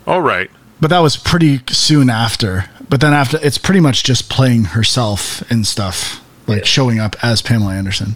All 0.08 0.22
right. 0.22 0.50
but 0.80 0.90
that 0.90 1.00
was 1.00 1.18
pretty 1.18 1.60
soon 1.68 2.10
after. 2.10 2.70
But 2.90 3.02
then 3.02 3.14
after, 3.14 3.38
it's 3.42 3.58
pretty 3.58 3.82
much 3.82 4.06
just 4.06 4.30
playing 4.30 4.66
herself 4.66 5.42
and 5.52 5.68
stuff, 5.68 6.22
like 6.48 6.66
showing 6.66 7.00
up 7.00 7.18
as 7.22 7.42
Pamela 7.42 7.74
Anderson. 7.74 8.16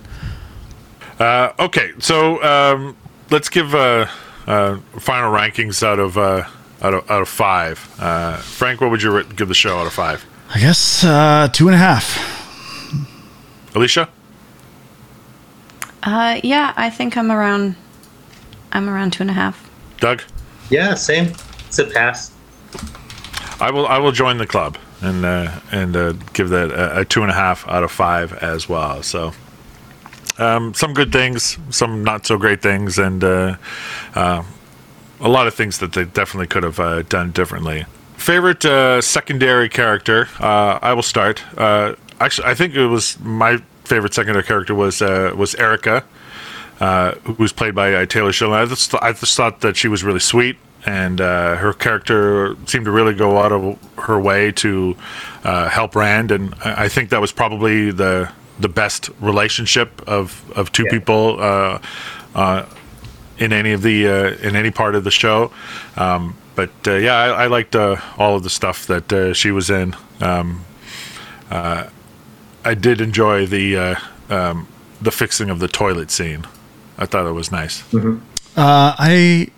Uh, 1.20 1.52
okay, 1.60 1.92
so 2.00 2.42
um, 2.44 2.96
let's 3.30 3.50
give 3.50 3.76
uh, 3.76 4.08
uh, 4.46 4.78
final 5.00 5.34
rankings 5.34 5.84
out 5.84 6.00
of 6.00 6.18
uh, 6.18 6.44
out 6.82 6.94
of 6.94 7.12
out 7.12 7.22
of 7.24 7.28
five. 7.28 7.94
Uh, 8.00 8.38
Frank, 8.38 8.80
what 8.80 8.90
would 8.90 9.02
you 9.04 9.22
give 9.36 9.50
the 9.50 9.54
show 9.54 9.78
out 9.80 9.88
of 9.88 9.92
five? 9.94 10.26
I 10.54 10.60
guess 10.60 11.04
uh, 11.04 11.50
two 11.52 11.68
and 11.68 11.76
a 11.76 11.78
half. 11.78 12.36
Alicia, 13.76 14.10
Uh, 16.04 16.40
yeah, 16.44 16.74
I 16.78 16.90
think 16.90 17.18
I'm 17.18 17.32
around. 17.32 17.76
I'm 18.72 18.90
around 18.90 19.12
two 19.14 19.24
and 19.24 19.30
a 19.30 19.34
half. 19.34 19.70
Doug, 20.00 20.24
Yeah, 20.70 20.94
same. 20.96 21.34
It's 21.68 21.80
a 21.80 21.86
pass. 21.86 22.32
I 23.60 23.72
will 23.72 23.88
I 23.88 23.98
will 23.98 24.12
join 24.12 24.38
the 24.38 24.48
club 24.48 24.78
and 25.02 25.26
uh, 25.26 25.60
and 25.72 25.96
uh, 25.96 26.14
give 26.34 26.50
that 26.50 26.72
a, 26.72 27.02
a 27.02 27.06
two 27.06 27.22
and 27.24 27.32
a 27.32 27.34
half 27.34 27.68
out 27.68 27.84
of 27.84 27.92
five 27.92 28.34
as 28.34 28.70
well. 28.70 29.04
So. 29.04 29.34
Um, 30.40 30.76
some 30.76 30.94
good 30.94 31.12
things, 31.12 31.58
some 31.72 32.04
not 32.04 32.28
so 32.28 32.38
great 32.38 32.62
things, 32.62 33.00
and 33.00 33.24
uh, 33.24 33.58
uh, 34.14 34.44
a 35.20 35.28
lot 35.28 35.48
of 35.48 35.56
things 35.56 35.80
that 35.80 35.94
they 35.94 36.06
definitely 36.06 36.46
could 36.46 36.62
have 36.62 36.80
uh, 36.80 37.02
done 37.02 37.32
differently. 37.32 37.86
Favorite 38.28 38.66
uh, 38.66 39.00
secondary 39.00 39.70
character? 39.70 40.28
Uh, 40.38 40.80
I 40.82 40.92
will 40.92 41.02
start. 41.02 41.42
Uh, 41.58 41.96
actually, 42.20 42.50
I 42.50 42.56
think 42.56 42.76
it 42.76 42.88
was 42.88 43.18
my 43.22 43.56
favorite 43.86 44.14
secondary 44.14 44.44
character 44.44 44.76
was 44.76 45.02
uh, 45.02 45.32
was 45.34 45.56
Erica, 45.56 46.04
uh, 46.82 47.12
who 47.24 47.42
was 47.42 47.54
played 47.54 47.74
by 47.74 47.94
uh, 47.94 48.06
Taylor 48.06 48.34
Schilling. 48.34 48.56
I 48.56 48.66
just, 48.66 48.94
I 48.96 49.14
just 49.14 49.38
thought 49.38 49.62
that 49.62 49.78
she 49.78 49.88
was 49.88 50.04
really 50.04 50.20
sweet, 50.20 50.58
and 50.86 51.22
uh, 51.22 51.56
her 51.56 51.72
character 51.72 52.58
seemed 52.66 52.84
to 52.84 52.92
really 52.92 53.14
go 53.14 53.38
out 53.38 53.54
of 53.54 53.78
her 53.98 54.20
way 54.20 54.52
to 54.52 54.98
uh, 55.46 55.70
help 55.70 55.96
Rand, 55.96 56.32
and 56.32 56.54
I 56.66 56.84
I 56.84 56.90
think 56.90 57.12
that 57.12 57.22
was 57.22 57.32
probably 57.32 57.92
the 57.92 58.30
the 58.60 58.68
best 58.68 59.10
relationship 59.22 60.02
of 60.06 60.44
of 60.54 60.74
two 60.74 60.84
Yeah. 60.84 60.92
people. 60.92 61.38
Uh, 61.40 61.80
uh, 62.36 62.66
in 63.40 63.54
any 63.54 63.72
of 63.72 63.84
the 63.84 64.06
uh, 64.06 64.48
in 64.48 64.56
any 64.58 64.72
part 64.72 64.96
of 64.96 65.06
the 65.06 65.12
show. 65.12 65.50
Um, 65.96 66.36
but 66.58 66.72
uh, 66.88 66.96
yeah, 66.96 67.14
I, 67.14 67.44
I 67.44 67.48
liked 67.48 67.76
uh, 67.76 67.98
all 68.18 68.36
of 68.36 68.42
the 68.42 68.50
stuff 68.50 68.88
that 68.88 69.14
uh, 69.14 69.34
she 69.34 69.52
was 69.52 69.70
in. 69.70 69.96
Um, 70.20 70.66
uh, 71.52 71.88
I 72.66 72.74
did 72.74 73.00
enjoy 73.00 73.46
the 73.46 73.78
uh, 73.78 73.96
um, 74.30 74.68
the 75.00 75.12
fixing 75.12 75.52
of 75.52 75.60
the 75.60 75.68
toilet 75.68 76.10
scene. 76.10 76.48
I 76.98 77.06
thought 77.06 77.28
it 77.28 77.34
was 77.34 77.52
nice. 77.52 77.84
Uh, 77.94 78.18
I 78.58 79.52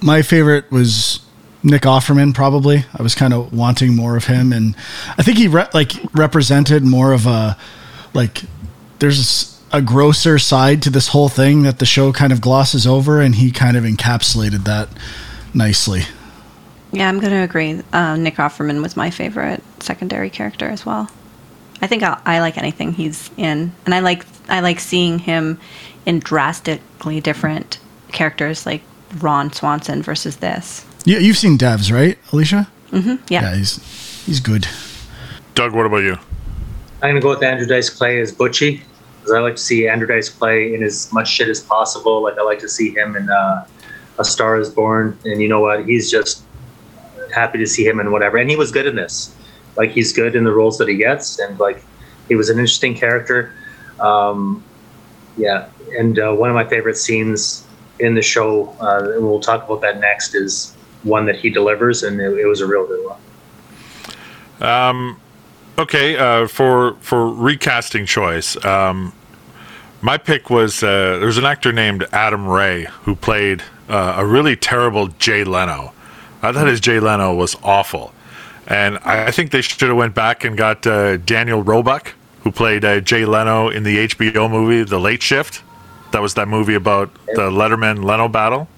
my 0.00 0.22
favorite 0.22 0.72
was 0.72 1.24
Nick 1.62 1.82
Offerman. 1.82 2.34
Probably, 2.34 2.84
I 2.98 3.00
was 3.00 3.14
kind 3.14 3.32
of 3.32 3.52
wanting 3.52 3.94
more 3.94 4.16
of 4.16 4.24
him, 4.24 4.52
and 4.52 4.74
I 5.16 5.22
think 5.22 5.38
he 5.38 5.46
re- 5.46 5.68
like 5.72 5.92
represented 6.12 6.82
more 6.82 7.12
of 7.12 7.26
a 7.26 7.56
like. 8.12 8.42
There's 8.98 9.60
a 9.72 9.80
grosser 9.80 10.38
side 10.38 10.82
to 10.82 10.90
this 10.90 11.08
whole 11.08 11.28
thing 11.28 11.62
that 11.62 11.78
the 11.78 11.86
show 11.86 12.12
kind 12.12 12.32
of 12.32 12.40
glosses 12.40 12.88
over, 12.88 13.20
and 13.20 13.36
he 13.36 13.52
kind 13.52 13.76
of 13.76 13.84
encapsulated 13.84 14.64
that 14.64 14.88
nicely. 15.54 16.02
Yeah, 16.92 17.08
I'm 17.08 17.20
going 17.20 17.32
to 17.32 17.42
agree. 17.42 17.80
Uh, 17.92 18.16
Nick 18.16 18.36
Offerman 18.36 18.82
was 18.82 18.96
my 18.96 19.10
favorite 19.10 19.62
secondary 19.80 20.30
character 20.30 20.68
as 20.68 20.84
well. 20.84 21.10
I 21.80 21.86
think 21.86 22.02
I, 22.02 22.20
I 22.24 22.40
like 22.40 22.58
anything 22.58 22.92
he's 22.92 23.30
in, 23.36 23.72
and 23.84 23.94
I 23.94 24.00
like 24.00 24.24
I 24.48 24.60
like 24.60 24.78
seeing 24.78 25.18
him 25.18 25.58
in 26.06 26.20
drastically 26.20 27.20
different 27.20 27.80
characters, 28.12 28.66
like 28.66 28.82
Ron 29.18 29.52
Swanson 29.52 30.02
versus 30.02 30.36
this. 30.36 30.86
Yeah, 31.04 31.18
you've 31.18 31.38
seen 31.38 31.58
Devs, 31.58 31.92
right, 31.92 32.18
Alicia? 32.32 32.70
Yeah, 32.92 33.16
Yeah, 33.28 33.54
he's 33.56 34.24
he's 34.26 34.38
good. 34.38 34.68
Doug, 35.54 35.72
what 35.72 35.86
about 35.86 36.02
you? 36.02 36.16
I'm 37.02 37.10
gonna 37.10 37.20
go 37.20 37.30
with 37.30 37.42
Andrew 37.42 37.66
Dice 37.66 37.90
Clay 37.90 38.20
as 38.20 38.32
Butchie 38.32 38.80
because 39.18 39.32
I 39.32 39.40
like 39.40 39.56
to 39.56 39.62
see 39.62 39.88
Andrew 39.88 40.06
Dice 40.06 40.28
Clay 40.28 40.74
in 40.74 40.84
as 40.84 41.12
much 41.12 41.28
shit 41.28 41.48
as 41.48 41.60
possible. 41.60 42.22
Like 42.22 42.38
I 42.38 42.42
like 42.42 42.60
to 42.60 42.68
see 42.68 42.94
him 42.94 43.16
in 43.16 43.28
uh, 43.28 43.66
A 44.18 44.24
Star 44.24 44.58
Is 44.58 44.70
Born, 44.70 45.18
and 45.24 45.40
you 45.40 45.48
know 45.48 45.60
what? 45.60 45.86
He's 45.86 46.10
just 46.10 46.44
happy 47.34 47.58
to 47.58 47.66
see 47.66 47.86
him 47.86 48.00
and 48.00 48.12
whatever. 48.12 48.36
And 48.36 48.50
he 48.50 48.56
was 48.56 48.70
good 48.70 48.86
in 48.86 48.94
this. 48.94 49.34
Like 49.76 49.90
he's 49.90 50.12
good 50.12 50.36
in 50.36 50.44
the 50.44 50.52
roles 50.52 50.78
that 50.78 50.88
he 50.88 50.96
gets, 50.96 51.38
and 51.38 51.58
like 51.58 51.84
he 52.28 52.34
was 52.34 52.50
an 52.50 52.58
interesting 52.58 52.94
character. 52.94 53.54
Um, 54.00 54.62
yeah, 55.36 55.68
and 55.98 56.18
uh, 56.18 56.32
one 56.32 56.50
of 56.50 56.54
my 56.54 56.64
favorite 56.64 56.96
scenes 56.96 57.66
in 57.98 58.14
the 58.14 58.22
show, 58.22 58.68
uh, 58.80 59.12
and 59.14 59.26
we'll 59.26 59.40
talk 59.40 59.64
about 59.64 59.80
that 59.80 59.98
next, 60.00 60.34
is 60.34 60.74
one 61.04 61.24
that 61.26 61.36
he 61.36 61.48
delivers, 61.48 62.02
and 62.02 62.20
it, 62.20 62.38
it 62.38 62.46
was 62.46 62.60
a 62.60 62.66
real 62.66 62.86
good 62.86 63.04
one. 63.06 63.18
Okay, 65.78 66.16
uh, 66.16 66.46
for 66.48 66.96
for 67.00 67.32
recasting 67.32 68.04
choice, 68.04 68.62
um, 68.64 69.14
my 70.02 70.18
pick 70.18 70.50
was 70.50 70.82
uh, 70.82 71.18
there's 71.18 71.38
an 71.38 71.46
actor 71.46 71.72
named 71.72 72.06
Adam 72.12 72.46
Ray 72.46 72.84
who 73.04 73.16
played 73.16 73.62
uh, 73.88 74.14
a 74.18 74.26
really 74.26 74.56
terrible 74.56 75.08
Jay 75.18 75.44
Leno. 75.44 75.92
I 76.42 76.52
thought 76.52 76.66
his 76.66 76.80
Jay 76.80 76.98
Leno 76.98 77.34
was 77.34 77.56
awful, 77.62 78.12
and 78.66 78.98
I, 78.98 79.30
think 79.30 79.52
they 79.52 79.62
should 79.62 79.88
have 79.88 79.96
went 79.96 80.14
back 80.14 80.44
and 80.44 80.56
got 80.56 80.86
uh, 80.86 81.16
Daniel 81.18 81.62
Roebuck 81.62 82.14
who 82.42 82.50
played 82.50 82.84
uh, 82.84 83.00
Jay 83.00 83.24
Leno 83.24 83.68
in 83.68 83.84
the 83.84 84.08
HBO 84.08 84.50
movie 84.50 84.82
The 84.82 84.98
Late 84.98 85.22
Shift. 85.22 85.62
That 86.12 86.20
was 86.20 86.34
that 86.34 86.48
movie 86.48 86.74
about 86.74 87.14
the 87.26 87.50
Letterman 87.50 88.04
Leno 88.04 88.28
battle. 88.28 88.68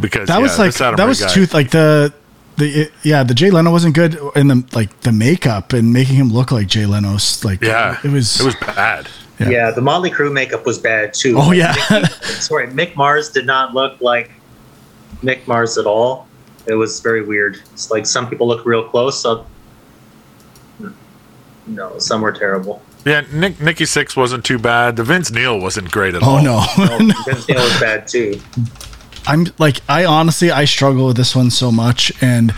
Because 0.00 0.28
That 0.28 0.36
yeah, 0.36 0.42
was 0.42 0.58
like 0.58 0.74
that 0.74 1.04
was 1.06 1.20
guy- 1.20 1.28
too 1.28 1.46
like 1.46 1.70
the 1.70 2.14
the 2.56 2.82
it, 2.82 2.92
yeah 3.02 3.22
the 3.24 3.34
Jay 3.34 3.50
Leno 3.50 3.70
wasn't 3.70 3.94
good 3.94 4.18
in 4.36 4.48
the 4.48 4.64
like 4.72 5.00
the 5.00 5.12
makeup 5.12 5.72
and 5.72 5.92
making 5.92 6.16
him 6.16 6.28
look 6.28 6.50
like 6.50 6.66
Jay 6.66 6.86
Leno's 6.86 7.44
like 7.44 7.60
yeah, 7.62 7.98
it 8.02 8.10
was 8.10 8.40
it 8.40 8.44
was 8.44 8.54
bad. 8.54 9.08
Yeah. 9.42 9.50
Yeah. 9.50 9.70
the 9.70 9.80
Motley 9.80 10.10
Crue 10.10 10.32
makeup 10.32 10.64
was 10.66 10.78
bad 10.78 11.14
too. 11.14 11.36
Oh, 11.38 11.48
Like, 11.48 11.58
yeah. 11.58 11.74
Mickey- 11.90 12.14
sorry, 12.40 12.66
Mick 12.68 12.96
Mars 12.96 13.30
did 13.30 13.46
not 13.46 13.74
look 13.74 14.00
like 14.00 14.30
Mick 15.22 15.46
Mars 15.46 15.78
at 15.78 15.86
all. 15.86 16.26
It 16.66 16.74
was 16.74 17.00
very 17.00 17.22
weird. 17.24 17.58
It's 17.72 17.90
like 17.90 18.06
some 18.06 18.28
people 18.30 18.46
look 18.46 18.64
real 18.66 18.84
close. 18.88 19.20
So 19.20 19.46
no, 21.66 21.98
some 21.98 22.20
were 22.20 22.32
terrible. 22.32 22.82
Yeah, 23.04 23.22
Nick 23.32 23.60
Nikki 23.60 23.84
Sixx 23.84 24.16
wasn't 24.16 24.44
too 24.44 24.58
bad. 24.58 24.96
The 24.96 25.04
Vince 25.04 25.30
Neil 25.30 25.58
wasn't 25.60 25.90
great 25.90 26.14
at 26.14 26.22
oh 26.22 26.36
all. 26.36 26.42
no 26.42 26.64
No, 26.78 26.98
Vince 27.26 27.48
Neil 27.48 27.60
was 27.62 27.80
bad 27.80 28.06
too. 28.08 28.40
I'm 29.26 29.46
like 29.58 29.80
I 29.88 30.04
honestly 30.04 30.50
I 30.50 30.64
struggle 30.64 31.06
with 31.06 31.16
this 31.16 31.34
one 31.34 31.50
so 31.50 31.70
much 31.72 32.12
and 32.22 32.52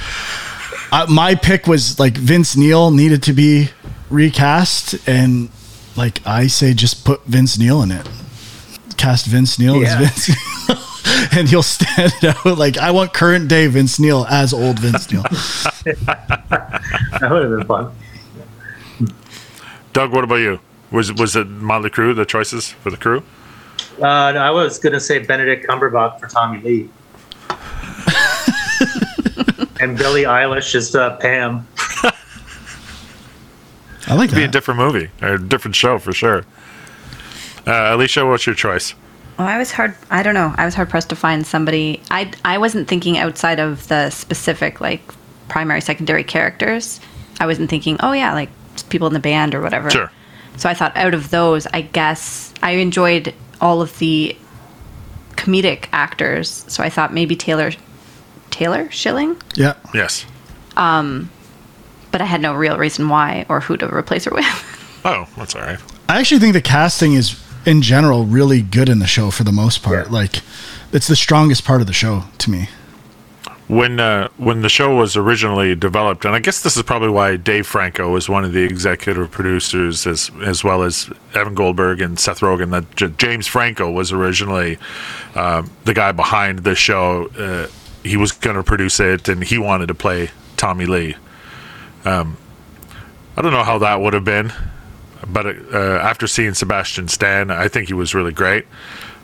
I, 0.93 1.07
my 1.09 1.35
pick 1.35 1.67
was 1.67 1.99
like 1.99 2.17
Vince 2.17 2.57
Neil 2.57 2.91
needed 2.91 3.23
to 3.25 3.33
be 3.33 3.71
recast 4.11 4.97
and 5.09 5.49
like 5.97 6.27
I 6.27 6.47
say 6.47 6.75
just 6.75 7.05
put 7.05 7.25
Vince 7.25 7.59
Neil 7.59 7.83
in 7.83 7.91
it 7.91 8.09
cast 8.97 9.27
Vince 9.27 9.59
Neil 9.59 9.83
Yeah. 9.83 9.99
as 10.01 10.27
Vince 10.27 10.29
Neil. 10.29 10.79
and 11.39 11.49
he'll 11.49 11.63
stand 11.63 12.13
out 12.25 12.59
like 12.59 12.79
I 12.79 12.91
want 12.91 13.13
current 13.13 13.49
day 13.49 13.67
Vince 13.67 13.99
Neil 13.99 14.27
as 14.31 14.53
old 14.53 14.79
Vince 14.79 15.11
Neil 15.13 15.23
That 15.85 17.29
would 17.31 17.43
have 17.43 17.59
been 17.59 17.67
fun. 17.67 17.93
Doug, 19.93 20.13
what 20.13 20.25
about 20.25 20.37
you? 20.37 20.59
Was 20.91 21.13
was 21.13 21.37
it 21.37 21.47
Motley 21.49 21.91
Crue 21.91 22.15
the 22.15 22.25
choices 22.25 22.69
for 22.71 22.91
the 22.91 22.97
crew? 22.97 23.23
Uh, 23.99 24.33
no, 24.33 24.39
I 24.41 24.51
was 24.51 24.79
gonna 24.79 25.01
say 25.01 25.19
Benedict 25.21 25.67
Cumberbatch 25.69 26.19
for 26.21 26.27
Tommy 26.27 26.61
Lee. 26.61 26.91
and 29.81 29.97
Billie 29.99 30.23
Eilish 30.25 30.75
is 30.75 30.95
uh, 30.95 31.17
Pam. 31.17 31.67
I 34.15 34.17
like 34.17 34.31
to 34.31 34.37
Be 34.37 34.45
a 34.45 34.49
different 34.49 34.79
movie 34.79 35.11
or 35.21 35.35
a 35.35 35.43
different 35.43 35.75
show 35.75 35.99
for 35.99 36.13
sure. 36.13 36.45
Uh, 37.67 37.95
Alicia, 37.95 38.25
what's 38.25 38.47
your 38.47 38.55
choice? 38.55 38.95
Well, 39.39 39.49
I 39.49 39.59
was 39.59 39.73
hard. 39.73 39.97
I 40.11 40.23
don't 40.23 40.35
know. 40.35 40.55
I 40.57 40.65
was 40.65 40.75
hard 40.75 40.89
pressed 40.89 41.09
to 41.09 41.17
find 41.17 41.45
somebody. 41.45 42.01
I 42.11 42.31
I 42.45 42.59
wasn't 42.59 42.87
thinking 42.87 43.19
outside 43.19 43.59
of 43.59 43.89
the 43.89 44.11
specific 44.11 44.81
like 44.81 45.03
primary, 45.49 45.81
secondary 45.81 46.23
characters. 46.23 47.01
I 47.41 47.47
wasn't 47.47 47.69
thinking, 47.69 47.97
oh 48.01 48.13
yeah, 48.13 48.33
like 48.33 48.51
people 48.91 49.09
in 49.09 49.13
the 49.13 49.21
band 49.21 49.55
or 49.55 49.61
whatever. 49.61 49.91
Sure. 49.91 50.13
So 50.57 50.69
I 50.69 50.75
thought 50.75 50.97
out 50.97 51.15
of 51.15 51.31
those, 51.31 51.67
I 51.67 51.81
guess 51.81 52.55
I 52.63 52.73
enjoyed 52.73 53.35
all 53.61 53.83
of 53.83 53.99
the 53.99 54.37
comedic 55.33 55.87
actors. 55.93 56.65
So 56.69 56.85
I 56.85 56.91
thought 56.91 57.13
maybe 57.13 57.35
Taylor 57.35 57.73
Taylor 58.51 58.89
Schilling, 58.93 59.37
yeah 59.57 59.75
Yes. 59.93 60.27
But 62.15 62.21
I 62.21 62.27
had 62.27 62.41
no 62.41 62.55
real 62.55 62.79
reason 62.79 63.09
why 63.09 63.45
or 63.49 63.59
who 63.59 63.77
to 63.79 63.93
replace 63.93 64.25
her 64.27 64.31
with. 64.31 64.47
Oh, 65.07 65.27
that's 65.37 65.55
all 65.55 65.61
right. 65.61 65.79
I 66.09 66.21
actually 66.21 66.39
think 66.41 66.53
the 66.55 66.63
casting 66.63 67.13
is 67.13 67.39
in 67.67 67.83
general 67.83 68.25
really 68.25 68.63
good 68.63 68.89
in 68.89 69.01
the 69.01 69.07
show 69.07 69.31
for 69.31 69.43
the 69.45 69.53
most 69.53 69.83
part 69.83 70.07
Yeah. 70.07 70.13
like 70.13 70.41
it's 70.93 71.09
the 71.09 71.17
strongest 71.17 71.65
part 71.65 71.81
of 71.83 71.87
the 71.87 71.93
show 71.93 72.23
to 72.39 72.51
me 72.51 72.69
when 73.69 73.99
uh, 74.01 74.29
when 74.37 74.63
the 74.63 74.69
show 74.69 74.95
was 74.97 75.17
originally 75.17 75.75
developed, 75.75 76.25
and 76.25 76.35
I 76.35 76.39
guess 76.39 76.61
this 76.63 76.77
is 76.77 76.83
probably 76.83 77.09
why 77.09 77.37
Dave 77.37 77.67
Franco 77.67 78.11
was 78.13 78.29
one 78.29 78.45
of 78.45 78.53
the 78.53 78.63
executive 78.63 79.31
producers, 79.31 80.07
as 80.07 80.31
as 80.43 80.63
well 80.65 80.83
as 80.83 81.11
Evan 81.35 81.55
Goldberg 81.55 82.01
and 82.03 82.19
Seth 82.19 82.41
Rogen. 82.41 82.71
That 82.71 82.95
J- 82.97 83.13
James 83.17 83.47
Franco 83.47 83.91
was 83.91 84.13
originally 84.13 84.77
uh, 85.35 85.63
the 85.85 85.95
guy 85.95 86.13
behind 86.13 86.61
the 86.61 86.75
show. 86.75 87.29
Uh, 87.39 87.67
he 88.03 88.17
was 88.19 88.33
going 88.33 88.57
to 88.57 88.63
produce 88.63 89.01
it, 89.01 89.29
and 89.31 89.43
he 89.43 89.57
wanted 89.59 89.87
to 89.89 89.95
play 89.95 90.31
Tommy 90.59 90.85
Lee. 90.87 91.17
Um, 92.05 92.37
I 93.37 93.43
don't 93.43 93.53
know 93.53 93.65
how 93.65 93.79
that 93.79 94.01
would 94.01 94.13
have 94.15 94.25
been, 94.25 94.53
but 95.27 95.47
uh, 95.47 95.79
after 96.03 96.27
seeing 96.27 96.55
Sebastian 96.55 97.09
Stan, 97.09 97.51
I 97.51 97.69
think 97.69 97.89
he 97.89 97.95
was 97.95 98.15
really 98.15 98.33
great. 98.33 98.67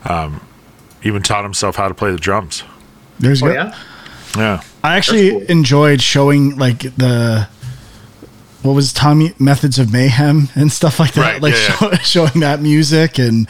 Um, 0.05 0.41
even 1.03 1.23
taught 1.23 1.45
himself 1.45 1.77
how 1.77 1.89
to 1.89 1.95
play 1.95 2.11
the 2.11 2.19
drums. 2.19 2.63
There's 3.19 3.43
Oh 3.43 3.47
go- 3.47 3.53
yeah. 3.55 3.79
Yeah. 4.37 4.63
I 4.85 4.97
actually 4.97 5.31
cool. 5.31 5.43
enjoyed 5.43 6.01
showing 6.01 6.57
like 6.57 6.79
the 6.97 7.49
what 8.63 8.73
was 8.75 8.93
Tommy 8.93 9.33
Methods 9.39 9.79
of 9.79 9.93
Mayhem 9.93 10.49
and 10.55 10.71
stuff 10.71 11.01
like 11.01 11.15
that, 11.15 11.21
Right, 11.35 11.43
like 11.43 11.55
yeah, 11.55 11.77
show, 11.77 11.91
showing 12.27 12.41
that 12.41 12.61
music 12.61 13.19
and 13.19 13.49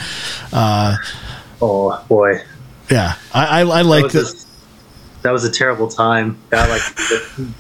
uh, 0.53 0.97
Oh 1.61 2.03
boy. 2.09 2.41
yeah, 2.91 3.16
I 3.35 3.47
I, 3.47 3.61
I 3.61 3.64
That 3.64 3.87
like 3.87 4.05
was, 4.12 4.12
the, 4.12 4.20
a, 4.20 4.49
that 5.23 5.31
was 5.33 5.45
a 5.45 5.51
terrible 5.51 5.89
time. 5.89 6.39
That 6.51 6.68
like 6.68 6.83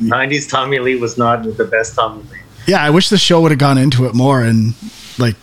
'90s 0.00 0.48
Tommy 0.54 0.78
Lee 0.78 0.96
was 0.96 1.16
not 1.18 1.42
the 1.56 1.64
best 1.64 1.94
Tommy 1.94 2.22
Lee. 2.30 2.38
yeah. 2.66 2.82
I 2.82 2.90
wish 2.90 3.08
the 3.08 3.18
show 3.18 3.40
would 3.42 3.50
have 3.50 3.58
gone 3.60 3.78
into 3.78 4.06
it 4.06 4.14
more 4.14 4.42
and 4.42 4.74
like 5.18 5.36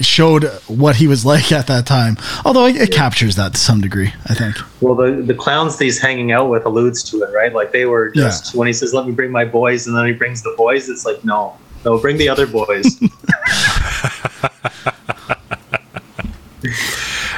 showed 0.00 0.44
what 0.66 0.96
he 0.96 1.06
was 1.06 1.24
like 1.32 1.52
at 1.52 1.66
that 1.66 1.86
time. 1.86 2.16
Although 2.44 2.66
it, 2.66 2.76
it 2.76 2.92
captures 2.92 3.36
that 3.36 3.54
to 3.54 3.60
some 3.60 3.80
degree, 3.80 4.12
I 4.26 4.34
think. 4.34 4.56
Well, 4.80 4.94
the 4.94 5.22
the 5.22 5.34
clowns 5.34 5.76
that 5.76 5.84
he's 5.84 6.00
hanging 6.00 6.32
out 6.32 6.48
with 6.48 6.64
alludes 6.64 7.02
to 7.10 7.22
it, 7.22 7.32
right? 7.34 7.52
Like 7.52 7.72
they 7.72 7.84
were 7.86 8.10
just 8.10 8.54
when 8.54 8.66
he 8.66 8.72
says, 8.72 8.94
"Let 8.94 9.06
me 9.06 9.12
bring 9.12 9.30
my 9.30 9.44
boys," 9.44 9.86
and 9.86 9.96
then 9.96 10.06
he 10.06 10.12
brings 10.12 10.42
the 10.42 10.54
boys. 10.56 10.88
It's 10.88 11.04
like, 11.04 11.24
no, 11.24 11.56
no, 11.84 11.98
bring 11.98 12.16
the 12.16 12.28
other 12.28 12.46
boys. 12.46 13.00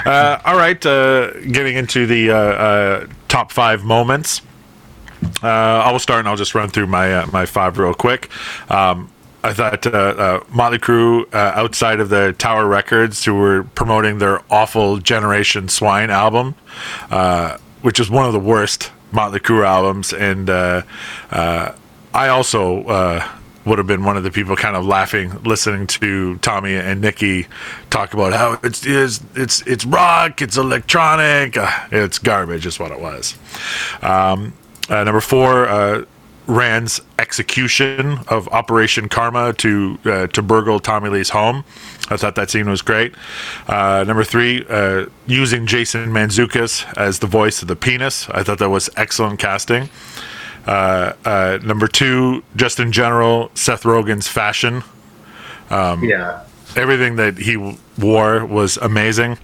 Uh, 0.04 0.40
all 0.44 0.54
right, 0.56 0.86
uh, 0.86 1.32
getting 1.50 1.74
into 1.76 2.06
the 2.06 2.30
uh, 2.30 2.36
uh, 2.36 3.06
top 3.36 3.52
five 3.52 3.84
moments. 3.84 4.40
Uh, 5.42 5.46
I 5.46 5.92
will 5.92 5.98
start 5.98 6.20
and 6.20 6.28
I'll 6.28 6.36
just 6.36 6.54
run 6.54 6.70
through 6.70 6.86
my 6.86 7.12
uh, 7.12 7.26
my 7.34 7.44
five 7.44 7.76
real 7.76 7.92
quick. 7.92 8.30
Um, 8.70 9.12
I 9.44 9.52
thought 9.52 9.86
uh, 9.86 9.90
uh, 9.90 10.44
Motley 10.48 10.78
Crue, 10.78 11.26
uh, 11.34 11.52
outside 11.54 12.00
of 12.00 12.08
the 12.08 12.34
Tower 12.38 12.66
Records, 12.66 13.26
who 13.26 13.34
were 13.34 13.64
promoting 13.74 14.20
their 14.20 14.40
awful 14.50 14.96
Generation 14.96 15.68
Swine 15.68 16.08
album, 16.08 16.54
uh, 17.10 17.58
which 17.82 18.00
is 18.00 18.08
one 18.08 18.24
of 18.24 18.32
the 18.32 18.40
worst 18.40 18.90
Motley 19.12 19.40
Crue 19.40 19.66
albums, 19.66 20.14
and 20.14 20.48
uh, 20.48 20.80
uh, 21.30 21.72
I 22.14 22.28
also 22.28 22.84
would 23.66 23.78
have 23.78 23.86
been 23.86 24.04
one 24.04 24.16
of 24.16 24.22
the 24.22 24.30
people 24.30 24.56
kind 24.56 24.76
of 24.76 24.86
laughing 24.86 25.42
listening 25.42 25.86
to 25.88 26.36
Tommy 26.38 26.76
and 26.76 27.00
Nikki 27.00 27.48
talk 27.90 28.14
about 28.14 28.32
how 28.32 28.58
it's 28.62 28.86
it's 28.86 29.20
it's, 29.34 29.60
it's 29.62 29.84
rock, 29.84 30.40
it's 30.40 30.56
electronic, 30.56 31.56
uh, 31.56 31.70
it's 31.90 32.18
garbage, 32.18 32.64
is 32.64 32.78
what 32.78 32.92
it 32.92 33.00
was. 33.00 33.36
Um, 34.02 34.54
uh, 34.88 35.02
number 35.02 35.20
four, 35.20 35.66
uh, 35.68 36.04
Rand's 36.46 37.00
execution 37.18 38.20
of 38.28 38.46
Operation 38.48 39.08
Karma 39.08 39.52
to 39.54 39.98
uh, 40.04 40.26
to 40.28 40.42
burgle 40.42 40.78
Tommy 40.78 41.10
Lee's 41.10 41.30
home. 41.30 41.64
I 42.08 42.16
thought 42.16 42.36
that 42.36 42.50
scene 42.50 42.70
was 42.70 42.82
great. 42.82 43.14
Uh, 43.66 44.04
number 44.06 44.22
three, 44.22 44.64
uh, 44.68 45.06
using 45.26 45.66
Jason 45.66 46.10
Mantzoukas 46.10 46.96
as 46.96 47.18
the 47.18 47.26
voice 47.26 47.62
of 47.62 47.68
the 47.68 47.74
penis. 47.74 48.28
I 48.30 48.44
thought 48.44 48.58
that 48.58 48.70
was 48.70 48.88
excellent 48.96 49.40
casting. 49.40 49.88
Uh, 50.66 51.12
uh, 51.24 51.58
number 51.62 51.86
two, 51.86 52.42
just 52.56 52.80
in 52.80 52.90
general, 52.92 53.50
Seth 53.54 53.84
Rogen's 53.84 54.26
fashion. 54.28 54.82
Um, 55.70 56.04
yeah, 56.04 56.44
Everything 56.74 57.16
that 57.16 57.38
he 57.38 57.54
w- 57.54 57.76
wore 57.98 58.44
was 58.44 58.76
amazing. 58.76 59.38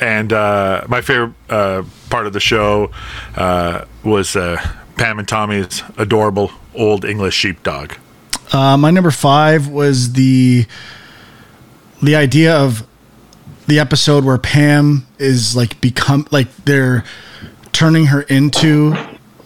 And 0.00 0.32
uh, 0.32 0.84
my 0.88 1.02
favorite 1.02 1.34
uh, 1.50 1.82
part 2.08 2.26
of 2.26 2.32
the 2.32 2.40
show 2.40 2.90
uh, 3.36 3.84
was 4.02 4.34
uh, 4.34 4.56
Pam 4.96 5.18
and 5.18 5.28
Tommy's 5.28 5.82
adorable 5.98 6.50
old 6.74 7.04
English 7.04 7.34
sheepdog. 7.34 7.92
Uh, 8.52 8.76
my 8.78 8.90
number 8.90 9.10
five 9.10 9.68
was 9.68 10.14
the 10.14 10.66
the 12.02 12.16
idea 12.16 12.56
of 12.56 12.86
the 13.66 13.78
episode 13.78 14.24
where 14.24 14.38
Pam 14.38 15.06
is 15.18 15.54
like 15.54 15.80
become 15.80 16.26
like 16.30 16.48
they're 16.64 17.04
turning 17.72 18.06
her 18.06 18.22
into 18.22 18.94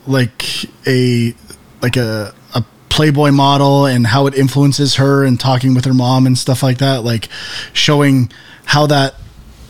like 0.07 0.64
a 0.86 1.34
like 1.82 1.96
a 1.96 2.34
a 2.55 2.64
Playboy 2.88 3.30
model 3.30 3.86
and 3.86 4.07
how 4.07 4.26
it 4.26 4.34
influences 4.34 4.96
her 4.96 5.24
and 5.24 5.38
talking 5.38 5.74
with 5.74 5.84
her 5.84 5.94
mom 5.94 6.26
and 6.26 6.38
stuff 6.38 6.62
like 6.62 6.78
that, 6.78 7.05
like 7.05 7.28
showing 7.72 8.30
how 8.64 8.86
that 8.86 9.16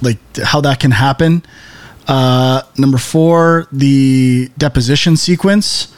like 0.02 0.18
how 0.36 0.60
that 0.60 0.80
can 0.80 0.90
happen. 0.90 1.42
Uh, 2.06 2.62
number 2.76 2.98
four, 2.98 3.66
the 3.72 4.50
deposition 4.58 5.16
sequence. 5.16 5.94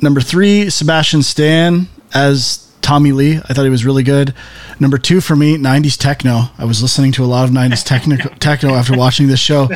Number 0.00 0.20
three, 0.20 0.70
Sebastian 0.70 1.22
Stan 1.22 1.88
as 2.14 2.67
Tommy 2.88 3.12
Lee. 3.12 3.36
I 3.36 3.52
thought 3.52 3.64
he 3.64 3.68
was 3.68 3.84
really 3.84 4.02
good. 4.02 4.32
Number 4.80 4.96
two 4.96 5.20
for 5.20 5.36
me, 5.36 5.58
90s 5.58 5.98
techno. 5.98 6.44
I 6.56 6.64
was 6.64 6.80
listening 6.80 7.12
to 7.12 7.22
a 7.22 7.26
lot 7.26 7.44
of 7.44 7.50
90s 7.50 7.84
techno, 7.84 8.16
techno 8.38 8.70
after 8.70 8.96
watching 8.96 9.28
this 9.28 9.38
show. 9.38 9.68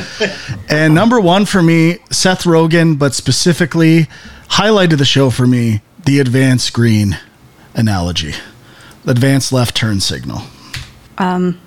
And 0.71 0.95
number 0.95 1.21
one 1.21 1.45
for 1.45 1.63
me, 1.63 1.99
Seth 2.11 2.45
Rogen, 2.45 2.99
but 2.99 3.13
specifically 3.13 4.07
highlighted 4.53 4.97
the 4.97 5.05
show 5.05 5.29
for 5.29 5.47
me, 5.47 5.83
the 6.07 6.21
advanced 6.21 6.73
green 6.73 7.19
analogy, 7.75 8.33
advanced 9.07 9.53
left 9.53 9.77
turn 9.77 10.01
signal. 10.01 10.45
Um, 11.19 11.61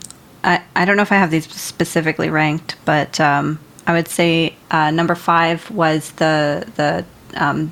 I, 0.44 0.64
I 0.76 0.84
don't 0.84 0.96
know 0.96 1.04
if 1.04 1.12
I 1.12 1.18
have 1.18 1.30
these 1.30 1.48
specifically 1.54 2.32
ranked, 2.32 2.76
but 2.86 3.20
um, 3.20 3.60
I 3.86 3.94
would 3.94 4.08
say 4.08 4.56
uh, 4.72 4.90
number 4.90 5.14
five 5.14 5.70
was 5.70 6.10
the 6.14 6.66
the 6.76 7.06
um, 7.40 7.72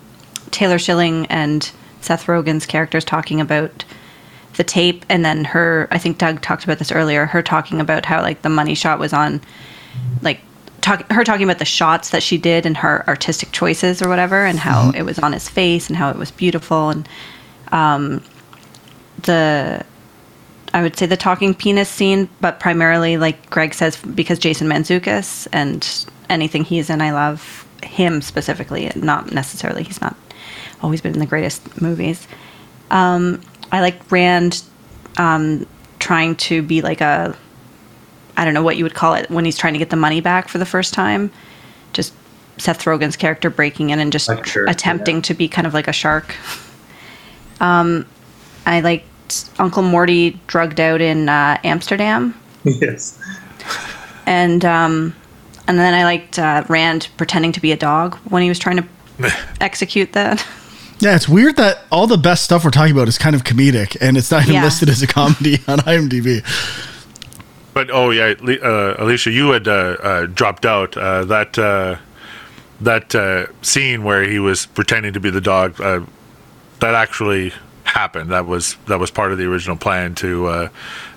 Taylor 0.51 0.77
Schilling 0.77 1.25
and 1.25 1.71
Seth 2.03 2.25
Rogen's 2.25 2.65
characters 2.65 3.05
talking 3.05 3.39
about 3.41 3.85
the 4.55 4.63
tape, 4.63 5.05
and 5.09 5.25
then 5.25 5.45
her. 5.45 5.87
I 5.91 5.97
think 5.97 6.17
Doug 6.17 6.41
talked 6.41 6.63
about 6.63 6.79
this 6.79 6.91
earlier. 6.91 7.25
Her 7.25 7.41
talking 7.41 7.79
about 7.79 8.05
how 8.05 8.21
like 8.21 8.41
the 8.41 8.49
money 8.49 8.75
shot 8.75 8.99
was 8.99 9.13
on, 9.13 9.41
like 10.21 10.41
talk, 10.81 11.11
her 11.11 11.23
talking 11.23 11.43
about 11.43 11.59
the 11.59 11.65
shots 11.65 12.11
that 12.11 12.21
she 12.21 12.37
did 12.37 12.65
and 12.65 12.77
her 12.77 13.07
artistic 13.07 13.51
choices 13.51 14.01
or 14.01 14.09
whatever, 14.09 14.45
and 14.45 14.59
how 14.59 14.91
it 14.95 15.03
was 15.03 15.19
on 15.19 15.33
his 15.33 15.49
face 15.49 15.89
and 15.89 15.97
how 15.97 16.09
it 16.09 16.17
was 16.17 16.31
beautiful 16.31 16.89
and 16.89 17.07
um, 17.71 18.23
the 19.23 19.83
I 20.73 20.81
would 20.81 20.95
say 20.95 21.05
the 21.05 21.17
talking 21.17 21.53
penis 21.53 21.89
scene, 21.89 22.29
but 22.41 22.59
primarily, 22.59 23.17
like 23.17 23.49
Greg 23.49 23.73
says, 23.75 23.95
because 23.97 24.39
Jason 24.39 24.67
Mantzoukas 24.67 25.47
and 25.53 26.05
anything 26.29 26.63
he's 26.63 26.89
in, 26.89 26.99
I 26.99 27.11
love 27.11 27.67
him 27.83 28.21
specifically. 28.21 28.91
Not 28.95 29.31
necessarily, 29.31 29.83
he's 29.83 30.01
not 30.01 30.15
always 30.83 31.01
been 31.01 31.13
in 31.13 31.19
the 31.19 31.25
greatest 31.25 31.81
movies. 31.81 32.27
Um, 32.91 33.41
I 33.71 33.81
like 33.81 34.11
Rand 34.11 34.63
um, 35.17 35.65
trying 35.99 36.35
to 36.35 36.61
be 36.61 36.81
like 36.81 37.01
a, 37.01 37.35
I 38.37 38.45
don't 38.45 38.53
know 38.53 38.63
what 38.63 38.77
you 38.77 38.83
would 38.83 38.93
call 38.93 39.15
it 39.15 39.29
when 39.29 39.45
he's 39.45 39.57
trying 39.57 39.73
to 39.73 39.79
get 39.79 39.89
the 39.89 39.95
money 39.95 40.21
back 40.21 40.49
for 40.49 40.57
the 40.57 40.65
first 40.65 40.93
time. 40.93 41.31
Just 41.93 42.13
Seth 42.57 42.83
Rogen's 42.83 43.15
character 43.15 43.49
breaking 43.49 43.89
in 43.89 43.99
and 43.99 44.11
just 44.11 44.27
shark, 44.27 44.69
attempting 44.69 45.17
yeah. 45.17 45.21
to 45.23 45.33
be 45.33 45.47
kind 45.47 45.65
of 45.65 45.73
like 45.73 45.87
a 45.87 45.93
shark. 45.93 46.35
Um, 47.59 48.05
I 48.65 48.81
liked 48.81 49.49
Uncle 49.57 49.83
Morty 49.83 50.39
drugged 50.47 50.79
out 50.79 51.01
in 51.01 51.29
uh, 51.29 51.57
Amsterdam, 51.63 52.39
yes. 52.63 53.19
and 54.25 54.63
um, 54.65 55.15
and 55.67 55.79
then 55.79 55.93
I 55.93 56.03
liked 56.03 56.37
uh, 56.37 56.63
Rand 56.67 57.09
pretending 57.17 57.51
to 57.53 57.61
be 57.61 57.71
a 57.71 57.77
dog 57.77 58.15
when 58.29 58.43
he 58.43 58.49
was 58.49 58.59
trying 58.59 58.77
to 58.77 59.33
execute 59.61 60.13
that. 60.13 60.45
Yeah, 61.03 61.15
it's 61.15 61.27
weird 61.27 61.57
that 61.57 61.79
all 61.91 62.07
the 62.07 62.17
best 62.17 62.43
stuff 62.43 62.63
we're 62.63 62.71
talking 62.71 62.93
about 62.93 63.07
is 63.09 63.17
kind 63.17 63.35
of 63.35 63.43
comedic 63.43 63.97
and 63.99 64.15
it's 64.17 64.31
not 64.31 64.43
even 64.43 64.55
Yeah. 64.55 64.63
listed 64.63 64.89
as 64.89 65.01
a 65.01 65.07
comedy 65.07 65.55
on 65.67 65.79
IMDb. 65.79 66.43
But 67.73 67.89
oh 67.91 68.11
yeah, 68.11 68.33
uh, 68.63 68.95
Alicia, 68.99 69.31
you 69.31 69.49
had 69.51 69.67
uh, 69.67 69.71
uh, 69.71 70.25
dropped 70.27 70.65
out. 70.65 70.95
Uh, 70.95 71.25
that 71.25 71.57
uh, 71.59 71.97
that 72.81 73.13
uh, 73.15 73.47
scene 73.61 74.03
where 74.03 74.23
he 74.23 74.39
was 74.39 74.65
pretending 74.67 75.13
to 75.13 75.19
be 75.19 75.29
the 75.29 75.41
dog. 75.41 75.79
Uh, 75.81 76.01
that 76.79 76.93
actually 76.95 77.51
happened. 77.85 78.31
That 78.31 78.45
was 78.45 78.75
that 78.87 78.99
was 78.99 79.09
part 79.11 79.31
of 79.31 79.37
the 79.39 79.45
original 79.45 79.75
plan 79.75 80.13
to 80.15 80.45
uh, 80.47 80.69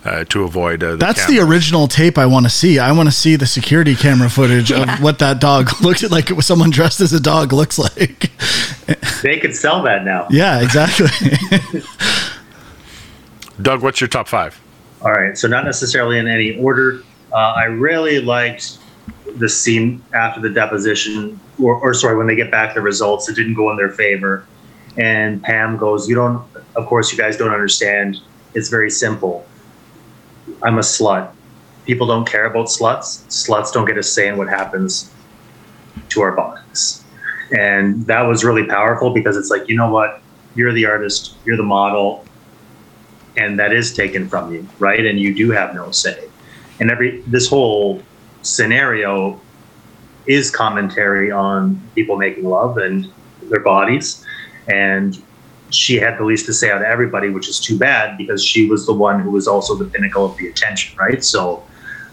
uh, 0.05 0.24
to 0.24 0.45
avoid. 0.45 0.82
Uh, 0.82 0.93
the 0.93 0.97
That's 0.97 1.26
the 1.26 1.41
original 1.41 1.89
tape 1.89 2.16
I 2.18 2.24
want 2.26 2.47
to 2.47 2.51
see. 2.51 2.78
I 2.78 2.91
want 2.93 3.09
to 3.09 3.14
see 3.14 3.37
the 3.37 3.47
security 3.47 3.95
camera 3.95 4.30
footage 4.30 4.72
of 4.72 4.89
what 5.01 5.18
that 5.18 5.41
dog 5.41 5.68
looked 5.82 6.09
like. 6.11 6.30
What 6.30 6.45
someone 6.45 6.70
dressed 6.70 7.01
as 7.03 7.12
a 7.12 7.20
dog 7.20 7.53
looks 7.53 7.78
like. 7.78 8.30
They 9.22 9.39
could 9.39 9.57
sell 9.57 9.82
that 9.82 10.05
now. 10.05 10.26
Yeah, 10.30 10.61
exactly. 10.61 11.09
Doug, 13.62 13.82
what's 13.82 14.01
your 14.01 14.09
top 14.09 14.28
five? 14.28 14.61
All 15.03 15.12
right, 15.12 15.37
so 15.37 15.49
not 15.49 15.64
necessarily 15.64 16.18
in 16.18 16.28
any 16.28 16.59
order. 16.59 17.03
Uh, 17.32 17.55
I 17.57 17.64
really 17.64 18.20
liked 18.20 18.78
the 19.37 19.49
scene 19.49 20.03
after 20.12 20.41
the 20.41 20.51
deposition, 20.51 21.41
or, 21.61 21.74
or 21.76 21.95
sorry, 21.95 22.16
when 22.16 22.26
they 22.26 22.37
get 22.37 22.51
back 22.51 22.74
the 22.74 22.80
results, 22.80 23.28
it 23.28 23.34
didn't 23.34 23.55
go 23.55 23.70
in 23.70 23.76
their 23.76 23.91
favor. 23.91 24.47
And 24.97 25.43
Pam 25.43 25.76
goes, 25.76 26.09
You 26.09 26.14
don't, 26.14 26.45
of 26.74 26.87
course, 26.87 27.12
you 27.12 27.18
guys 27.18 27.37
don't 27.37 27.53
understand. 27.53 28.18
It's 28.55 28.68
very 28.68 28.91
simple. 28.91 29.47
I'm 30.62 30.78
a 30.78 30.82
slut. 30.82 31.32
People 31.84 32.07
don't 32.07 32.26
care 32.26 32.47
about 32.47 32.66
sluts. 32.66 33.26
Sluts 33.28 33.72
don't 33.72 33.84
get 33.84 33.99
a 33.99 34.03
say 34.03 34.28
in 34.28 34.37
what 34.37 34.49
happens 34.49 35.12
to 36.11 36.22
our 36.22 36.32
bodies. 36.32 37.05
And 37.53 38.07
that 38.07 38.23
was 38.23 38.45
really 38.45 38.65
powerful 38.65 39.11
because 39.11 39.37
it's 39.37 39.51
like, 39.51 39.69
you 39.69 39.77
know 39.77 39.91
what? 39.91 40.21
You're 40.55 40.73
the 40.73 40.87
artist, 40.87 41.37
you're 41.45 41.57
the 41.57 41.63
model, 41.63 42.25
and 43.37 43.59
that 43.59 43.73
is 43.73 43.95
taken 43.95 44.29
from 44.29 44.53
you, 44.53 44.67
right? 44.79 45.05
And 45.05 45.21
you 45.21 45.35
do 45.35 45.51
have 45.51 45.75
no 45.75 45.91
say. 45.91 46.29
And 46.81 46.91
every 46.91 47.21
this 47.23 47.49
whole 47.49 48.03
scenario 48.43 49.41
is 50.27 50.51
commentary 50.51 51.31
on 51.31 51.81
people 51.95 52.17
making 52.17 52.45
love 52.45 52.79
and 52.79 53.13
their 53.43 53.61
bodies. 53.61 54.25
And 54.69 55.23
she 55.71 55.97
had 55.97 56.19
the 56.19 56.25
least 56.25 56.47
to 56.47 56.55
say 56.55 56.71
out 56.71 56.79
of 56.79 56.83
everybody, 56.85 57.29
which 57.29 57.49
is 57.49 57.61
too 57.61 57.79
bad 57.79 58.17
because 58.17 58.45
she 58.45 58.69
was 58.69 58.87
the 58.87 58.93
one 58.93 59.21
who 59.21 59.31
was 59.31 59.47
also 59.47 59.75
the 59.75 59.85
pinnacle 59.85 60.25
of 60.25 60.37
the 60.37 60.49
attention, 60.49 60.97
right? 60.99 61.25
So 61.25 61.65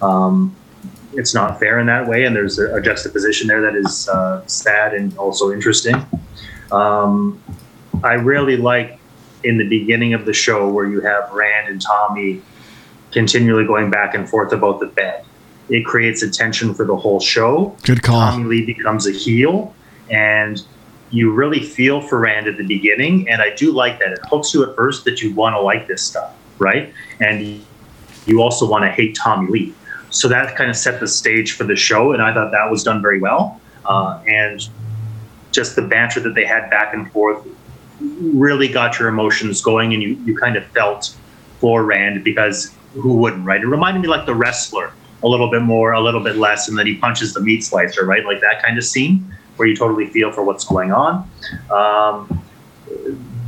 um, 0.01 0.55
it's 1.15 1.33
not 1.33 1.59
fair 1.59 1.79
in 1.79 1.87
that 1.87 2.07
way. 2.07 2.25
And 2.25 2.35
there's 2.35 2.59
a, 2.59 2.75
a 2.75 2.81
juxtaposition 2.81 3.47
there 3.47 3.61
that 3.61 3.75
is 3.75 4.07
uh, 4.09 4.45
sad 4.47 4.93
and 4.93 5.15
also 5.17 5.51
interesting. 5.51 5.95
Um, 6.71 7.41
I 8.03 8.13
really 8.13 8.57
like 8.57 8.99
in 9.43 9.57
the 9.57 9.67
beginning 9.67 10.13
of 10.13 10.25
the 10.25 10.33
show 10.33 10.69
where 10.69 10.85
you 10.85 11.01
have 11.01 11.31
Rand 11.31 11.69
and 11.69 11.81
Tommy 11.81 12.41
continually 13.11 13.65
going 13.65 13.89
back 13.89 14.15
and 14.15 14.27
forth 14.27 14.51
about 14.53 14.79
the 14.79 14.87
bed. 14.87 15.25
It 15.69 15.85
creates 15.85 16.23
a 16.23 16.29
tension 16.29 16.73
for 16.73 16.85
the 16.85 16.95
whole 16.95 17.19
show. 17.19 17.75
Good 17.83 18.03
call. 18.03 18.19
Tommy 18.19 18.45
Lee 18.45 18.65
becomes 18.65 19.07
a 19.07 19.11
heel, 19.11 19.73
and 20.09 20.61
you 21.09 21.31
really 21.31 21.61
feel 21.61 22.01
for 22.01 22.19
Rand 22.19 22.47
at 22.47 22.57
the 22.57 22.65
beginning. 22.65 23.29
And 23.29 23.41
I 23.41 23.53
do 23.55 23.71
like 23.71 23.99
that. 23.99 24.11
It 24.11 24.19
hooks 24.23 24.53
you 24.53 24.63
at 24.63 24.75
first 24.75 25.05
that 25.05 25.21
you 25.21 25.33
want 25.33 25.55
to 25.55 25.61
like 25.61 25.87
this 25.87 26.01
stuff, 26.01 26.33
right? 26.57 26.93
And 27.21 27.63
you 28.25 28.41
also 28.41 28.67
want 28.67 28.83
to 28.83 28.91
hate 28.91 29.15
Tommy 29.15 29.49
Lee. 29.49 29.73
So 30.13 30.27
that 30.27 30.55
kind 30.55 30.69
of 30.69 30.75
set 30.75 30.99
the 30.99 31.07
stage 31.07 31.53
for 31.53 31.63
the 31.63 31.75
show, 31.75 32.13
and 32.13 32.21
I 32.21 32.33
thought 32.33 32.51
that 32.51 32.69
was 32.69 32.83
done 32.83 33.01
very 33.01 33.19
well. 33.19 33.59
Uh, 33.83 34.21
and 34.27 34.69
just 35.51 35.75
the 35.75 35.81
banter 35.81 36.19
that 36.19 36.35
they 36.35 36.45
had 36.45 36.69
back 36.69 36.93
and 36.93 37.11
forth 37.11 37.45
really 37.99 38.67
got 38.67 38.99
your 38.99 39.09
emotions 39.09 39.61
going, 39.61 39.93
and 39.93 40.03
you, 40.03 40.09
you 40.23 40.37
kind 40.37 40.55
of 40.55 40.65
felt 40.67 41.15
for 41.59 41.83
Rand 41.83 42.23
because 42.23 42.75
who 42.93 43.13
wouldn't, 43.13 43.43
right? 43.43 43.61
It 43.61 43.65
reminded 43.65 44.01
me 44.01 44.07
like 44.07 44.27
the 44.27 44.35
wrestler 44.35 44.93
a 45.23 45.27
little 45.27 45.49
bit 45.49 45.63
more, 45.63 45.93
a 45.93 46.01
little 46.01 46.21
bit 46.21 46.35
less, 46.35 46.69
and 46.69 46.77
then 46.77 46.85
he 46.85 46.95
punches 46.95 47.33
the 47.33 47.41
meat 47.41 47.63
slicer, 47.63 48.05
right? 48.05 48.23
Like 48.23 48.39
that 48.41 48.61
kind 48.61 48.77
of 48.77 48.83
scene 48.83 49.35
where 49.55 49.67
you 49.67 49.75
totally 49.75 50.07
feel 50.07 50.31
for 50.31 50.43
what's 50.43 50.63
going 50.63 50.91
on. 50.91 51.27
Um, 51.71 52.43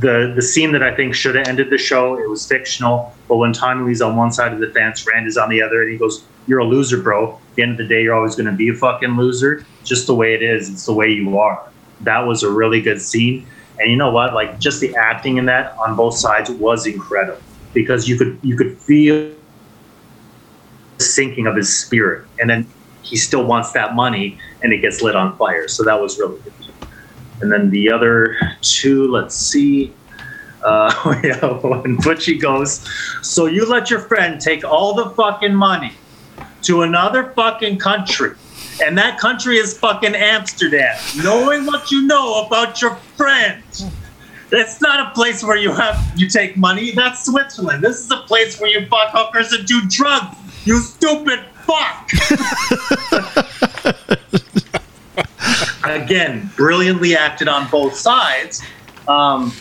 the 0.00 0.32
the 0.34 0.42
scene 0.42 0.72
that 0.72 0.82
I 0.82 0.94
think 0.94 1.14
should 1.14 1.34
have 1.36 1.48
ended 1.48 1.70
the 1.70 1.78
show, 1.78 2.18
it 2.18 2.28
was 2.28 2.46
fictional, 2.46 3.14
but 3.28 3.36
when 3.36 3.52
Tommy 3.52 3.84
Lee's 3.84 4.02
on 4.02 4.16
one 4.16 4.32
side 4.32 4.52
of 4.52 4.60
the 4.60 4.68
fence, 4.68 5.06
Rand 5.06 5.26
is 5.26 5.36
on 5.36 5.48
the 5.48 5.62
other, 5.62 5.82
and 5.82 5.90
he 5.90 5.96
goes, 5.96 6.24
"You're 6.46 6.58
a 6.58 6.64
loser, 6.64 7.00
bro. 7.00 7.34
At 7.34 7.54
the 7.54 7.62
end 7.62 7.72
of 7.72 7.78
the 7.78 7.86
day, 7.86 8.02
you're 8.02 8.14
always 8.14 8.34
going 8.34 8.46
to 8.46 8.52
be 8.52 8.68
a 8.68 8.74
fucking 8.74 9.16
loser. 9.16 9.64
Just 9.84 10.06
the 10.06 10.14
way 10.14 10.34
it 10.34 10.42
is. 10.42 10.68
It's 10.68 10.86
the 10.86 10.92
way 10.92 11.10
you 11.10 11.38
are." 11.38 11.62
That 12.02 12.26
was 12.26 12.42
a 12.42 12.50
really 12.50 12.80
good 12.80 13.00
scene, 13.00 13.46
and 13.78 13.90
you 13.90 13.96
know 13.96 14.10
what? 14.10 14.34
Like 14.34 14.58
just 14.58 14.80
the 14.80 14.94
acting 14.96 15.38
in 15.38 15.46
that 15.46 15.76
on 15.78 15.96
both 15.96 16.16
sides 16.16 16.50
was 16.50 16.86
incredible 16.86 17.40
because 17.72 18.08
you 18.08 18.16
could 18.18 18.38
you 18.42 18.56
could 18.56 18.76
feel 18.78 19.32
the 20.98 21.04
sinking 21.04 21.46
of 21.46 21.56
his 21.56 21.74
spirit, 21.74 22.26
and 22.38 22.50
then 22.50 22.66
he 23.02 23.16
still 23.16 23.44
wants 23.44 23.72
that 23.72 23.94
money, 23.94 24.38
and 24.62 24.72
it 24.72 24.78
gets 24.78 25.00
lit 25.00 25.16
on 25.16 25.36
fire. 25.36 25.68
So 25.68 25.84
that 25.84 26.00
was 26.00 26.18
really 26.18 26.38
good. 26.40 26.52
And 27.40 27.52
then 27.52 27.70
the 27.70 27.90
other 27.90 28.36
two, 28.62 29.10
let's 29.10 29.34
see. 29.34 29.92
Uh, 30.64 31.20
yeah, 31.24 31.46
when 31.58 31.96
Butchie 31.98 32.40
goes, 32.40 32.86
so 33.22 33.46
you 33.46 33.66
let 33.66 33.90
your 33.90 34.00
friend 34.00 34.40
take 34.40 34.64
all 34.64 34.94
the 34.94 35.10
fucking 35.10 35.54
money 35.54 35.92
to 36.62 36.82
another 36.82 37.32
fucking 37.34 37.78
country, 37.78 38.32
and 38.82 38.98
that 38.98 39.18
country 39.20 39.58
is 39.58 39.78
fucking 39.78 40.14
Amsterdam, 40.14 40.96
knowing 41.22 41.66
what 41.66 41.90
you 41.92 42.02
know 42.06 42.44
about 42.46 42.82
your 42.82 42.96
friend. 43.16 43.62
That's 44.50 44.80
not 44.80 45.08
a 45.08 45.10
place 45.10 45.42
where 45.42 45.56
you 45.56 45.72
have 45.72 46.12
you 46.16 46.28
take 46.28 46.56
money. 46.56 46.92
That's 46.92 47.24
Switzerland. 47.24 47.82
This 47.82 48.00
is 48.00 48.10
a 48.10 48.18
place 48.18 48.60
where 48.60 48.70
you 48.70 48.86
fuck 48.86 49.10
hookers 49.12 49.52
and 49.52 49.66
do 49.66 49.82
drugs. 49.88 50.36
You 50.64 50.78
stupid 50.78 51.44
fuck. 51.66 52.10
Again, 55.90 56.50
brilliantly 56.56 57.16
acted 57.16 57.48
on 57.48 57.68
both 57.70 57.94
sides. 57.94 58.62
Um, 59.08 59.52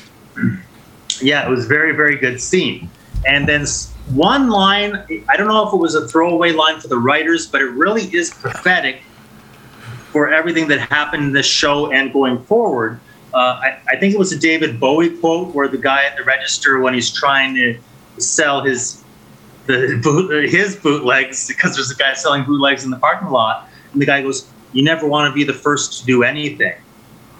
yeah, 1.21 1.45
it 1.45 1.49
was 1.49 1.65
very 1.65 1.95
very 1.95 2.17
good 2.17 2.41
scene. 2.41 2.89
And 3.27 3.47
then 3.47 3.65
one 4.09 4.49
line, 4.49 5.03
I 5.29 5.37
don't 5.37 5.47
know 5.47 5.67
if 5.67 5.73
it 5.73 5.77
was 5.77 5.95
a 5.95 6.07
throwaway 6.07 6.51
line 6.51 6.79
for 6.79 6.87
the 6.87 6.97
writers, 6.97 7.47
but 7.47 7.61
it 7.61 7.71
really 7.71 8.03
is 8.03 8.31
prophetic 8.31 9.01
for 10.11 10.31
everything 10.31 10.67
that 10.67 10.79
happened 10.79 11.23
in 11.23 11.31
this 11.33 11.47
show 11.47 11.91
and 11.91 12.13
going 12.13 12.43
forward. 12.43 12.99
Uh, 13.33 13.37
I, 13.37 13.79
I 13.89 13.95
think 13.97 14.13
it 14.13 14.17
was 14.19 14.31
a 14.31 14.39
David 14.39 14.79
Bowie 14.79 15.09
quote 15.17 15.53
where 15.53 15.67
the 15.67 15.77
guy 15.77 16.05
at 16.05 16.15
the 16.15 16.23
register, 16.23 16.79
when 16.79 16.93
he's 16.93 17.11
trying 17.11 17.55
to 17.55 17.77
sell 18.17 18.63
his 18.63 19.03
the 19.65 19.99
boot, 20.01 20.49
his 20.49 20.75
bootlegs, 20.75 21.47
because 21.47 21.75
there's 21.75 21.89
a 21.89 21.95
guy 21.95 22.13
selling 22.13 22.43
bootlegs 22.43 22.83
in 22.83 22.91
the 22.91 22.97
parking 22.97 23.29
lot, 23.29 23.67
and 23.91 24.01
the 24.01 24.05
guy 24.05 24.21
goes, 24.21 24.47
"You 24.75 24.83
never 24.83 25.07
want 25.07 25.31
to 25.31 25.33
be 25.33 25.43
the 25.43 25.57
first 25.57 25.99
to 25.99 26.05
do 26.05 26.21
anything," 26.21 26.75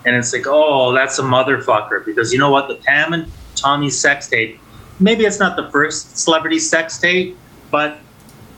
and 0.05 0.15
it's 0.15 0.33
like, 0.33 0.45
"Oh, 0.47 0.93
that's 0.93 1.19
a 1.19 1.23
motherfucker," 1.23 2.03
because 2.03 2.33
you 2.33 2.39
know 2.39 2.49
what, 2.49 2.67
the 2.67 2.75
Pam 2.75 3.13
and 3.13 3.31
Tommy 3.55 3.89
sex 3.89 4.27
tape, 4.27 4.59
maybe 4.99 5.25
it's 5.25 5.39
not 5.39 5.55
the 5.55 5.69
first 5.69 6.17
celebrity 6.17 6.59
sex 6.59 6.97
tape, 6.97 7.37
but 7.71 7.99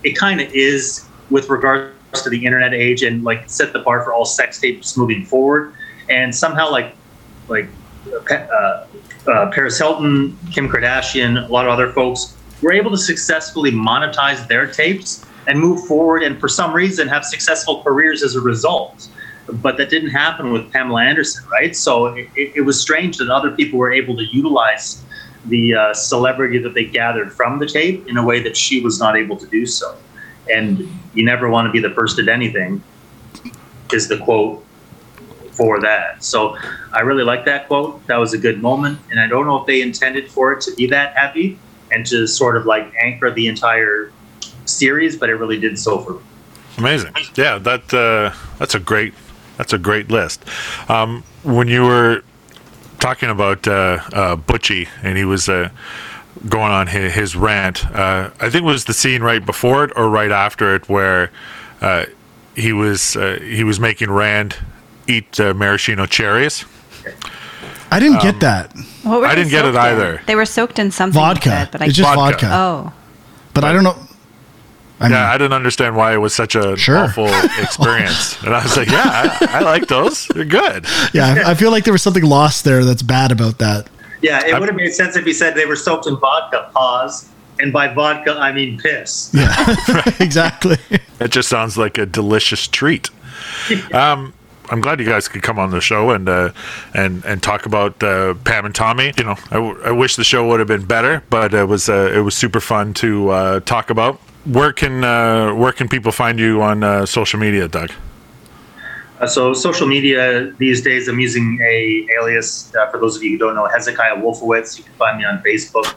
it 0.04 0.18
kind 0.18 0.40
of 0.42 0.52
is 0.54 1.06
with 1.30 1.50
regards 1.50 1.94
to 2.24 2.30
the 2.30 2.46
internet 2.46 2.74
age 2.74 3.04
and 3.04 3.24
like 3.24 3.50
set 3.50 3.74
the 3.74 3.80
bar 3.80 4.04
for 4.04 4.14
all 4.14 4.26
sex 4.26 4.60
tapes 4.60 4.98
moving 4.98 5.26
forward. 5.26 5.74
And 6.10 6.34
somehow, 6.34 6.72
like, 6.72 6.96
like 7.48 7.68
uh, 8.32 8.86
uh, 9.28 9.52
Paris 9.52 9.78
Hilton, 9.78 10.38
Kim 10.52 10.70
Kardashian, 10.70 11.48
a 11.48 11.52
lot 11.52 11.66
of 11.66 11.72
other 11.72 11.92
folks 11.92 12.38
were 12.62 12.72
able 12.72 12.92
to 12.92 12.98
successfully 12.98 13.72
monetize 13.72 14.48
their 14.48 14.68
tapes 14.68 15.26
and 15.48 15.60
move 15.60 15.86
forward, 15.88 16.24
and 16.24 16.39
for 16.39 16.48
some 16.50 16.74
reason 16.74 17.08
have 17.08 17.26
successful 17.26 17.82
careers 17.82 18.22
as 18.22 18.36
a 18.36 18.41
result. 18.41 19.10
But 19.50 19.78
that 19.78 19.89
didn't 19.89 20.10
happen 20.10 20.52
with 20.52 20.72
Pamela 20.74 21.04
Anderson, 21.04 21.48
right? 21.50 21.74
So 21.74 22.08
it, 22.08 22.28
it, 22.36 22.66
was 22.66 22.80
strange 22.80 23.16
that 23.18 23.30
other 23.30 23.50
people 23.50 23.80
were 23.80 23.93
able 23.93 24.18
to 24.18 24.26
utilize 24.26 25.02
the 25.45 25.74
uh, 25.74 25.93
celebrity 25.93 26.58
that 26.60 26.74
they 26.74 26.84
gathered 26.84 27.32
from 27.32 27.58
the 27.58 27.66
tape 27.66 28.08
in 28.10 28.18
a 28.18 28.24
way 28.24 28.41
that 28.41 28.58
she 28.58 28.82
was 28.82 29.00
not 29.00 29.16
able 29.16 29.38
to 29.38 29.48
do 29.48 29.66
so. 29.66 29.98
And 30.54 30.89
you 31.14 31.24
never 31.24 31.50
want 31.50 31.66
to 31.66 31.72
be 31.72 31.80
the 31.80 31.93
first 31.93 32.20
at 32.20 32.28
anything, 32.28 32.84
is 33.93 34.10
the 34.10 34.18
quote 34.18 34.66
for 35.52 35.80
that. 35.80 36.24
So 36.24 36.58
I 36.91 37.02
really 37.02 37.24
like 37.24 37.45
that 37.45 37.68
quote. 37.68 38.06
That 38.08 38.18
was 38.18 38.34
a 38.34 38.38
good 38.38 38.62
moment. 38.62 39.00
And 39.12 39.20
I 39.20 39.28
don't 39.28 39.45
know 39.45 39.62
if 39.62 39.66
they 39.66 39.82
intended 39.82 40.30
for 40.30 40.52
it 40.52 40.62
to 40.62 40.76
be 40.76 40.88
that 40.88 41.16
heavy 41.16 41.58
and 41.91 42.06
to 42.08 42.28
sort 42.28 42.58
of 42.58 42.66
like 42.66 42.93
anchor 43.02 43.32
the 43.32 43.48
entire 43.48 44.12
series, 44.70 45.15
but 45.18 45.30
it 45.30 45.36
really 45.36 45.59
did 45.59 45.78
so 45.80 45.99
for 45.99 46.13
me. 46.13 46.20
Amazing. 46.78 47.13
Yeah, 47.36 47.57
that 47.59 47.93
uh, 47.93 48.34
that's 48.59 48.76
a 48.76 48.80
great 48.80 49.13
that's 49.57 49.74
a 49.74 49.78
great 49.80 50.09
list. 50.11 50.43
Um, 50.89 51.24
when 51.43 51.68
you 51.68 51.84
were 51.84 52.24
talking 52.99 53.30
about 53.30 53.68
uh, 53.68 53.99
uh, 54.13 54.36
Butchie 54.36 54.88
and 55.03 55.18
he 55.18 55.26
was 55.26 55.49
uh, 55.49 55.70
going 56.49 56.72
on 56.72 56.88
his, 56.88 57.13
his 57.13 57.36
rant, 57.36 57.86
uh, 57.91 58.30
I 58.39 58.49
think 58.49 58.63
it 58.63 58.63
was 58.63 58.86
the 58.86 58.93
scene 58.93 59.24
right 59.24 59.43
before 59.43 59.84
it 59.86 59.91
or 59.95 60.09
right 60.09 60.32
after 60.32 60.76
it 60.76 60.88
where 60.88 61.32
uh, 61.82 62.05
he 62.55 62.74
was 62.74 63.15
uh, 63.15 63.39
he 63.41 63.63
was 63.63 63.80
making 63.80 64.11
Rand 64.11 64.55
eat 65.07 65.39
uh, 65.39 65.53
maraschino 65.55 66.05
cherries. 66.05 66.65
I 67.89 67.99
didn't 67.99 68.22
get 68.22 68.39
that. 68.41 68.76
What 69.03 69.22
were 69.22 69.26
I 69.28 69.34
didn't 69.36 69.49
get 69.51 69.65
it 69.65 69.70
in? 69.70 69.78
either. 69.78 70.22
They 70.28 70.36
were 70.36 70.45
soaked 70.45 70.78
in 70.78 70.91
something. 70.91 71.20
you 71.20 71.26
Vodka. 71.26 71.49
said, 71.49 71.72
but 71.72 71.82
I 71.82 71.86
it's 71.86 71.95
just 71.95 72.13
Vodka. 72.13 72.45
vodka. 72.47 72.49
Oh, 72.53 72.93
But 73.53 73.63
I 73.63 73.72
don't 73.74 73.84
know. 73.86 73.95
I 75.00 75.04
mean, 75.04 75.12
Yeah, 75.12 75.30
I 75.32 75.38
didn't 75.38 75.54
understand 75.54 75.95
why 75.95 76.14
it 76.14 76.18
was 76.18 76.34
such 76.34 76.56
a 76.56 76.76
Sure. 76.78 76.98
awful 76.98 77.28
experience, 77.62 78.41
and 78.43 78.56
I 78.56 78.64
was 78.64 78.76
like, 78.78 78.89
"Yeah, 78.89 79.38
I, 79.41 79.48
I 79.58 79.60
like 79.62 79.88
those. 79.88 80.28
They're 80.28 80.43
good." 80.45 80.86
yeah, 81.14 81.43
I 81.45 81.52
I 81.52 81.54
feel 81.56 81.72
like 81.72 81.84
there 81.84 81.93
was 81.93 82.02
something 82.02 82.24
lost 82.24 82.64
there 82.66 82.84
that's 82.84 83.04
bad 83.04 83.32
about 83.32 83.60
that. 83.60 83.88
Yeah, 84.22 84.43
it 84.45 84.60
would 84.60 84.68
have 84.70 84.76
made 84.76 84.93
sense 84.93 85.16
if 85.16 85.26
he 85.26 85.34
said 85.34 85.54
they 85.56 85.66
were 85.68 85.76
soaked 85.76 86.08
in 86.08 86.18
vodka, 86.18 86.70
pause. 86.74 87.30
And 87.60 87.74
by 87.74 87.88
vodka, 87.93 88.34
I 88.39 88.52
mean 88.52 88.78
piss. 88.78 89.32
Yeah, 89.34 89.54
exactly. 90.20 90.78
It 91.20 91.30
just 91.32 91.50
sounds 91.50 91.78
like 91.78 91.98
a 91.98 92.06
delicious 92.06 92.68
treat. 92.68 93.10
Um, 93.93 94.34
I'm 94.70 94.82
glad 94.82 95.00
you 95.00 95.06
guys 95.06 95.28
could 95.30 95.41
come 95.43 95.58
on 95.60 95.70
the 95.72 95.80
show 95.82 96.10
and 96.12 96.28
uh, 96.28 96.52
and 96.93 97.24
and 97.26 97.41
talk 97.41 97.66
about 97.66 98.02
uh, 98.04 98.34
Pam 98.43 98.66
and 98.66 98.76
Tommy. 98.76 99.14
You 99.18 99.24
know, 99.24 99.36
I, 99.52 99.56
w- 99.56 99.82
I 99.84 99.91
wish 99.91 100.16
the 100.18 100.24
show 100.26 100.48
would 100.48 100.60
have 100.60 100.68
been 100.68 100.86
better, 100.86 101.24
but 101.30 101.54
it 101.54 101.68
was 101.68 101.88
uh, 101.88 102.12
it 102.14 102.20
was 102.20 102.36
super 102.36 102.60
fun 102.60 102.93
to 102.95 103.30
uh, 103.30 103.60
talk 103.62 103.89
about. 103.89 104.20
Where 104.48 104.72
can 104.72 105.04
uh, 105.04 105.54
where 105.54 105.72
can 105.72 105.88
people 105.88 106.12
find 106.12 106.39
you 106.39 106.62
on 106.62 106.84
uh, 106.84 107.06
social 107.06 107.39
media, 107.39 107.68
Doug? 107.68 107.91
Uh, 109.20 109.28
so 109.28 109.54
social 109.54 109.88
media 109.88 110.54
these 110.58 110.82
days, 110.82 111.08
I'm 111.08 111.20
using 111.20 111.60
a 111.62 112.08
alias. 112.20 112.74
Uh, 112.76 112.89
for 112.91 113.00
those 113.00 113.16
of 113.18 113.24
you 113.24 113.32
who 113.32 113.38
don't 113.38 113.56
know, 113.56 113.68
Hezekiah 113.68 114.16
Wolfowitz. 114.18 114.78
You 114.78 114.84
can 114.84 114.93
find 114.93 115.18
me 115.18 115.26
on 115.26 115.41
Facebook, 115.43 115.95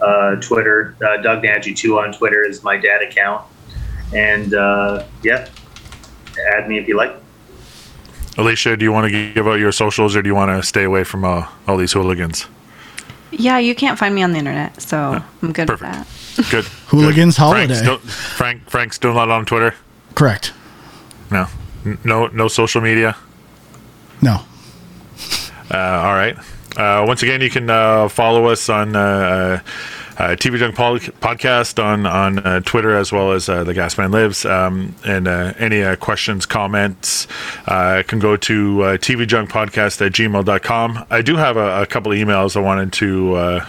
uh, 0.00 0.36
Twitter. 0.36 0.96
Uh, 1.04 1.18
Doug 1.18 1.42
Nagy 1.42 1.74
two 1.74 1.98
on 1.98 2.12
Twitter 2.12 2.44
is 2.44 2.62
my 2.62 2.76
dad 2.76 3.02
account, 3.02 3.44
and 4.14 4.54
uh, 4.54 5.04
yeah, 5.22 5.48
add 6.54 6.68
me 6.68 6.78
if 6.78 6.88
you 6.88 6.96
like. 6.96 7.14
Alicia, 8.38 8.76
do 8.76 8.84
you 8.84 8.92
want 8.92 9.10
to 9.10 9.32
give 9.34 9.46
out 9.46 9.58
your 9.58 9.72
socials, 9.72 10.16
or 10.16 10.22
do 10.22 10.28
you 10.28 10.34
want 10.34 10.50
to 10.50 10.66
stay 10.66 10.84
away 10.84 11.04
from 11.04 11.24
uh, 11.24 11.46
all 11.66 11.76
these 11.76 11.92
hooligans? 11.92 12.46
Yeah, 13.32 13.58
you 13.58 13.74
can't 13.74 13.98
find 13.98 14.14
me 14.14 14.22
on 14.22 14.32
the 14.32 14.38
internet, 14.38 14.80
so 14.80 15.22
I'm 15.42 15.52
good 15.52 15.66
Perfect. 15.68 15.98
with 16.36 16.36
that. 16.36 16.50
Good. 16.50 16.64
Hooligans 16.88 17.36
Good. 17.36 17.42
Holiday. 17.42 17.66
Frank's 17.74 17.80
still, 17.80 17.98
Frank 17.98 18.70
Frank's 18.70 18.96
still 18.96 19.14
not 19.14 19.30
on 19.30 19.46
Twitter. 19.46 19.74
Correct. 20.14 20.52
No, 21.30 21.46
no, 22.04 22.26
no 22.28 22.48
social 22.48 22.80
media. 22.80 23.16
No. 24.20 24.40
Uh, 25.70 25.76
all 25.76 26.14
right. 26.14 26.36
Uh, 26.76 27.04
once 27.06 27.22
again, 27.22 27.40
you 27.40 27.50
can 27.50 27.68
uh, 27.70 28.08
follow 28.08 28.46
us 28.46 28.68
on 28.68 28.94
uh, 28.94 29.00
uh, 29.00 29.60
TV 30.30 30.58
Junk 30.58 30.74
Pod- 30.74 31.00
Podcast 31.20 31.82
on 31.82 32.06
on 32.06 32.38
uh, 32.38 32.60
Twitter 32.60 32.96
as 32.96 33.12
well 33.12 33.32
as 33.32 33.48
uh, 33.48 33.64
the 33.64 33.74
Gasman 33.74 34.12
Lives. 34.12 34.44
Um, 34.44 34.94
and 35.04 35.26
uh, 35.28 35.52
any 35.58 35.82
uh, 35.82 35.96
questions, 35.96 36.46
comments 36.46 37.26
uh, 37.66 38.02
can 38.06 38.18
go 38.18 38.36
to 38.36 38.82
uh, 38.82 38.96
tvjunkpodcast 38.98 40.04
at 40.06 40.12
gmail.com. 40.12 41.06
I 41.10 41.22
do 41.22 41.36
have 41.36 41.56
a, 41.56 41.82
a 41.82 41.86
couple 41.86 42.12
of 42.12 42.18
emails 42.18 42.56
I 42.56 42.60
wanted 42.60 42.92
to. 42.94 43.34
Uh, 43.34 43.66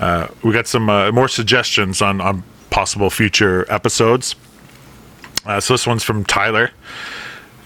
uh, 0.00 0.28
we 0.42 0.52
got 0.52 0.66
some 0.66 0.90
uh, 0.90 1.12
more 1.12 1.28
suggestions 1.28 2.02
on, 2.02 2.20
on 2.20 2.42
possible 2.70 3.08
future 3.08 3.64
episodes. 3.72 4.34
Uh, 5.46 5.60
so 5.60 5.74
this 5.74 5.86
one's 5.86 6.02
from 6.02 6.24
Tyler. 6.24 6.70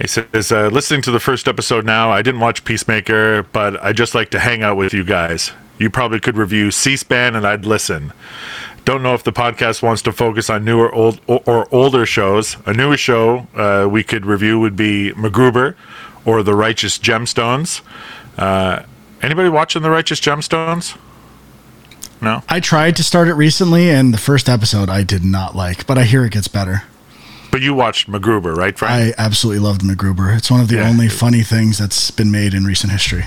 He 0.01 0.07
says, 0.07 0.53
uh, 0.53 0.69
listening 0.69 1.01
to 1.03 1.11
the 1.11 1.21
first 1.21 1.49
episode 1.49 1.87
now, 1.87 2.11
I 2.11 2.21
didn't 2.21 2.41
watch 2.41 2.65
Peacemaker, 2.65 3.45
but 3.45 3.83
I 3.83 3.93
just 3.95 4.15
like 4.15 4.31
to 4.31 4.39
hang 4.39 4.63
out 4.63 4.77
with 4.77 4.93
you 4.93 5.05
guys. 5.05 5.53
You 5.79 5.91
probably 5.91 6.21
could 6.21 6.37
review 6.37 6.71
C 6.71 6.97
SPAN 6.97 7.35
and 7.37 7.47
I'd 7.47 7.67
listen. 7.67 8.13
Don't 8.85 9.03
know 9.03 9.15
if 9.15 9.25
the 9.25 9.33
podcast 9.33 9.83
wants 9.83 10.01
to 10.03 10.13
focus 10.13 10.49
on 10.49 10.65
newer 10.65 10.93
old 10.95 11.21
or, 11.27 11.43
or 11.45 11.69
older 11.75 12.07
shows. 12.07 12.57
A 12.67 12.73
newer 12.73 12.97
show 12.97 13.47
uh, 13.55 13.89
we 13.91 14.03
could 14.05 14.25
review 14.25 14.61
would 14.61 14.77
be 14.77 15.13
MacGruber 15.13 15.75
or 16.25 16.43
The 16.43 16.55
Righteous 16.55 16.99
Gemstones. 16.99 17.83
Uh, 18.39 18.83
anybody 19.23 19.49
watching 19.49 19.83
The 19.83 19.91
Righteous 19.91 20.21
Gemstones? 20.21 20.97
No? 22.21 22.43
I 22.49 22.61
tried 22.61 22.97
to 22.97 23.03
start 23.03 23.29
it 23.29 23.35
recently, 23.35 23.91
and 23.91 24.15
the 24.15 24.19
first 24.19 24.49
episode 24.49 24.89
I 24.89 25.03
did 25.03 25.25
not 25.25 25.55
like, 25.55 25.87
but 25.87 25.99
I 25.99 26.05
hear 26.05 26.25
it 26.25 26.33
gets 26.33 26.49
better. 26.49 26.85
But 27.51 27.61
you 27.61 27.75
watched 27.75 28.09
MacGruber, 28.11 28.57
right, 28.57 28.77
Frank? 28.79 29.15
I 29.19 29.23
absolutely 29.23 29.61
loved 29.61 29.83
MacGruber. 29.83 30.35
It's 30.37 30.51
one 30.51 30.61
of 30.61 30.69
the 30.69 30.77
Yeah. 30.77 30.89
only 30.89 31.09
funny 31.09 31.43
things 31.43 31.77
that's 31.79 32.11
been 32.11 32.31
made 32.31 32.55
in 32.55 32.65
recent 32.65 32.93
history. 32.93 33.25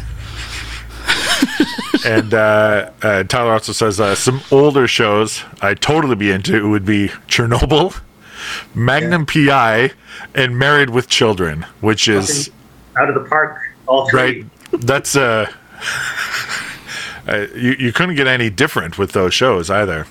and 2.05 2.33
uh, 2.33 2.91
uh, 3.01 3.23
Tyler 3.23 3.51
also 3.53 3.71
says 3.73 3.99
uh, 3.99 4.15
some 4.15 4.41
older 4.51 4.87
shows 4.87 5.43
I'd 5.61 5.81
totally 5.81 6.15
be 6.15 6.31
into 6.31 6.69
would 6.69 6.85
be 6.85 7.09
Chernobyl, 7.27 7.99
Magnum 8.73 9.25
PI, 9.25 9.91
and 10.33 10.57
Married 10.57 10.89
with 10.89 11.07
Children, 11.09 11.65
which 11.81 12.07
is 12.07 12.49
Out 12.97 13.09
of 13.09 13.15
the 13.15 13.29
park, 13.29 13.59
all 13.87 14.09
three. 14.09 14.19
right. 14.19 14.45
That's 14.71 15.15
uh, 15.15 15.51
uh, 17.27 17.47
you 17.55 17.75
you 17.79 17.91
couldn't 17.93 18.15
get 18.15 18.27
any 18.27 18.49
different 18.49 18.97
with 18.97 19.11
those 19.13 19.33
shows 19.33 19.69
either. 19.69 20.05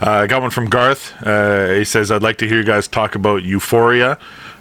Uh, 0.00 0.10
I 0.10 0.26
got 0.28 0.40
one 0.42 0.50
from 0.50 0.68
Garth. 0.68 1.14
Uh, 1.24 1.70
he 1.70 1.84
says, 1.84 2.10
"I'd 2.12 2.22
like 2.22 2.38
to 2.38 2.48
hear 2.48 2.58
you 2.58 2.64
guys 2.64 2.86
talk 2.88 3.14
about 3.14 3.42
Euphoria." 3.42 4.18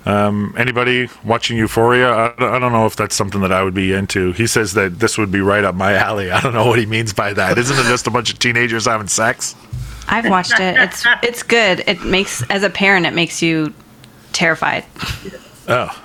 Um, 0.08 0.56
anybody 0.58 1.10
watching 1.26 1.58
Euphoria? 1.58 2.10
I, 2.10 2.56
I 2.56 2.60
don't 2.60 2.72
know 2.72 2.86
if 2.86 2.96
that's 2.96 3.14
something 3.14 3.42
that 3.42 3.52
I 3.52 3.62
would 3.62 3.74
be 3.74 3.92
into. 3.92 4.32
He 4.32 4.48
says 4.48 4.74
that 4.74 5.00
this 5.00 5.18
would 5.18 5.32
be 5.32 5.42
right 5.42 5.66
up 5.66 5.76
my 5.76 5.96
alley. 5.96 6.32
I 6.32 6.40
don't 6.40 6.54
know 6.54 6.66
what 6.66 6.80
he 6.80 6.86
means 6.86 7.12
by 7.12 7.34
that. 7.34 7.58
Isn't 7.58 7.78
it 7.78 7.90
just 7.90 8.08
a 8.08 8.10
bunch 8.10 8.32
of 8.32 8.40
teenagers 8.40 8.86
having 8.86 9.10
sex? 9.10 9.54
I've 10.08 10.30
watched 10.30 10.58
it. 10.62 10.78
It's 10.78 11.06
it's 11.22 11.44
good. 11.44 11.84
It 11.86 12.06
makes 12.06 12.42
as 12.50 12.64
a 12.64 12.70
parent, 12.70 13.06
it 13.06 13.14
makes 13.14 13.42
you 13.42 13.74
terrified. 14.32 14.86
Oh, 15.68 16.02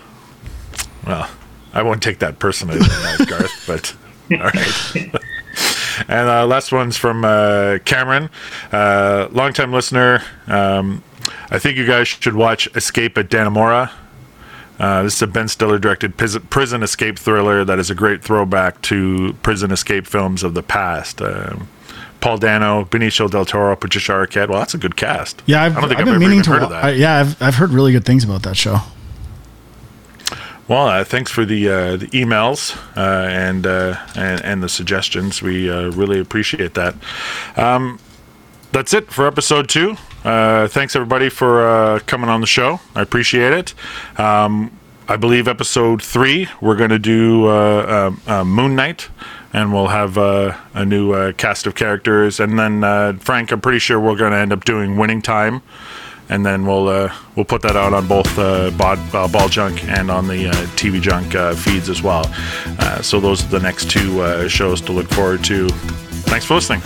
well, 1.07 1.30
I 1.72 1.82
won't 1.82 2.03
take 2.03 2.18
that 2.18 2.40
personally, 2.40 2.80
Garth. 3.26 3.64
But 3.68 3.94
all 4.32 4.50
right. 4.50 4.96
and 6.09 6.28
uh, 6.28 6.46
last 6.46 6.72
one's 6.72 6.96
from 6.96 7.24
uh, 7.24 7.78
Cameron, 7.84 8.30
uh, 8.72 9.28
longtime 9.30 9.72
listener. 9.72 10.24
Um, 10.48 11.05
I 11.51 11.59
think 11.59 11.77
you 11.77 11.87
guys 11.87 12.09
should 12.09 12.35
watch 12.35 12.68
Escape 12.75 13.16
at 13.18 13.29
Dannemora. 13.29 13.91
Uh, 14.79 15.03
this 15.05 15.14
is 15.16 15.23
a 15.23 15.27
Ben 15.27 15.47
Stiller 15.49 15.79
directed 15.79 16.16
prison 16.16 16.83
escape 16.83 17.18
thriller 17.18 17.64
that 17.64 17.79
is 17.79 17.91
a 17.91 17.95
great 17.95 18.23
throwback 18.25 18.81
to 18.83 19.35
prison 19.43 19.70
escape 19.70 20.07
films 20.07 20.43
of 20.43 20.55
the 20.55 20.62
past. 20.62 21.20
Um, 21.23 21.68
Paul 22.20 22.39
Dano, 22.39 22.85
Benicio 22.85 23.31
del 23.31 23.45
Toro, 23.45 23.77
Patricia 23.77 24.12
Arquette. 24.12 24.49
Well, 24.49 24.59
that's 24.61 24.75
a 24.75 24.79
good 24.79 24.97
cast. 24.97 25.43
Yeah, 25.47 25.62
I've, 25.64 25.77
I 25.77 25.81
don't 25.81 25.89
think 25.89 26.01
I've 26.01 26.09
I've, 26.09 26.14
been 26.14 26.20
meaning 26.20 26.43
to. 26.45 26.51
heard 26.51 26.61
wa- 26.61 26.66
of 26.66 26.70
that. 26.70 26.85
I, 26.85 26.91
yeah, 26.93 27.18
I've 27.20 27.43
I've 27.43 27.55
heard 27.57 27.70
really 27.70 27.93
good 27.93 28.05
things 28.05 28.25
about 28.25 28.43
that 28.45 28.57
show. 28.57 28.79
Well, 30.68 30.87
uh, 30.87 31.05
thanks 31.05 31.31
for 31.31 31.45
the 31.45 31.68
uh, 31.68 31.97
the 31.97 32.07
emails 32.09 32.77
uh, 32.97 33.27
and, 33.29 33.66
uh, 33.66 33.99
and 34.14 34.41
and 34.43 34.62
the 34.62 34.68
suggestions. 34.68 35.43
We 35.43 35.68
uh, 35.70 35.91
really 35.91 36.20
appreciate 36.20 36.75
that. 36.75 36.95
Um, 37.57 37.99
that's 38.73 38.95
it 38.95 39.11
for 39.12 39.27
episode 39.27 39.68
two. 39.68 39.97
Uh, 40.25 40.68
thanks 40.68 40.97
everybody 40.97 41.29
for 41.29 41.66
uh, 41.66 41.99
coming 42.01 42.31
on 42.31 42.41
the 42.41 42.47
show. 42.47 42.81
I 42.95 43.03
appreciate 43.03 43.53
it. 43.53 43.75
Um, 44.18 44.77
I 45.09 45.16
believe 45.16 45.49
episode 45.49 46.03
three 46.03 46.49
we're 46.61 46.77
going 46.77 46.91
to 46.91 46.99
do 46.99 47.47
uh, 47.47 48.12
uh, 48.29 48.33
uh, 48.33 48.45
Moon 48.45 48.75
Knight, 48.75 49.09
and 49.53 49.73
we'll 49.73 49.89
have 49.89 50.16
uh, 50.16 50.57
a 50.75 50.85
new 50.85 51.33
cast 51.35 51.66
of 51.66 51.75
characters. 51.75 52.41
And 52.41 52.59
then 52.59 53.18
Frank, 53.18 53.53
I'm 53.53 53.61
pretty 53.61 53.79
sure 53.79 54.01
we're 54.01 54.16
going 54.16 54.33
to 54.33 54.39
end 54.39 54.53
up 54.53 54.64
doing 54.64 54.97
Winning 54.97 55.23
Time 55.23 55.62
and 56.29 56.47
then 56.47 56.64
we'll 56.64 57.11
we'll 57.35 57.45
put 57.45 57.61
that 57.62 57.77
out 57.77 57.93
on 57.93 58.07
both 58.07 58.37
Bod, 58.79 58.99
Ball 59.33 59.49
Junk 59.49 59.85
and 59.85 60.11
on 60.11 60.29
the 60.29 60.45
TV 60.77 61.01
Junk 61.01 61.33
feeds 61.59 61.91
as 61.91 62.03
well. 62.03 62.25
So 63.03 63.20
those 63.20 63.45
are 63.45 63.49
the 63.49 63.61
next 63.61 63.91
two 63.91 64.49
shows 64.49 64.81
to 64.83 64.93
look 64.93 65.09
forward 65.11 65.45
to. 65.45 65.68
Thanks 65.68 66.47
for 66.47 66.55
listening. 66.55 66.81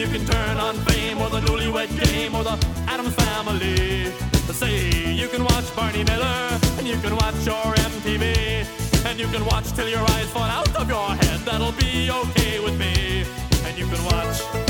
You 0.00 0.06
can 0.06 0.24
turn 0.24 0.56
on 0.56 0.76
Fame 0.86 1.18
or 1.20 1.28
the 1.28 1.40
Newlywed 1.40 1.90
Game 2.02 2.34
or 2.34 2.42
the 2.42 2.56
Addams 2.88 3.14
Family. 3.16 4.06
Say 4.50 5.12
you 5.12 5.28
can 5.28 5.44
watch 5.44 5.76
Barney 5.76 6.04
Miller, 6.04 6.58
and 6.78 6.88
you 6.88 6.96
can 7.00 7.14
watch 7.16 7.44
your 7.44 7.74
MTV, 7.90 8.64
and 9.04 9.20
you 9.20 9.26
can 9.26 9.44
watch 9.44 9.70
till 9.72 9.90
your 9.90 10.00
eyes 10.00 10.30
fall 10.30 10.44
out 10.44 10.74
of 10.74 10.88
your 10.88 11.08
head. 11.08 11.40
That'll 11.40 11.72
be 11.72 12.10
okay 12.10 12.60
with 12.60 12.78
me. 12.78 13.26
And 13.66 13.78
you 13.78 13.86
can 13.88 14.02
watch 14.06 14.69